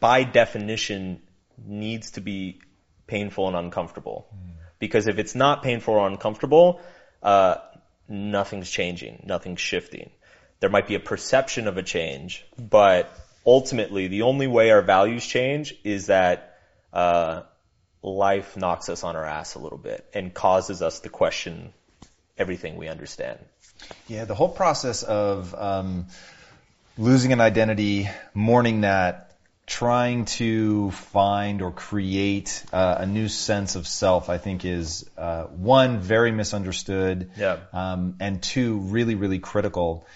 by 0.00 0.24
definition 0.24 1.22
needs 1.64 2.12
to 2.12 2.20
be 2.20 2.60
painful 3.06 3.46
and 3.46 3.56
uncomfortable. 3.56 4.26
Mm. 4.34 4.54
Because 4.78 5.06
if 5.06 5.18
it's 5.18 5.34
not 5.34 5.62
painful 5.62 5.94
or 5.94 6.08
uncomfortable, 6.08 6.80
uh, 7.22 7.56
nothing's 8.08 8.70
changing, 8.70 9.22
nothing's 9.26 9.60
shifting. 9.60 10.10
There 10.60 10.70
might 10.70 10.88
be 10.88 10.94
a 10.94 11.00
perception 11.00 11.68
of 11.68 11.76
a 11.76 11.82
change, 11.82 12.44
but 12.58 13.14
ultimately 13.44 14.08
the 14.08 14.22
only 14.22 14.46
way 14.46 14.70
our 14.70 14.82
values 14.82 15.26
change 15.26 15.74
is 15.84 16.06
that 16.06 16.58
uh, 16.92 17.42
life 18.02 18.56
knocks 18.56 18.88
us 18.88 19.04
on 19.04 19.16
our 19.16 19.24
ass 19.24 19.54
a 19.54 19.58
little 19.58 19.78
bit 19.78 20.06
and 20.14 20.32
causes 20.32 20.82
us 20.82 21.00
to 21.00 21.10
question 21.10 21.72
everything 22.38 22.76
we 22.76 22.88
understand. 22.88 23.38
Yeah, 24.08 24.24
the 24.24 24.34
whole 24.34 24.48
process 24.48 25.02
of 25.02 25.54
um, 25.54 26.06
losing 26.98 27.32
an 27.32 27.40
identity, 27.40 28.08
mourning 28.34 28.82
that, 28.82 29.26
trying 29.66 30.26
to 30.26 30.92
find 30.92 31.60
or 31.60 31.72
create 31.72 32.64
uh, 32.72 32.96
a 32.98 33.06
new 33.06 33.28
sense 33.28 33.74
of 33.74 33.86
self, 33.86 34.30
I 34.30 34.38
think 34.38 34.64
is 34.64 35.08
uh, 35.18 35.44
one 35.44 35.98
very 35.98 36.30
misunderstood, 36.30 37.30
yeah. 37.36 37.58
um, 37.72 38.16
and 38.20 38.42
two 38.42 38.78
really 38.78 39.16
really 39.16 39.40
critical. 39.40 40.06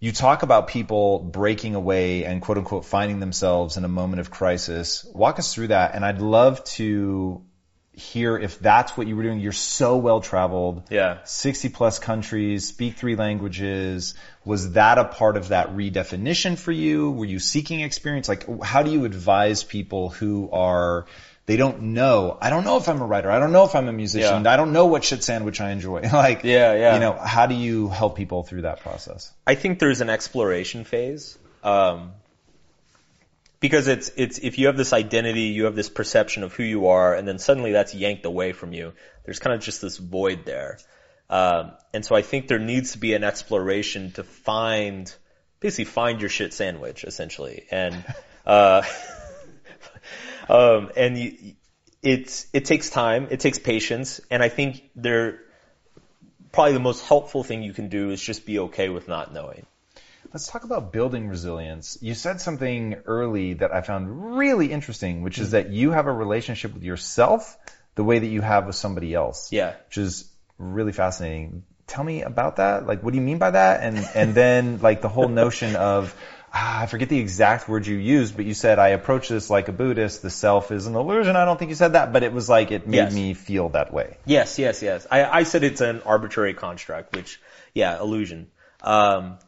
You 0.00 0.12
talk 0.12 0.42
about 0.42 0.68
people 0.68 1.20
breaking 1.20 1.76
away 1.76 2.24
and 2.24 2.42
quote 2.42 2.58
unquote 2.58 2.84
finding 2.84 3.20
themselves 3.20 3.76
in 3.76 3.84
a 3.84 3.88
moment 3.88 4.20
of 4.20 4.30
crisis. 4.30 5.06
Walk 5.14 5.38
us 5.38 5.54
through 5.54 5.68
that, 5.68 5.94
and 5.94 6.04
I'd 6.04 6.20
love 6.20 6.64
to 6.64 7.42
hear 7.96 8.36
if 8.36 8.58
that's 8.58 8.96
what 8.96 9.06
you 9.06 9.16
were 9.16 9.22
doing. 9.22 9.40
You're 9.40 9.52
so 9.52 9.96
well 9.96 10.20
traveled. 10.20 10.84
Yeah. 10.90 11.18
60 11.24 11.68
plus 11.70 11.98
countries, 11.98 12.66
speak 12.66 12.96
three 12.96 13.16
languages. 13.16 14.14
Was 14.44 14.72
that 14.72 14.98
a 14.98 15.04
part 15.04 15.36
of 15.36 15.48
that 15.48 15.70
redefinition 15.70 16.58
for 16.58 16.72
you? 16.72 17.10
Were 17.10 17.24
you 17.24 17.38
seeking 17.38 17.80
experience? 17.80 18.28
Like, 18.28 18.62
how 18.62 18.82
do 18.82 18.90
you 18.90 19.04
advise 19.04 19.62
people 19.62 20.08
who 20.08 20.50
are, 20.52 21.06
they 21.46 21.56
don't 21.56 21.82
know, 21.94 22.36
I 22.40 22.50
don't 22.50 22.64
know 22.64 22.76
if 22.76 22.88
I'm 22.88 23.00
a 23.00 23.06
writer. 23.06 23.30
I 23.30 23.38
don't 23.38 23.52
know 23.52 23.64
if 23.64 23.74
I'm 23.74 23.88
a 23.88 23.92
musician. 23.92 24.44
Yeah. 24.44 24.52
I 24.52 24.56
don't 24.56 24.72
know 24.72 24.86
what 24.86 25.04
shit 25.04 25.22
sandwich 25.22 25.60
I 25.60 25.70
enjoy. 25.70 26.00
like, 26.12 26.44
yeah, 26.44 26.74
yeah. 26.74 26.94
You 26.94 27.00
know, 27.00 27.12
how 27.12 27.46
do 27.46 27.54
you 27.54 27.88
help 27.88 28.16
people 28.16 28.42
through 28.42 28.62
that 28.62 28.80
process? 28.80 29.32
I 29.46 29.54
think 29.54 29.78
there's 29.78 30.00
an 30.00 30.10
exploration 30.10 30.84
phase. 30.84 31.38
Um, 31.62 32.12
because 33.64 33.88
it's 33.88 34.10
it's 34.16 34.36
if 34.36 34.58
you 34.58 34.66
have 34.66 34.76
this 34.76 34.92
identity, 34.92 35.44
you 35.44 35.64
have 35.64 35.74
this 35.74 35.88
perception 35.88 36.42
of 36.42 36.52
who 36.52 36.62
you 36.62 36.88
are, 36.88 37.14
and 37.14 37.26
then 37.26 37.38
suddenly 37.38 37.72
that's 37.72 37.94
yanked 37.94 38.26
away 38.26 38.52
from 38.52 38.74
you. 38.74 38.92
There's 39.24 39.38
kind 39.38 39.54
of 39.54 39.62
just 39.62 39.80
this 39.80 39.96
void 39.96 40.44
there, 40.44 40.76
um, 41.30 41.72
and 41.94 42.04
so 42.04 42.14
I 42.14 42.20
think 42.20 42.46
there 42.46 42.58
needs 42.58 42.92
to 42.92 42.98
be 42.98 43.14
an 43.14 43.24
exploration 43.24 44.12
to 44.16 44.22
find, 44.22 45.10
basically 45.60 45.86
find 45.86 46.20
your 46.20 46.28
shit 46.28 46.52
sandwich 46.52 47.04
essentially, 47.04 47.64
and 47.70 48.04
uh, 48.46 48.82
um, 50.50 50.90
and 50.94 51.16
you, 51.16 51.54
it's 52.02 52.46
it 52.52 52.66
takes 52.66 52.90
time, 52.90 53.28
it 53.30 53.40
takes 53.40 53.58
patience, 53.58 54.20
and 54.30 54.42
I 54.42 54.50
think 54.50 54.82
there 54.94 55.40
probably 56.52 56.74
the 56.74 56.80
most 56.80 57.02
helpful 57.02 57.42
thing 57.42 57.62
you 57.62 57.72
can 57.72 57.88
do 57.88 58.10
is 58.10 58.20
just 58.20 58.44
be 58.44 58.58
okay 58.58 58.90
with 58.90 59.08
not 59.08 59.32
knowing. 59.32 59.64
Let's 60.34 60.48
talk 60.48 60.64
about 60.64 60.92
building 60.92 61.28
resilience. 61.28 61.96
You 62.00 62.12
said 62.14 62.40
something 62.40 62.96
early 63.06 63.54
that 63.54 63.72
I 63.72 63.82
found 63.82 64.36
really 64.36 64.72
interesting, 64.72 65.22
which 65.22 65.38
is 65.38 65.46
hmm. 65.46 65.52
that 65.52 65.70
you 65.70 65.92
have 65.92 66.08
a 66.08 66.12
relationship 66.12 66.74
with 66.74 66.82
yourself 66.82 67.56
the 67.94 68.02
way 68.02 68.18
that 68.18 68.26
you 68.26 68.40
have 68.40 68.66
with 68.66 68.74
somebody 68.74 69.14
else. 69.14 69.52
Yeah. 69.52 69.76
Which 69.86 69.98
is 69.98 70.28
really 70.58 70.90
fascinating. 70.90 71.62
Tell 71.86 72.02
me 72.02 72.22
about 72.22 72.56
that. 72.56 72.84
Like, 72.84 73.00
what 73.04 73.12
do 73.12 73.18
you 73.20 73.24
mean 73.24 73.38
by 73.38 73.52
that? 73.52 73.84
And, 73.84 74.04
and 74.16 74.34
then 74.34 74.80
like 74.80 75.02
the 75.02 75.08
whole 75.08 75.28
notion 75.28 75.76
of, 75.76 76.12
ah, 76.52 76.80
I 76.80 76.86
forget 76.86 77.08
the 77.08 77.20
exact 77.20 77.68
word 77.68 77.86
you 77.86 77.96
used, 77.96 78.34
but 78.34 78.44
you 78.44 78.54
said 78.54 78.80
I 78.80 78.88
approach 78.88 79.28
this 79.28 79.50
like 79.50 79.68
a 79.68 79.72
Buddhist. 79.72 80.20
The 80.20 80.30
self 80.30 80.72
is 80.72 80.88
an 80.88 80.96
illusion. 80.96 81.36
I 81.36 81.44
don't 81.44 81.60
think 81.60 81.68
you 81.68 81.76
said 81.76 81.92
that, 81.92 82.12
but 82.12 82.24
it 82.24 82.32
was 82.32 82.48
like 82.48 82.72
it 82.72 82.88
made 82.88 82.96
yes. 82.96 83.14
me 83.14 83.34
feel 83.34 83.68
that 83.68 83.94
way. 83.94 84.16
Yes, 84.26 84.58
yes, 84.58 84.82
yes. 84.82 85.06
I, 85.08 85.24
I 85.26 85.42
said 85.44 85.62
it's 85.62 85.80
an 85.80 86.02
arbitrary 86.02 86.54
construct, 86.54 87.14
which, 87.14 87.40
yeah, 87.72 88.00
illusion. 88.00 88.48
Um, 88.82 89.38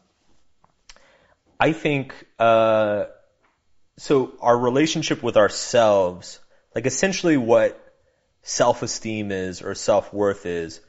I 1.59 1.73
think 1.73 2.13
uh, 2.39 3.05
so. 3.97 4.33
Our 4.39 4.57
relationship 4.57 5.23
with 5.23 5.37
ourselves, 5.37 6.39
like 6.75 6.85
essentially 6.85 7.37
what 7.37 7.83
self-esteem 8.43 9.31
is 9.31 9.61
or 9.61 9.75
self-worth 9.75 10.45
is, 10.45 10.79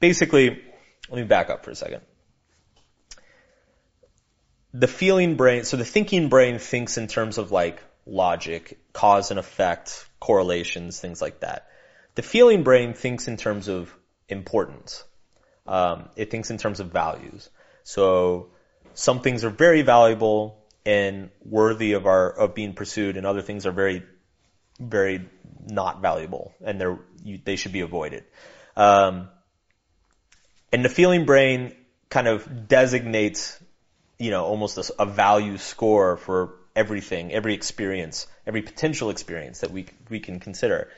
basically. 0.00 0.62
Let 1.10 1.16
me 1.16 1.24
back 1.24 1.48
up 1.48 1.64
for 1.64 1.70
a 1.70 1.74
second. 1.74 2.02
The 4.74 4.88
feeling 4.88 5.36
brain, 5.36 5.64
so 5.64 5.78
the 5.78 5.84
thinking 5.84 6.28
brain 6.28 6.58
thinks 6.58 6.98
in 6.98 7.06
terms 7.06 7.38
of 7.38 7.50
like 7.50 7.82
logic, 8.04 8.78
cause 8.92 9.30
and 9.30 9.40
effect, 9.40 10.06
correlations, 10.20 11.00
things 11.00 11.22
like 11.22 11.40
that. 11.40 11.68
The 12.14 12.22
feeling 12.22 12.62
brain 12.62 12.92
thinks 12.92 13.28
in 13.28 13.36
terms 13.36 13.68
of 13.68 13.94
importance. 14.28 15.04
Um, 15.66 16.08
it 16.16 16.30
thinks 16.30 16.50
in 16.50 16.58
terms 16.58 16.80
of 16.80 16.88
values. 16.88 17.48
So 17.84 18.50
some 18.98 19.20
things 19.20 19.44
are 19.44 19.50
very 19.50 19.82
valuable 19.82 20.58
and 20.84 21.30
worthy 21.44 21.92
of 21.92 22.06
our 22.06 22.30
of 22.30 22.54
being 22.56 22.72
pursued, 22.74 23.16
and 23.16 23.24
other 23.24 23.42
things 23.42 23.64
are 23.64 23.70
very, 23.70 24.02
very 24.80 25.24
not 25.64 26.02
valuable, 26.02 26.52
and 26.64 26.80
they're 26.80 26.98
you, 27.22 27.38
they 27.44 27.54
should 27.54 27.72
be 27.72 27.80
avoided. 27.80 28.24
Um, 28.76 29.28
and 30.72 30.84
the 30.84 30.88
feeling 30.88 31.26
brain 31.26 31.76
kind 32.10 32.26
of 32.26 32.66
designates, 32.66 33.62
you 34.18 34.32
know, 34.32 34.44
almost 34.44 34.78
a, 34.78 34.92
a 34.98 35.06
value 35.06 35.58
score 35.58 36.16
for 36.16 36.56
everything, 36.74 37.32
every 37.32 37.54
experience, 37.54 38.26
every 38.48 38.62
potential 38.62 39.10
experience 39.10 39.60
that 39.60 39.70
we 39.70 39.86
we 40.10 40.18
can 40.18 40.40
consider, 40.40 40.88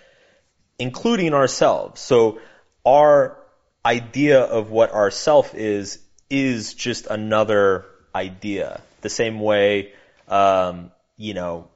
including 0.78 1.34
ourselves. 1.34 2.00
So 2.00 2.40
our 2.86 3.36
idea 3.84 4.40
of 4.40 4.70
what 4.70 4.90
our 4.90 5.10
self 5.10 5.54
is 5.54 5.98
is 6.30 6.72
just 6.72 7.06
another 7.08 7.84
idea. 8.14 8.80
The 9.00 9.08
same 9.08 9.40
way, 9.40 9.92
um, 10.28 10.90
you 11.16 11.34
know, 11.34 11.68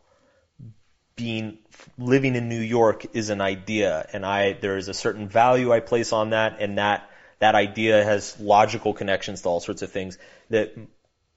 being 1.17 1.59
living 1.99 2.35
in 2.35 2.49
New 2.49 2.61
York 2.61 3.15
is 3.15 3.31
an 3.31 3.41
idea, 3.41 4.07
and 4.13 4.25
I 4.25 4.53
there 4.53 4.77
is 4.77 4.89
a 4.89 4.95
certain 4.95 5.29
value 5.29 5.73
I 5.73 5.81
place 5.81 6.13
on 6.13 6.31
that, 6.31 6.61
and 6.61 6.79
that 6.79 7.11
that 7.39 7.55
idea 7.55 8.05
has 8.05 8.39
logical 8.41 8.95
connections 8.95 9.43
to 9.43 9.49
all 9.49 9.61
sorts 9.61 9.83
of 9.83 9.93
things. 9.93 10.19
That 10.51 10.77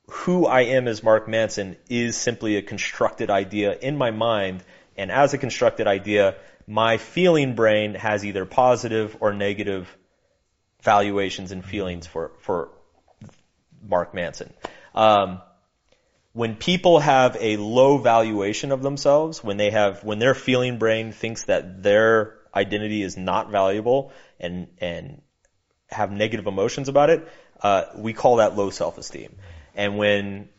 who 0.10 0.46
I 0.46 0.62
am 0.62 0.88
as 0.88 1.04
Mark 1.04 1.28
Manson 1.28 1.76
is 1.90 2.16
simply 2.16 2.56
a 2.56 2.62
constructed 2.62 3.30
idea 3.30 3.78
in 3.78 3.98
my 3.98 4.12
mind, 4.12 4.64
And 4.98 5.12
as 5.12 5.34
a 5.34 5.38
constructed 5.38 5.88
idea, 5.88 6.36
my 6.66 6.98
feeling 6.98 7.54
brain 7.54 7.94
has 7.94 8.26
either 8.26 8.46
positive 8.46 9.16
or 9.20 9.32
negative 9.32 9.96
valuations 10.82 11.52
and 11.52 11.64
feelings 11.64 12.08
for, 12.08 12.32
for 12.40 12.70
Mark 13.88 14.14
Manson. 14.14 14.54
Um, 14.98 15.42
when 16.34 16.56
people 16.56 17.00
have 17.00 17.38
a 17.40 17.58
low 17.58 18.00
valuation 18.00 18.72
of 18.72 18.82
themselves, 18.82 19.44
when 19.44 19.58
they 19.58 19.70
have, 19.70 20.04
when 20.04 20.18
their 20.18 20.34
feeling 20.34 20.80
brain 20.80 21.12
thinks 21.12 21.44
that 21.44 21.84
their 21.84 22.36
identity 22.54 23.04
is 23.04 23.16
not 23.16 23.52
valuable 23.52 24.12
and, 24.40 24.68
and 24.80 25.22
have 25.90 26.12
negative 26.12 26.48
emotions 26.48 26.90
about 26.90 27.12
it, 27.12 27.28
uh, 27.62 27.84
we 27.96 28.14
call 28.14 28.38
that 28.38 28.56
low 28.56 28.72
self-esteem. 28.72 29.36
And 29.76 30.00
when 30.00 30.50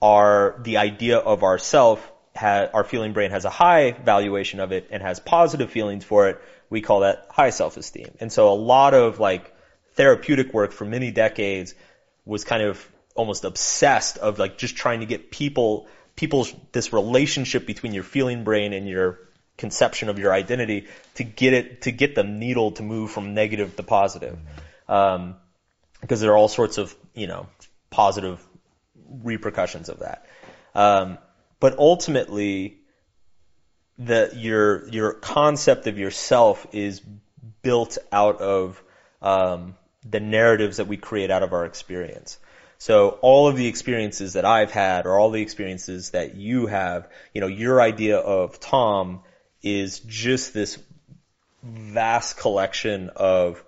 our, 0.00 0.58
the 0.62 0.78
idea 0.78 1.18
of 1.18 1.44
ourself 1.44 2.10
ha, 2.34 2.68
our 2.72 2.84
feeling 2.84 3.12
brain 3.12 3.30
has 3.30 3.44
a 3.44 3.50
high 3.50 3.90
valuation 3.92 4.60
of 4.60 4.72
it 4.72 4.88
and 4.90 5.02
has 5.02 5.20
positive 5.20 5.70
feelings 5.70 6.02
for 6.02 6.28
it, 6.28 6.40
we 6.70 6.80
call 6.80 7.00
that 7.00 7.26
high 7.30 7.50
self-esteem. 7.50 8.16
And 8.20 8.32
so 8.32 8.50
a 8.50 8.56
lot 8.56 8.94
of 8.94 9.20
like 9.20 9.54
therapeutic 9.96 10.54
work 10.54 10.72
for 10.72 10.86
many 10.86 11.10
decades 11.10 11.74
was 12.24 12.44
kind 12.44 12.62
of 12.62 12.86
almost 13.16 13.44
obsessed 13.44 14.18
of 14.18 14.38
like 14.38 14.58
just 14.58 14.76
trying 14.76 15.00
to 15.00 15.06
get 15.06 15.30
people, 15.30 15.88
people's, 16.14 16.54
this 16.72 16.92
relationship 16.92 17.66
between 17.66 17.92
your 17.92 18.04
feeling 18.04 18.44
brain 18.44 18.72
and 18.72 18.88
your 18.88 19.18
conception 19.56 20.08
of 20.08 20.18
your 20.18 20.32
identity 20.32 20.86
to 21.14 21.24
get 21.24 21.52
it, 21.52 21.82
to 21.82 21.90
get 21.92 22.14
the 22.14 22.24
needle 22.24 22.72
to 22.72 22.82
move 22.82 23.10
from 23.10 23.34
negative 23.34 23.74
to 23.76 23.82
positive. 23.82 24.38
Um, 24.88 25.36
because 26.00 26.20
there 26.20 26.32
are 26.32 26.36
all 26.36 26.48
sorts 26.48 26.78
of, 26.78 26.94
you 27.14 27.26
know, 27.26 27.46
positive 27.90 28.40
repercussions 29.22 29.88
of 29.88 30.00
that. 30.00 30.26
Um, 30.74 31.18
but 31.58 31.78
ultimately, 31.78 32.78
the 33.98 34.30
your 34.34 34.88
your 34.88 35.14
concept 35.14 35.86
of 35.86 35.98
yourself 35.98 36.66
is 36.72 37.00
built 37.62 37.96
out 38.12 38.40
of 38.40 38.82
um, 39.22 39.74
the 40.08 40.20
narratives 40.20 40.76
that 40.76 40.86
we 40.86 40.96
create 40.96 41.30
out 41.30 41.42
of 41.42 41.52
our 41.52 41.64
experience. 41.64 42.38
So 42.78 43.18
all 43.22 43.48
of 43.48 43.56
the 43.56 43.66
experiences 43.66 44.34
that 44.34 44.44
I've 44.44 44.70
had, 44.70 45.06
or 45.06 45.18
all 45.18 45.30
the 45.30 45.42
experiences 45.42 46.10
that 46.10 46.36
you 46.36 46.66
have, 46.66 47.08
you 47.32 47.40
know, 47.40 47.46
your 47.46 47.80
idea 47.80 48.18
of 48.18 48.60
Tom 48.60 49.22
is 49.62 50.00
just 50.00 50.52
this 50.52 50.78
vast 51.62 52.36
collection 52.36 53.10
of 53.16 53.64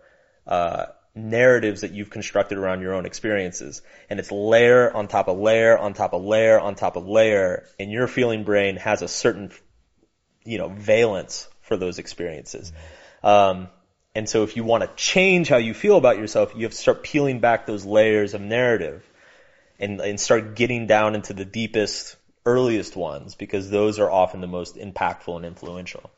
uh, 0.47 0.87
narratives 1.15 1.81
that 1.81 1.93
you've 1.93 2.11
constructed 2.11 2.59
around 2.59 2.81
your 2.81 2.95
own 2.95 3.07
experiences. 3.07 3.83
And 4.09 4.21
it's 4.21 4.31
layer 4.31 4.95
on 4.95 5.09
top 5.09 5.29
of 5.29 5.39
layer 5.39 5.77
on 5.77 5.95
top 5.95 6.13
of 6.13 6.23
layer 6.23 6.61
on 6.61 6.75
top 6.75 6.97
of 6.97 7.07
layer. 7.07 7.65
And 7.79 7.91
your 7.91 8.07
feeling 8.07 8.45
brain 8.45 8.77
has 8.77 9.03
a 9.03 9.09
certain, 9.09 9.51
you 10.45 10.59
know, 10.59 10.69
valence 10.69 11.49
for 11.63 11.77
those 11.77 11.99
experiences. 11.99 12.73
Um, 13.23 13.69
and 14.15 14.29
so 14.29 14.43
if 14.43 14.57
you 14.57 14.65
want 14.65 14.83
to 14.85 14.91
change 14.97 15.49
how 15.49 15.59
you 15.59 15.75
feel 15.75 15.97
about 15.97 16.19
yourself, 16.19 16.53
you 16.57 16.63
have 16.63 16.73
to 16.73 16.79
start 16.79 17.03
peeling 17.03 17.41
back 17.41 17.67
those 17.67 17.85
layers 17.85 18.35
of 18.35 18.41
narrative 18.41 19.05
and, 19.79 20.01
and 20.01 20.19
start 20.19 20.55
getting 20.57 20.87
down 20.87 21.15
into 21.15 21.33
the 21.33 21.45
deepest, 21.45 22.17
earliest 22.45 22.97
ones 22.97 23.35
because 23.35 23.71
those 23.71 23.99
are 23.99 24.11
often 24.11 24.41
the 24.41 24.47
most 24.47 24.77
impactful 24.77 25.37
and 25.37 25.45
influential. 25.47 26.11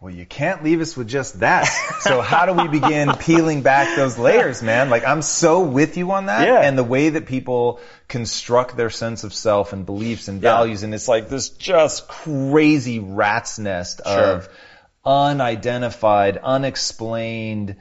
Well, 0.00 0.12
you 0.12 0.26
can't 0.26 0.62
leave 0.62 0.82
us 0.82 0.96
with 0.98 1.08
just 1.08 1.40
that. 1.40 1.64
So 2.00 2.20
how 2.20 2.44
do 2.44 2.52
we 2.52 2.68
begin 2.68 3.10
peeling 3.20 3.62
back 3.62 3.96
those 3.96 4.18
layers, 4.18 4.62
man? 4.62 4.90
Like 4.90 5.04
I'm 5.06 5.22
so 5.22 5.60
with 5.60 5.96
you 5.96 6.10
on 6.12 6.26
that. 6.26 6.46
Yeah. 6.46 6.60
And 6.60 6.76
the 6.76 6.84
way 6.84 7.10
that 7.10 7.24
people 7.26 7.80
construct 8.06 8.76
their 8.76 8.90
sense 8.90 9.24
of 9.24 9.32
self 9.32 9.72
and 9.72 9.86
beliefs 9.86 10.28
and 10.28 10.42
Yeah. 10.42 10.56
values, 10.56 10.82
and 10.82 10.94
it's 10.94 11.08
like 11.08 11.30
this 11.30 11.48
just 11.48 12.06
crazy 12.06 12.98
rat's 12.98 13.58
nest 13.58 14.00
of 14.02 14.48
unidentified, 15.04 16.38
unexplained 16.42 17.76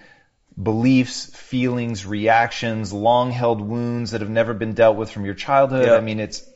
beliefs, 0.62 1.26
feelings, 1.36 2.06
reactions, 2.06 2.94
long 2.94 3.32
held 3.32 3.62
wounds 3.62 4.12
that 4.12 4.22
have 4.22 4.30
never 4.30 4.54
been 4.54 4.74
dealt 4.74 4.98
with 4.98 5.10
from 5.10 5.26
your 5.26 5.34
childhood. 5.34 5.90
I 5.90 6.02
mean, 6.02 6.20
it's, 6.20 6.48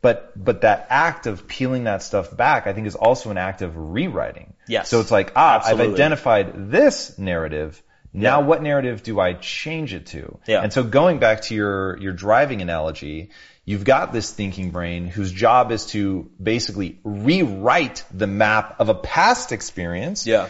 but, 0.00 0.32
but 0.42 0.62
that 0.62 0.86
act 0.90 1.26
of 1.26 1.46
peeling 1.46 1.84
that 1.84 2.02
stuff 2.02 2.36
back, 2.36 2.66
I 2.66 2.72
think 2.72 2.86
is 2.86 2.96
also 2.96 3.30
an 3.30 3.38
act 3.38 3.62
of 3.62 3.76
rewriting. 3.76 4.54
Yes. 4.66 4.88
So 4.88 5.00
it's 5.00 5.10
like, 5.10 5.32
ah, 5.36 5.56
Absolutely. 5.56 5.86
I've 5.86 5.92
identified 5.94 6.70
this 6.70 7.18
narrative. 7.18 7.80
Now 8.14 8.40
Yeah. 8.40 8.46
what 8.46 8.62
narrative 8.62 9.02
do 9.02 9.18
I 9.18 9.32
change 9.34 9.92
it 9.92 10.06
to? 10.06 10.38
Yeah. 10.46 10.62
And 10.62 10.72
so 10.72 10.84
going 10.84 11.18
back 11.18 11.42
to 11.42 11.54
your, 11.54 11.98
your 11.98 12.12
driving 12.12 12.62
analogy, 12.62 13.30
you've 13.64 13.84
got 13.84 14.12
this 14.12 14.30
thinking 14.30 14.70
brain 14.70 15.08
whose 15.08 15.32
job 15.32 15.72
is 15.72 15.86
to 15.86 16.30
basically 16.40 17.00
rewrite 17.02 18.04
the 18.12 18.28
map 18.28 18.76
of 18.78 18.88
a 18.88 18.94
past 18.94 19.50
experience. 19.50 20.26
Yeah. 20.26 20.48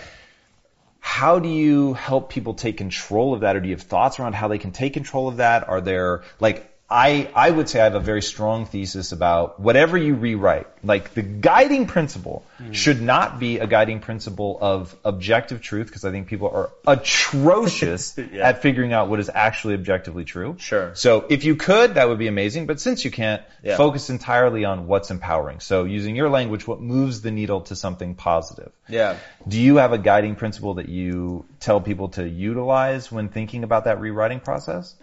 How 1.00 1.38
do 1.38 1.48
you 1.48 1.94
help 1.94 2.30
people 2.30 2.54
take 2.54 2.76
control 2.76 3.34
of 3.34 3.40
that 3.40 3.56
or 3.56 3.60
do 3.60 3.68
you 3.68 3.74
have 3.74 3.82
thoughts 3.82 4.20
around 4.20 4.34
how 4.34 4.48
they 4.48 4.58
can 4.58 4.72
take 4.72 4.92
control 4.92 5.28
of 5.28 5.38
that? 5.38 5.68
Are 5.68 5.80
there 5.80 6.22
like 6.40 6.70
I, 6.94 7.28
I 7.34 7.50
would 7.50 7.68
say 7.68 7.80
I 7.80 7.84
have 7.84 7.96
a 7.96 8.00
very 8.00 8.22
strong 8.22 8.66
thesis 8.66 9.10
about 9.10 9.58
whatever 9.58 9.98
you 9.98 10.14
rewrite, 10.14 10.68
like 10.84 11.12
the 11.12 11.22
guiding 11.22 11.86
principle 11.86 12.46
mm. 12.60 12.72
should 12.72 13.02
not 13.02 13.40
be 13.40 13.58
a 13.58 13.66
guiding 13.66 13.98
principle 13.98 14.56
of 14.60 14.94
objective 15.04 15.60
truth 15.60 15.88
because 15.88 16.04
I 16.04 16.12
think 16.12 16.28
people 16.28 16.50
are 16.50 16.70
atrocious 16.86 18.16
Yeah. 18.32 18.48
at 18.48 18.62
figuring 18.62 18.92
out 18.92 19.08
what 19.08 19.18
is 19.18 19.28
actually 19.28 19.74
objectively 19.74 20.24
true. 20.24 20.54
Sure. 20.60 20.94
So 20.94 21.26
if 21.28 21.42
you 21.42 21.56
could, 21.56 21.94
that 21.94 22.08
would 22.08 22.20
be 22.20 22.28
amazing. 22.28 22.66
But 22.66 22.78
since 22.78 23.04
you 23.04 23.10
can't, 23.10 23.42
Yeah. 23.64 23.76
focus 23.76 24.08
entirely 24.08 24.64
on 24.64 24.86
what's 24.86 25.10
empowering. 25.10 25.58
So 25.58 25.82
using 25.82 26.14
your 26.14 26.28
language, 26.28 26.64
what 26.64 26.80
moves 26.80 27.22
the 27.22 27.32
needle 27.32 27.62
to 27.62 27.74
something 27.74 28.14
positive. 28.14 28.70
Yeah. 28.88 29.16
Do 29.48 29.60
you 29.60 29.78
have 29.78 29.92
a 29.92 29.98
guiding 29.98 30.36
principle 30.36 30.74
that 30.74 30.88
you 30.88 31.44
tell 31.58 31.80
people 31.80 32.10
to 32.10 32.28
utilize 32.28 33.10
when 33.10 33.30
thinking 33.30 33.64
about 33.64 33.86
that 33.86 33.98
rewriting 33.98 34.38
process? 34.38 34.94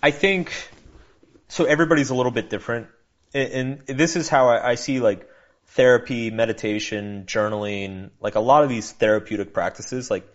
I 0.00 0.12
think 0.12 0.52
so. 1.48 1.64
Everybody's 1.64 2.10
a 2.10 2.14
little 2.14 2.32
bit 2.32 2.50
different, 2.50 2.88
and, 3.32 3.82
and 3.88 3.98
this 3.98 4.16
is 4.16 4.28
how 4.28 4.48
I, 4.48 4.70
I 4.70 4.74
see 4.74 5.00
like 5.00 5.28
therapy, 5.68 6.30
meditation, 6.30 7.24
journaling, 7.26 8.10
like 8.20 8.34
a 8.34 8.40
lot 8.40 8.62
of 8.62 8.68
these 8.68 8.92
therapeutic 8.92 9.52
practices. 9.52 10.10
Like 10.10 10.26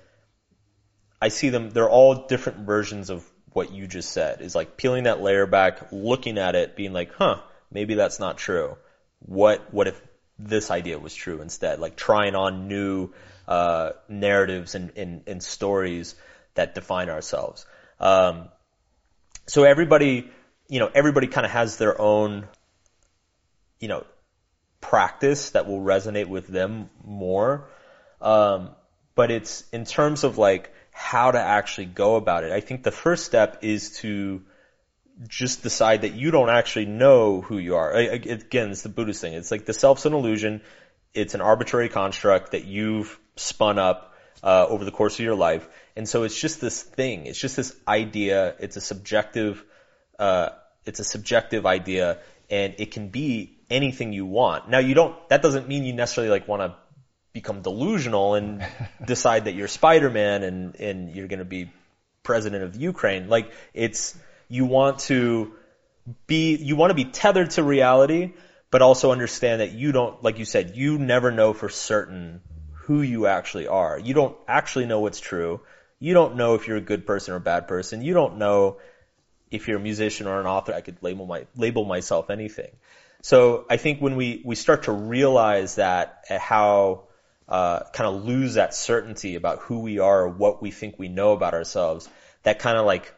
I 1.21 1.29
see 1.29 1.49
them; 1.49 1.69
they're 1.69 1.89
all 1.89 2.27
different 2.27 2.59
versions 2.59 3.09
of 3.09 3.25
what 3.51 3.71
you 3.71 3.87
just 3.87 4.11
said. 4.11 4.41
Is 4.41 4.55
like 4.55 4.77
peeling 4.77 5.03
that 5.03 5.21
layer 5.21 5.45
back, 5.45 5.91
looking 5.91 6.37
at 6.37 6.55
it, 6.55 6.75
being 6.75 6.93
like, 6.93 7.13
"Huh, 7.13 7.41
maybe 7.71 7.95
that's 7.95 8.19
not 8.19 8.37
true. 8.37 8.77
What 9.19 9.73
what 9.73 9.87
if 9.87 10.01
this 10.37 10.71
idea 10.71 10.99
was 10.99 11.13
true 11.13 11.41
instead?" 11.41 11.79
Like 11.79 11.95
trying 11.95 12.35
on 12.35 12.67
new 12.67 13.11
uh, 13.47 13.91
narratives 14.07 14.75
and, 14.75 14.91
and 14.95 15.23
and 15.27 15.43
stories 15.43 16.15
that 16.55 16.75
define 16.75 17.09
ourselves. 17.09 17.65
Um, 17.99 18.49
so 19.47 19.63
everybody, 19.63 20.29
you 20.69 20.79
know, 20.79 20.89
everybody 20.93 21.27
kind 21.27 21.45
of 21.45 21.51
has 21.51 21.77
their 21.77 21.99
own, 21.99 22.47
you 23.79 23.87
know, 23.87 24.05
practice 24.79 25.49
that 25.51 25.67
will 25.67 25.81
resonate 25.81 26.27
with 26.27 26.47
them 26.47 26.89
more. 27.03 27.69
Um, 28.21 28.69
but 29.15 29.31
it's 29.31 29.67
in 29.71 29.83
terms 29.83 30.23
of 30.23 30.37
like 30.37 30.71
how 30.91 31.31
to 31.31 31.39
actually 31.39 31.87
go 31.87 32.15
about 32.15 32.43
it. 32.43 32.51
I 32.51 32.61
think 32.61 32.83
the 32.83 32.91
first 32.91 33.25
step 33.25 33.59
is 33.63 33.97
to 33.97 34.43
just 35.27 35.63
decide 35.63 36.03
that 36.03 36.13
you 36.13 36.31
don't 36.31 36.49
actually 36.49 36.85
know 36.85 37.41
who 37.41 37.57
you 37.57 37.75
are. 37.75 37.91
Again, 37.91 38.71
it's 38.71 38.83
the 38.83 38.89
Buddhist 38.89 39.21
thing. 39.21 39.33
It's 39.33 39.51
like 39.51 39.65
the 39.65 39.73
self's 39.73 40.05
an 40.05 40.13
illusion. 40.13 40.61
It's 41.13 41.33
an 41.33 41.41
arbitrary 41.41 41.89
construct 41.89 42.51
that 42.51 42.65
you've 42.65 43.19
spun 43.35 43.79
up 43.79 44.13
uh, 44.43 44.67
over 44.67 44.85
the 44.85 44.91
course 44.91 45.15
of 45.15 45.25
your 45.25 45.35
life, 45.35 45.67
and 45.97 46.07
so 46.07 46.23
it's 46.23 46.39
just 46.39 46.61
this 46.61 46.81
thing. 46.81 47.25
It's 47.25 47.39
just 47.39 47.57
this 47.57 47.75
idea. 47.87 48.55
It's 48.59 48.77
a 48.77 48.81
subjective. 48.81 49.63
Uh, 50.19 50.49
it's 50.85 50.99
a 50.99 51.03
subjective 51.03 51.65
idea, 51.65 52.19
and 52.49 52.75
it 52.77 52.91
can 52.91 53.09
be 53.09 53.57
anything 53.69 54.13
you 54.13 54.25
want. 54.25 54.69
Now, 54.69 54.79
you 54.79 54.93
don't. 54.93 55.15
That 55.29 55.41
doesn't 55.41 55.67
mean 55.67 55.83
you 55.83 55.93
necessarily 55.93 56.29
like 56.29 56.47
want 56.47 56.61
to 56.61 56.75
become 57.33 57.61
delusional 57.61 58.35
and 58.35 58.65
decide 59.05 59.45
that 59.45 59.55
you're 59.55 59.67
Spider-Man 59.67 60.43
and 60.43 60.75
and 60.75 61.15
you're 61.15 61.27
going 61.27 61.39
to 61.39 61.45
be 61.45 61.71
president 62.23 62.63
of 62.63 62.75
Ukraine. 62.75 63.29
Like 63.29 63.51
it's 63.73 64.17
you 64.47 64.65
want 64.65 64.99
to 64.99 65.53
be 66.27 66.55
you 66.55 66.75
want 66.75 66.91
to 66.91 66.95
be 66.95 67.05
tethered 67.05 67.51
to 67.51 67.63
reality, 67.63 68.33
but 68.71 68.81
also 68.81 69.11
understand 69.11 69.61
that 69.61 69.71
you 69.71 69.91
don't 69.91 70.21
like 70.23 70.39
you 70.39 70.45
said 70.45 70.75
you 70.75 70.97
never 70.97 71.31
know 71.31 71.53
for 71.53 71.69
certain 71.69 72.41
who 72.83 73.01
you 73.01 73.27
actually 73.27 73.67
are. 73.67 73.99
You 73.99 74.13
don't 74.13 74.35
actually 74.47 74.85
know 74.85 74.99
what's 74.99 75.19
true. 75.19 75.61
You 75.99 76.13
don't 76.13 76.35
know 76.35 76.55
if 76.55 76.67
you're 76.67 76.77
a 76.77 76.81
good 76.81 77.05
person 77.05 77.33
or 77.33 77.37
a 77.37 77.41
bad 77.41 77.67
person. 77.67 78.01
You 78.01 78.13
don't 78.13 78.37
know 78.37 78.77
if 79.51 79.67
you're 79.67 79.77
a 79.77 79.81
musician 79.81 80.27
or 80.27 80.39
an 80.39 80.45
author. 80.45 80.73
I 80.73 80.81
could 80.81 80.97
label 81.01 81.25
my 81.25 81.45
label 81.55 81.85
myself 81.85 82.29
anything. 82.29 82.71
So 83.21 83.65
I 83.69 83.77
think 83.77 83.99
when 83.99 84.15
we 84.15 84.41
we 84.45 84.55
start 84.55 84.83
to 84.83 84.91
realize 84.91 85.75
that 85.75 86.25
uh, 86.29 86.39
how 86.39 87.03
uh, 87.47 87.81
kind 87.93 88.07
of 88.07 88.25
lose 88.25 88.53
that 88.53 88.73
certainty 88.73 89.35
about 89.35 89.59
who 89.59 89.79
we 89.79 89.99
are 89.99 90.23
or 90.23 90.29
what 90.29 90.61
we 90.61 90.71
think 90.71 90.97
we 90.97 91.07
know 91.07 91.33
about 91.33 91.53
ourselves, 91.53 92.07
that 92.43 92.59
kind 92.59 92.77
of 92.77 92.85
like 92.85 93.13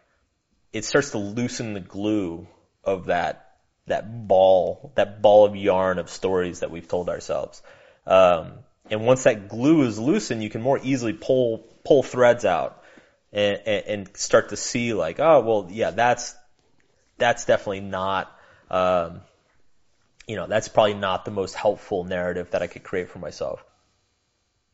it 0.73 0.85
starts 0.85 1.11
to 1.11 1.17
loosen 1.17 1.73
the 1.73 1.81
glue 1.81 2.47
of 2.83 3.07
that 3.07 3.57
that 3.87 4.27
ball 4.27 4.93
that 4.95 5.21
ball 5.21 5.45
of 5.45 5.55
yarn 5.55 5.99
of 5.99 6.09
stories 6.09 6.61
that 6.61 6.71
we've 6.71 6.87
told 6.87 7.09
ourselves. 7.09 7.61
Um, 8.07 8.53
and 8.89 9.05
once 9.05 9.23
that 9.23 9.47
glue 9.47 9.83
is 9.83 9.99
loosened, 9.99 10.41
you 10.41 10.49
can 10.49 10.61
more 10.61 10.79
easily 10.81 11.13
pull 11.13 11.59
pull 11.85 12.01
threads 12.03 12.45
out 12.45 12.80
and, 13.33 13.61
and, 13.65 13.85
and 13.87 14.17
start 14.17 14.49
to 14.49 14.57
see 14.57 14.93
like, 14.93 15.19
oh 15.19 15.41
well, 15.41 15.67
yeah, 15.69 15.91
that's 15.91 16.35
that's 17.17 17.45
definitely 17.45 17.81
not. 17.81 18.35
Um, 18.69 19.21
you 20.27 20.35
know, 20.35 20.47
that's 20.47 20.67
probably 20.67 20.93
not 20.93 21.25
the 21.25 21.31
most 21.31 21.55
helpful 21.55 22.03
narrative 22.03 22.51
that 22.51 22.61
I 22.61 22.67
could 22.67 22.83
create 22.83 23.09
for 23.09 23.19
myself. 23.19 23.63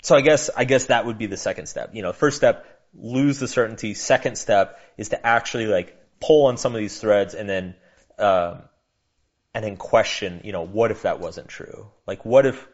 So 0.04 0.16
I 0.16 0.22
guess, 0.22 0.50
I 0.56 0.66
guess 0.66 0.86
that 0.86 1.06
would 1.06 1.18
be 1.18 1.26
the 1.26 1.38
second 1.38 1.68
step. 1.68 1.96
You 1.96 2.02
know, 2.04 2.14
first 2.14 2.38
step, 2.38 2.66
lose 2.94 3.40
the 3.40 3.48
certainty. 3.48 3.94
Second 3.94 4.38
step 4.38 4.80
is 4.98 5.10
to 5.10 5.26
actually 5.26 5.66
like 5.66 5.98
pull 6.20 6.46
on 6.46 6.58
some 6.58 6.76
of 6.76 6.80
these 6.80 7.00
threads 7.00 7.34
and 7.34 7.50
then, 7.50 7.76
um, 8.20 8.62
and 9.54 9.66
then 9.66 9.78
question, 9.78 10.42
you 10.44 10.52
know, 10.52 10.66
what 10.66 10.92
if 10.92 11.02
that 11.02 11.20
wasn't 11.20 11.48
true? 11.48 11.88
Like 12.06 12.24
what 12.24 12.46
if, 12.46 12.68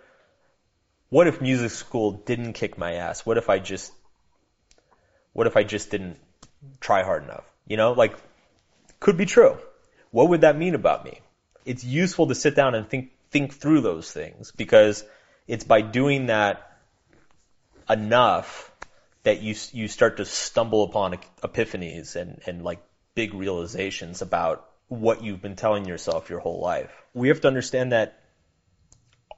what 1.10 1.28
if 1.28 1.42
music 1.42 1.72
school 1.72 2.12
didn't 2.12 2.54
kick 2.54 2.78
my 2.78 2.94
ass? 2.94 3.26
What 3.26 3.38
if 3.38 3.50
I 3.50 3.60
just, 3.60 3.94
what 5.34 5.48
if 5.48 5.58
I 5.58 5.64
just 5.64 5.92
didn't 5.92 6.18
try 6.80 7.04
hard 7.04 7.24
enough? 7.24 7.44
You 7.68 7.78
know, 7.78 7.92
like 7.94 8.16
could 9.00 9.18
be 9.18 9.26
true. 9.26 9.58
What 10.12 10.30
would 10.30 10.42
that 10.42 10.58
mean 10.58 10.76
about 10.76 11.04
me? 11.04 11.20
It's 11.66 11.84
useful 11.84 12.28
to 12.28 12.36
sit 12.36 12.56
down 12.56 12.76
and 12.76 12.88
think, 12.88 13.12
think 13.32 13.54
through 13.54 13.82
those 13.82 14.12
things 14.12 14.52
because 14.52 15.04
it's 15.48 15.64
by 15.64 15.82
doing 15.82 16.28
that 16.28 16.80
enough 17.90 18.72
that 19.24 19.42
you, 19.42 19.56
you 19.72 19.88
start 19.88 20.18
to 20.18 20.26
stumble 20.26 20.84
upon 20.84 21.18
epiphanies 21.42 22.16
and, 22.16 22.42
and 22.46 22.64
like 22.64 22.84
big 23.16 23.34
realizations 23.34 24.22
about 24.22 24.70
what 24.88 25.24
you've 25.24 25.42
been 25.42 25.56
telling 25.56 25.86
yourself 25.86 26.30
your 26.30 26.40
whole 26.40 26.62
life. 26.62 26.92
We 27.14 27.30
have 27.30 27.42
to 27.42 27.48
understand 27.48 27.92
that 27.92 28.23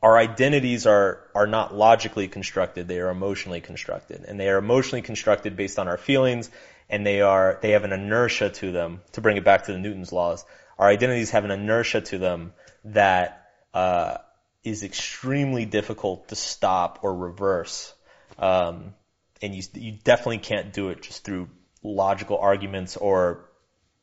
our 0.06 0.20
identities 0.20 0.86
are, 0.86 1.20
are 1.34 1.48
not 1.48 1.74
logically 1.74 2.28
constructed, 2.28 2.88
they 2.88 3.00
are 3.00 3.10
emotionally 3.10 3.60
constructed. 3.60 4.24
And 4.28 4.40
they 4.40 4.50
are 4.50 4.60
emotionally 4.60 5.02
constructed 5.02 5.58
based 5.58 5.80
on 5.80 5.88
our 5.88 5.98
feelings, 5.98 6.52
and 6.92 7.04
they 7.04 7.22
are, 7.22 7.58
they 7.64 7.72
have 7.72 7.86
an 7.86 7.92
inertia 7.92 8.52
to 8.52 8.72
them, 8.72 9.02
to 9.14 9.22
bring 9.22 9.36
it 9.38 9.44
back 9.44 9.66
to 9.66 9.72
the 9.72 9.80
Newton's 9.80 10.14
laws. 10.14 10.46
Our 10.78 10.88
identities 10.88 11.32
have 11.32 11.44
an 11.44 11.50
inertia 11.50 12.02
to 12.02 12.20
them 12.20 12.54
that, 12.84 13.50
uh, 13.74 14.18
is 14.64 14.84
extremely 14.84 15.66
difficult 15.66 16.28
to 16.28 16.36
stop 16.36 17.00
or 17.02 17.16
reverse. 17.16 17.92
Um, 18.38 18.94
and 19.42 19.56
you, 19.56 19.64
you 19.74 19.94
definitely 20.04 20.38
can't 20.38 20.72
do 20.72 20.90
it 20.90 21.02
just 21.02 21.24
through 21.24 21.50
logical 21.82 22.38
arguments 22.38 22.96
or, 22.96 23.50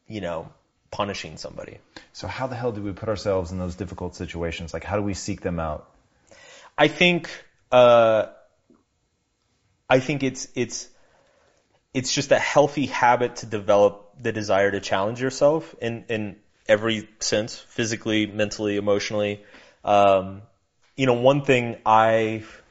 you 0.08 0.20
know, 0.20 0.52
punishing 0.90 1.36
somebody. 1.36 1.78
So 2.12 2.26
how 2.26 2.48
the 2.48 2.56
hell 2.56 2.72
do 2.72 2.82
we 2.82 2.90
put 2.90 3.08
ourselves 3.08 3.52
in 3.52 3.58
those 3.58 3.76
difficult 3.76 4.16
situations? 4.16 4.74
Like 4.74 4.82
how 4.82 4.96
do 4.96 5.02
we 5.02 5.14
seek 5.14 5.42
them 5.42 5.60
out? 5.60 5.88
I 6.76 6.88
think, 6.88 7.30
uh, 7.70 8.26
I 9.88 10.00
think 10.00 10.22
it's, 10.22 10.48
it's, 10.54 10.88
it's 11.94 12.14
just 12.14 12.32
a 12.32 12.38
healthy 12.38 12.86
habit 12.86 13.36
to 13.36 13.46
develop 13.46 14.14
the 14.20 14.32
desire 14.32 14.70
to 14.70 14.80
challenge 14.80 15.20
yourself 15.20 15.74
in, 15.80 16.04
in 16.08 16.36
every 16.66 17.08
sense, 17.20 17.58
physically, 17.58 18.26
mentally, 18.26 18.76
emotionally. 18.76 19.44
Um, 19.84 20.42
you 20.96 21.06
know, 21.06 21.14
one 21.14 21.42
thing 21.42 21.76
I've 21.84 22.62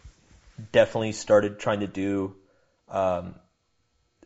definitely 0.71 1.11
started 1.11 1.59
trying 1.59 1.81
to 1.81 1.87
do, 1.87 2.35
um, 2.89 3.35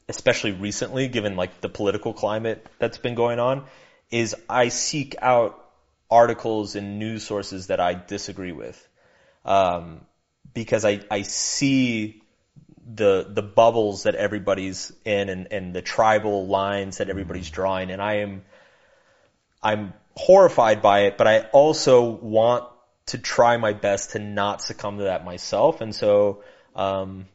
especially 0.07 0.51
recently, 0.51 1.07
given 1.07 1.35
like 1.35 1.61
the 1.61 1.69
political 1.69 2.13
climate 2.13 2.65
that's 2.79 2.97
been 2.97 3.15
going 3.15 3.39
on, 3.39 3.65
is 4.11 4.35
I 4.49 4.69
seek 4.69 5.15
out 5.21 5.61
articles 6.09 6.75
and 6.75 6.99
news 6.99 7.23
sources 7.23 7.67
that 7.67 7.79
I 7.79 7.93
disagree 7.93 8.51
with, 8.51 8.87
um, 9.45 10.01
because 10.53 10.83
I 10.85 11.01
I 11.09 11.21
see 11.21 12.21
the 12.93 13.25
the 13.29 13.41
bubbles 13.41 14.03
that 14.03 14.15
everybody's 14.15 14.91
in 15.05 15.29
and, 15.29 15.47
and 15.51 15.73
the 15.73 15.81
tribal 15.81 16.47
lines 16.47 16.97
that 16.97 17.09
everybody's 17.09 17.49
drawing, 17.49 17.91
and 17.91 18.01
I 18.01 18.15
am 18.15 18.43
I'm 19.61 19.93
horrified 20.15 20.81
by 20.81 21.01
it, 21.01 21.17
but 21.17 21.27
I 21.27 21.41
also 21.51 22.09
want 22.09 22.65
to 23.07 23.17
try 23.17 23.57
my 23.57 23.73
best 23.73 24.11
to 24.11 24.19
not 24.19 24.61
succumb 24.61 24.97
to 24.97 25.05
that 25.05 25.23
myself, 25.23 25.81
and 25.81 25.93
so. 25.93 26.43
Um, 26.75 27.27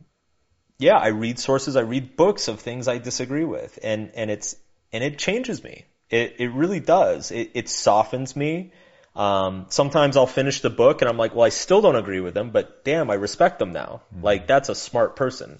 yeah, 0.78 0.96
I 0.96 1.08
read 1.08 1.38
sources, 1.38 1.76
I 1.76 1.82
read 1.82 2.16
books 2.16 2.48
of 2.48 2.60
things 2.60 2.88
I 2.88 2.96
disagree 2.96 3.44
with, 3.44 3.78
and 3.82 4.12
and 4.14 4.30
it's 4.30 4.56
and 4.92 5.04
it 5.04 5.18
changes 5.18 5.62
me. 5.62 5.84
It, 6.08 6.36
it 6.38 6.48
really 6.48 6.80
does. 6.80 7.30
It, 7.30 7.52
it 7.54 7.68
softens 7.68 8.34
me. 8.34 8.72
Um, 9.20 9.66
sometimes 9.68 10.16
I'll 10.16 10.26
finish 10.26 10.62
the 10.62 10.70
book 10.70 11.02
and 11.02 11.08
I'm 11.10 11.18
like, 11.18 11.34
well, 11.34 11.44
I 11.44 11.50
still 11.50 11.82
don't 11.82 11.96
agree 11.96 12.20
with 12.20 12.32
them, 12.32 12.52
but 12.52 12.86
damn, 12.86 13.10
I 13.10 13.14
respect 13.14 13.58
them 13.58 13.70
now. 13.70 14.00
Mm-hmm. 14.14 14.24
Like 14.24 14.46
that's 14.46 14.70
a 14.70 14.74
smart 14.74 15.14
person. 15.14 15.58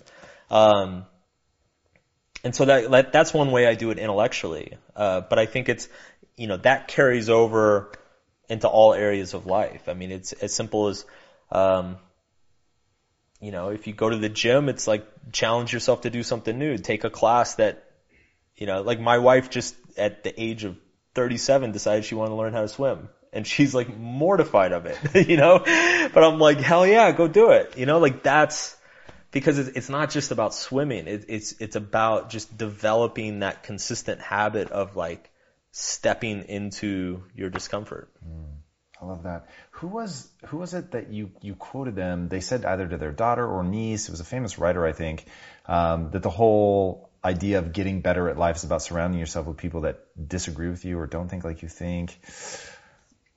Um, 0.51 1.05
and 2.43 2.55
so 2.55 2.65
that, 2.65 2.91
that, 2.91 3.13
that's 3.13 3.35
one 3.35 3.51
way 3.51 3.67
I 3.67 3.75
do 3.75 3.91
it 3.91 3.99
intellectually. 3.99 4.79
Uh, 4.97 5.21
but 5.21 5.39
I 5.39 5.45
think 5.45 5.69
it's, 5.69 5.91
you 6.39 6.47
know, 6.47 6.57
that 6.57 6.89
carries 6.89 7.29
over 7.29 7.93
into 8.49 8.67
all 8.67 8.95
areas 8.95 9.35
of 9.35 9.45
life. 9.45 9.91
I 9.91 9.93
mean, 9.93 10.11
it's 10.11 10.33
as 10.33 10.55
simple 10.55 10.89
as, 10.89 11.05
um, 11.53 11.99
you 13.43 13.53
know, 13.53 13.69
if 13.69 13.87
you 13.87 13.93
go 13.93 14.09
to 14.09 14.17
the 14.17 14.31
gym, 14.31 14.71
it's 14.71 14.87
like 14.87 15.07
challenge 15.33 15.71
yourself 15.71 16.01
to 16.03 16.09
do 16.09 16.23
something 16.23 16.59
new. 16.59 16.79
Take 16.79 17.05
a 17.05 17.11
class 17.11 17.57
that, 17.57 17.85
you 18.57 18.67
know, 18.67 18.81
like 18.81 19.01
my 19.01 19.19
wife 19.19 19.51
just 19.51 19.77
at 19.99 20.25
the 20.25 20.33
age 20.43 20.65
of 20.65 20.79
37 21.15 21.73
decided 21.73 22.07
she 22.07 22.15
wanted 22.15 22.31
to 22.31 22.37
learn 22.37 22.55
how 22.55 22.63
to 22.63 22.69
swim. 22.69 23.11
And 23.33 23.47
she's 23.47 23.75
like 23.75 23.97
mortified 23.97 24.73
of 24.73 24.87
it, 24.87 24.99
you 25.29 25.37
know? 25.37 25.61
But 25.61 26.25
I'm 26.25 26.39
like, 26.39 26.59
hell 26.59 26.87
yeah, 26.87 27.13
go 27.13 27.29
do 27.29 27.51
it. 27.51 27.77
You 27.77 27.87
know, 27.87 27.99
like 27.99 28.23
that's, 28.23 28.77
because 29.31 29.59
it's, 29.59 29.69
it's 29.71 29.89
not 29.89 30.11
just 30.11 30.33
about 30.33 30.55
swimming. 30.55 31.07
It, 31.07 31.27
it's, 31.29 31.53
it's 31.61 31.77
about 31.77 32.31
just 32.31 32.57
developing 32.57 33.41
that 33.41 33.63
consistent 33.63 34.21
habit 34.21 34.71
of 34.71 34.97
like 34.97 35.31
stepping 35.71 36.43
into 36.49 37.23
your 37.35 37.51
discomfort. 37.51 38.11
Mm, 38.27 38.57
I 39.01 39.05
love 39.05 39.23
that. 39.23 39.47
Who 39.73 39.87
was, 39.87 40.29
who 40.47 40.59
was 40.59 40.75
it 40.75 40.91
that 40.93 41.13
you, 41.13 41.31
you 41.41 41.55
quoted 41.55 41.95
them? 41.95 42.29
They 42.29 42.41
said 42.41 42.65
either 42.65 42.89
to 42.89 42.97
their 42.97 43.13
daughter 43.13 43.47
or 43.47 43.63
niece. 43.63 44.09
It 44.09 44.11
was 44.11 44.21
a 44.21 44.25
famous 44.25 44.59
writer, 44.59 44.85
I 44.85 44.93
think, 44.93 45.25
um, 45.67 46.11
that 46.11 46.23
the 46.23 46.31
whole 46.31 47.11
idea 47.25 47.59
of 47.59 47.73
getting 47.73 48.01
better 48.01 48.29
at 48.29 48.39
life 48.39 48.57
is 48.57 48.65
about 48.65 48.83
surrounding 48.83 49.21
yourself 49.21 49.47
with 49.47 49.59
people 49.59 49.83
that 49.83 50.01
disagree 50.29 50.69
with 50.69 50.85
you 50.85 50.99
or 50.99 51.07
don't 51.07 51.29
think 51.29 51.45
like 51.45 51.63
you 51.63 51.69
think. 51.69 52.19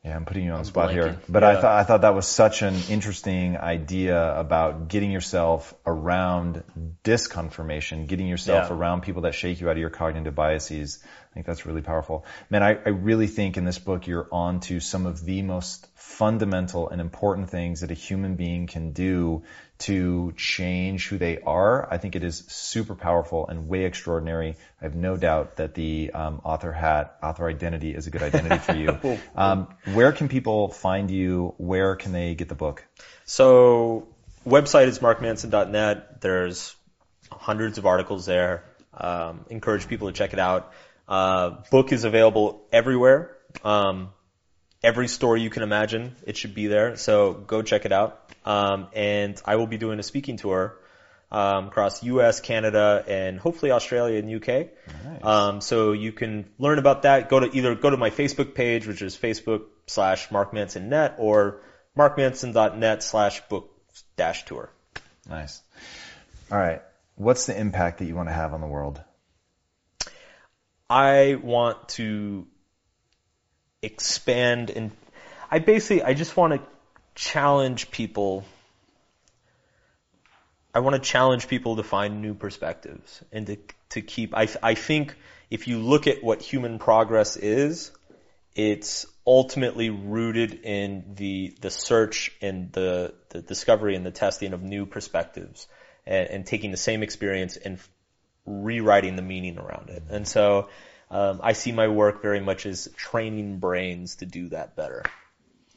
Yeah, 0.03 0.17
I'm 0.17 0.25
putting 0.25 0.43
you 0.43 0.51
on 0.51 0.59
the 0.59 0.65
spot 0.65 0.89
blanking. 0.89 0.93
here, 0.93 1.17
but 1.29 1.43
yeah. 1.43 1.49
I 1.49 1.61
thought 1.61 1.79
I 1.79 1.83
thought 1.83 2.01
that 2.01 2.13
was 2.13 2.27
such 2.27 2.61
an 2.61 2.75
interesting 2.89 3.55
idea 3.55 4.37
about 4.37 4.89
getting 4.89 5.11
yourself 5.11 5.73
around 5.85 6.63
disconfirmation, 7.05 8.05
getting 8.07 8.27
yourself 8.27 8.69
yeah. 8.69 8.75
around 8.75 9.03
people 9.03 9.21
that 9.21 9.33
shake 9.33 9.61
you 9.61 9.69
out 9.69 9.73
of 9.73 9.77
your 9.77 9.89
cognitive 9.89 10.35
biases. 10.35 11.01
I 11.33 11.37
think 11.41 11.47
that's 11.47 11.65
really 11.65 11.81
powerful. 11.81 12.25
Man, 12.51 12.61
I, 12.61 12.75
I 12.85 12.89
really 12.89 13.25
think 13.25 13.57
in 13.57 13.65
this 13.65 13.79
book 13.79 14.05
you're 14.05 14.27
on 14.31 14.59
to 14.61 14.79
some 14.79 15.07
of 15.07 15.25
the 15.25 15.41
most 15.41 15.87
fundamental 15.95 16.89
and 16.89 17.01
important 17.01 17.49
things 17.49 17.81
that 17.81 17.89
a 17.89 17.95
human 17.95 18.35
being 18.35 18.67
can 18.67 18.91
do 18.91 19.41
to 19.79 20.31
change 20.37 21.07
who 21.07 21.17
they 21.17 21.39
are. 21.39 21.91
I 21.91 21.97
think 21.97 22.15
it 22.15 22.23
is 22.23 22.43
super 22.49 22.93
powerful 22.93 23.47
and 23.47 23.67
way 23.67 23.85
extraordinary. 23.85 24.57
I 24.79 24.83
have 24.83 24.93
no 24.93 25.17
doubt 25.17 25.55
that 25.55 25.73
the 25.73 26.11
um, 26.13 26.39
author 26.43 26.71
hat, 26.71 27.17
author 27.23 27.49
identity 27.49 27.95
is 27.95 28.05
a 28.05 28.11
good 28.11 28.21
identity 28.21 28.59
for 28.59 28.75
you. 28.75 29.19
um, 29.35 29.69
where 29.91 30.11
can 30.11 30.29
people 30.29 30.69
find 30.69 31.09
you? 31.09 31.55
Where 31.57 31.95
can 31.95 32.11
they 32.11 32.35
get 32.35 32.47
the 32.47 32.53
book? 32.53 32.85
So 33.25 34.07
website 34.45 34.85
is 34.85 34.99
markmanson.net. 34.99 36.21
There's 36.21 36.75
hundreds 37.31 37.79
of 37.79 37.87
articles 37.87 38.27
there. 38.27 38.65
Um, 38.93 39.45
encourage 39.49 39.87
people 39.87 40.09
to 40.09 40.13
check 40.13 40.33
it 40.33 40.39
out. 40.39 40.71
Uh, 41.13 41.61
book 41.69 41.91
is 41.91 42.05
available 42.05 42.65
everywhere. 42.71 43.37
Um, 43.63 44.09
every 44.81 45.07
store 45.07 45.37
you 45.37 45.51
can 45.51 45.61
imagine, 45.61 46.15
it 46.25 46.37
should 46.37 46.55
be 46.55 46.65
there. 46.65 46.95
So 46.95 47.33
go 47.33 47.61
check 47.61 47.85
it 47.85 47.91
out. 47.91 48.33
Um, 48.43 48.87
and 48.93 49.39
I 49.45 49.57
will 49.57 49.67
be 49.67 49.77
doing 49.77 49.99
a 49.99 50.03
speaking 50.03 50.37
tour 50.37 50.75
um, 51.31 51.67
across 51.67 52.01
U.S., 52.01 52.41
Canada, 52.41 53.05
and 53.07 53.39
hopefully 53.39 53.69
Australia 53.69 54.17
and 54.17 54.27
UK. 54.27 54.47
Nice. 54.47 55.23
Um, 55.23 55.61
so 55.61 55.91
you 55.91 56.13
can 56.13 56.49
learn 56.57 56.79
about 56.79 57.03
that. 57.03 57.29
Go 57.29 57.41
to 57.41 57.55
either 57.55 57.75
go 57.75 57.91
to 57.91 57.97
my 57.97 58.09
Facebook 58.09 58.55
page, 58.55 58.87
which 58.87 59.03
is 59.03 59.15
Facebook 59.15 59.65
slash 59.85 60.31
Mark 60.31 60.51
Manson 60.51 60.89
Net, 60.89 61.17
or 61.19 61.61
markmanson.net 61.95 63.03
slash 63.03 63.39
book 63.49 63.69
dash 64.17 64.45
tour. 64.45 64.71
Nice. 65.29 65.61
All 66.51 66.57
right. 66.57 66.81
What's 67.17 67.45
the 67.45 67.55
impact 67.55 67.99
that 67.99 68.05
you 68.05 68.15
want 68.15 68.29
to 68.29 68.33
have 68.33 68.55
on 68.55 68.61
the 68.61 68.67
world? 68.67 68.99
I 70.89 71.35
want 71.41 71.89
to 71.89 72.47
expand 73.81 74.69
and 74.69 74.91
I 75.51 75.59
basically 75.59 76.03
I 76.03 76.13
just 76.13 76.35
want 76.35 76.53
to 76.53 76.61
challenge 77.15 77.91
people. 77.91 78.43
I 80.73 80.79
want 80.79 80.95
to 80.95 81.01
challenge 81.01 81.47
people 81.47 81.75
to 81.75 81.83
find 81.83 82.21
new 82.21 82.33
perspectives 82.33 83.23
and 83.31 83.45
to 83.47 83.57
to 83.89 84.01
keep. 84.01 84.35
I 84.35 84.47
I 84.63 84.73
think 84.73 85.15
if 85.49 85.67
you 85.67 85.77
look 85.77 86.07
at 86.07 86.23
what 86.23 86.41
human 86.41 86.79
progress 86.79 87.37
is, 87.37 87.91
it's 88.55 89.05
ultimately 89.25 89.89
rooted 89.89 90.53
in 90.63 91.13
the 91.15 91.55
the 91.61 91.69
search 91.69 92.31
and 92.41 92.71
the 92.71 93.13
the 93.29 93.41
discovery 93.41 93.95
and 93.95 94.05
the 94.05 94.11
testing 94.11 94.53
of 94.53 94.63
new 94.63 94.85
perspectives 94.85 95.67
and, 96.05 96.27
and 96.29 96.45
taking 96.45 96.71
the 96.71 96.77
same 96.77 97.03
experience 97.03 97.57
and 97.57 97.79
rewriting 98.45 99.15
the 99.15 99.21
meaning 99.21 99.57
around 99.57 99.89
it. 99.89 100.03
And 100.09 100.27
so 100.27 100.69
um, 101.09 101.39
I 101.43 101.53
see 101.53 101.71
my 101.71 101.87
work 101.87 102.21
very 102.21 102.39
much 102.39 102.65
as 102.65 102.89
training 102.95 103.59
brains 103.59 104.17
to 104.17 104.25
do 104.25 104.49
that 104.49 104.75
better. 104.75 105.03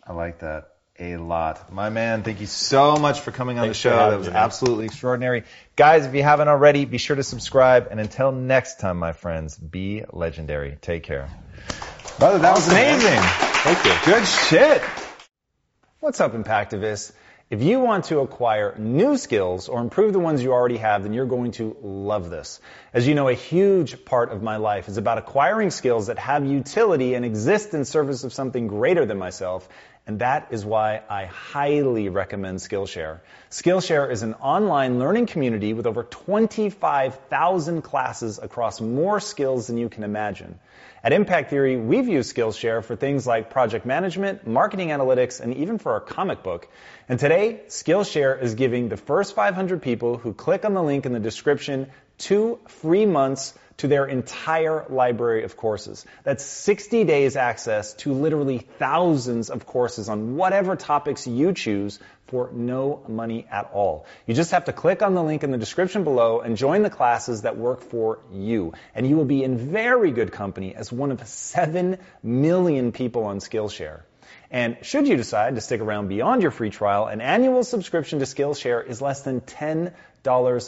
I 0.05 0.13
like 0.13 0.41
that 0.41 0.71
a 0.99 1.17
lot. 1.17 1.73
My 1.73 1.91
man, 1.91 2.23
thank 2.23 2.41
you 2.41 2.47
so 2.47 2.97
much 2.97 3.21
for 3.21 3.31
coming 3.31 3.59
on 3.59 3.67
Thanks 3.67 3.83
the 3.83 3.91
show. 3.91 4.11
That 4.11 4.19
was 4.19 4.29
absolutely 4.29 4.87
extraordinary. 4.87 5.45
Guys, 5.75 6.07
if 6.07 6.15
you 6.15 6.23
haven't 6.23 6.49
already, 6.49 6.85
be 6.85 6.99
sure 6.99 7.17
to 7.17 7.23
subscribe. 7.23 7.89
And 7.91 8.01
until 8.01 8.33
next 8.33 8.81
time, 8.81 8.99
my 8.99 9.13
friends, 9.13 9.59
be 9.59 10.05
legendary. 10.13 10.79
Take 10.81 11.03
care. 11.03 11.29
Brother, 12.19 12.39
that 12.39 12.57
awesome, 12.57 12.73
was 12.75 12.83
amazing. 12.83 13.21
Thank 13.21 13.85
you. 13.85 14.13
Good 14.13 14.27
shit. 14.27 14.83
What's 16.01 16.21
up, 16.21 16.33
Impactivists? 16.33 17.13
If 17.49 17.63
you 17.63 17.79
want 17.79 18.07
to 18.07 18.19
acquire 18.19 18.75
new 18.77 19.17
skills 19.17 19.69
or 19.69 19.81
improve 19.81 20.13
the 20.13 20.19
ones 20.19 20.43
you 20.43 20.53
already 20.53 20.79
have, 20.79 21.05
then 21.05 21.13
you're 21.13 21.27
going 21.27 21.53
to 21.53 21.77
love 21.81 22.29
this. 22.29 22.61
As 22.93 23.07
you 23.07 23.15
know, 23.15 23.29
a 23.29 23.35
huge 23.35 24.05
part 24.05 24.33
of 24.33 24.43
my 24.43 24.57
life 24.57 24.89
is 24.89 24.97
about 24.97 25.19
acquiring 25.19 25.71
skills 25.71 26.09
that 26.09 26.19
have 26.19 26.45
utility 26.45 27.15
and 27.15 27.25
exist 27.25 27.73
in 27.73 27.85
service 27.85 28.25
of 28.25 28.33
something 28.33 28.67
greater 28.67 29.07
than 29.07 29.19
myself. 29.19 29.69
And 30.09 30.21
that 30.21 30.49
is 30.53 30.65
why 30.65 31.03
I 31.11 31.25
highly 31.25 32.09
recommend 32.09 32.61
Skillshare. 32.61 33.19
Skillshare 33.51 34.09
is 34.09 34.23
an 34.23 34.35
online 34.35 35.01
learning 35.01 35.27
community 35.27 35.73
with 35.73 35.85
over 35.85 36.05
25,000 36.05 37.83
classes 37.83 38.39
across 38.41 38.81
more 38.81 39.19
skills 39.19 39.67
than 39.67 39.79
you 39.79 39.89
can 39.89 40.05
imagine. 40.05 40.61
At 41.03 41.13
Impact 41.13 41.51
Theory, 41.51 41.77
we've 41.77 42.07
used 42.07 42.35
Skillshare 42.35 42.85
for 42.85 42.95
things 42.95 43.27
like 43.27 43.51
project 43.51 43.85
management, 43.85 44.47
marketing 44.47 44.91
analytics, 44.91 45.41
and 45.41 45.55
even 45.57 45.79
for 45.79 45.93
our 45.93 46.01
comic 46.01 46.45
book. 46.45 46.69
And 47.09 47.19
today, 47.19 47.63
Skillshare 47.67 48.41
is 48.41 48.55
giving 48.55 48.89
the 48.89 48.97
first 48.97 49.35
500 49.35 49.83
people 49.83 50.19
who 50.19 50.33
click 50.33 50.65
on 50.65 50.75
the 50.75 50.83
link 50.85 51.05
in 51.05 51.13
the 51.13 51.21
description 51.21 51.91
two 52.19 52.61
free 52.69 53.07
months 53.07 53.55
to 53.79 53.89
their 53.89 54.07
entire 54.07 54.87
library 54.89 55.45
of 55.45 55.57
courses. 55.57 56.05
That's 56.25 56.45
60 56.45 57.05
days 57.05 57.37
access 57.37 57.95
to 57.95 58.13
literally 58.13 58.59
thousands 58.79 59.51
of 59.51 59.67
courses 59.67 60.09
on 60.09 60.37
whatever 60.37 60.77
topics 60.77 61.27
you 61.27 61.53
choose 61.53 61.99
for 62.27 62.51
no 62.53 63.03
money 63.09 63.47
at 63.51 63.71
all. 63.73 64.07
You 64.27 64.35
just 64.35 64.51
have 64.51 64.65
to 64.65 64.73
click 64.73 65.03
on 65.03 65.15
the 65.15 65.23
link 65.23 65.45
in 65.45 65.51
the 65.51 65.59
description 65.59 66.05
below 66.05 66.41
and 66.41 66.57
join 66.57 66.83
the 66.83 66.91
classes 66.91 67.43
that 67.43 67.57
work 67.57 67.83
for 67.83 68.19
you. 68.33 68.73
And 68.95 69.07
you 69.07 69.17
will 69.17 69.27
be 69.27 69.45
in 69.45 69.59
very 69.59 70.11
good 70.11 70.33
company 70.33 70.75
as 70.75 70.91
one 70.91 71.13
of 71.13 71.27
7 71.27 71.99
million 72.23 72.93
people 72.93 73.25
on 73.25 73.39
Skillshare. 73.39 74.03
And 74.51 74.79
should 74.83 75.07
you 75.09 75.17
decide 75.17 75.55
to 75.55 75.61
stick 75.61 75.81
around 75.81 76.09
beyond 76.09 76.43
your 76.43 76.51
free 76.51 76.71
trial, 76.71 77.07
an 77.07 77.21
annual 77.21 77.65
subscription 77.65 78.21
to 78.21 78.25
Skillshare 78.25 78.87
is 78.87 79.01
less 79.03 79.23
than 79.23 79.41
$10 79.41 79.93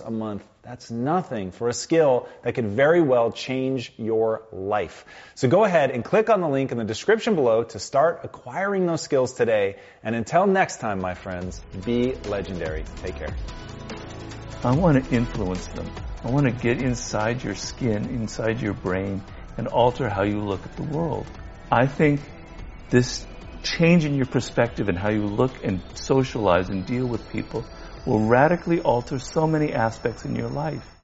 a 0.07 0.11
month. 0.11 0.45
That's 0.69 0.91
nothing 0.91 1.51
for 1.51 1.69
a 1.69 1.73
skill 1.73 2.29
that 2.43 2.55
could 2.55 2.67
very 2.67 3.01
well 3.01 3.33
change 3.33 3.91
your 3.97 4.43
life. 4.53 5.07
So 5.35 5.49
go 5.49 5.65
ahead 5.65 5.91
and 5.93 6.05
click 6.05 6.29
on 6.29 6.43
the 6.43 6.49
link 6.49 6.73
in 6.73 6.77
the 6.77 6.85
description 6.85 7.37
below 7.37 7.65
to 7.65 7.79
start 7.79 8.21
acquiring 8.23 8.85
those 8.85 9.01
skills 9.01 9.33
today. 9.33 9.77
And 10.03 10.15
until 10.15 10.47
next 10.47 10.81
time, 10.81 11.01
my 11.01 11.15
friends, 11.15 11.59
be 11.87 12.13
legendary. 12.27 12.85
Take 12.97 13.17
care. 13.17 13.35
I 14.63 14.75
want 14.75 15.03
to 15.03 15.17
influence 15.17 15.67
them. 15.69 15.91
I 16.23 16.31
want 16.31 16.45
to 16.45 16.53
get 16.53 16.83
inside 16.83 17.43
your 17.43 17.55
skin, 17.55 18.05
inside 18.11 18.61
your 18.61 18.75
brain, 18.75 19.23
and 19.57 19.69
alter 19.69 20.11
how 20.11 20.25
you 20.25 20.41
look 20.41 20.63
at 20.67 20.77
the 20.77 20.83
world. 20.83 21.27
I 21.73 21.87
think 21.87 22.21
this 22.91 23.25
change 23.63 24.05
in 24.05 24.17
your 24.17 24.27
perspective 24.27 24.91
and 24.91 24.99
how 24.99 25.09
you 25.09 25.25
look 25.25 25.65
and 25.65 25.81
socialize 25.95 26.69
and 26.69 26.85
deal 26.85 27.07
with 27.07 27.27
people 27.31 27.65
will 28.09 28.21
radically 28.21 28.81
alter 28.81 29.19
so 29.19 29.47
many 29.47 29.75
aspects 29.75 30.25
in 30.25 30.35
your 30.35 30.49
life. 30.49 30.98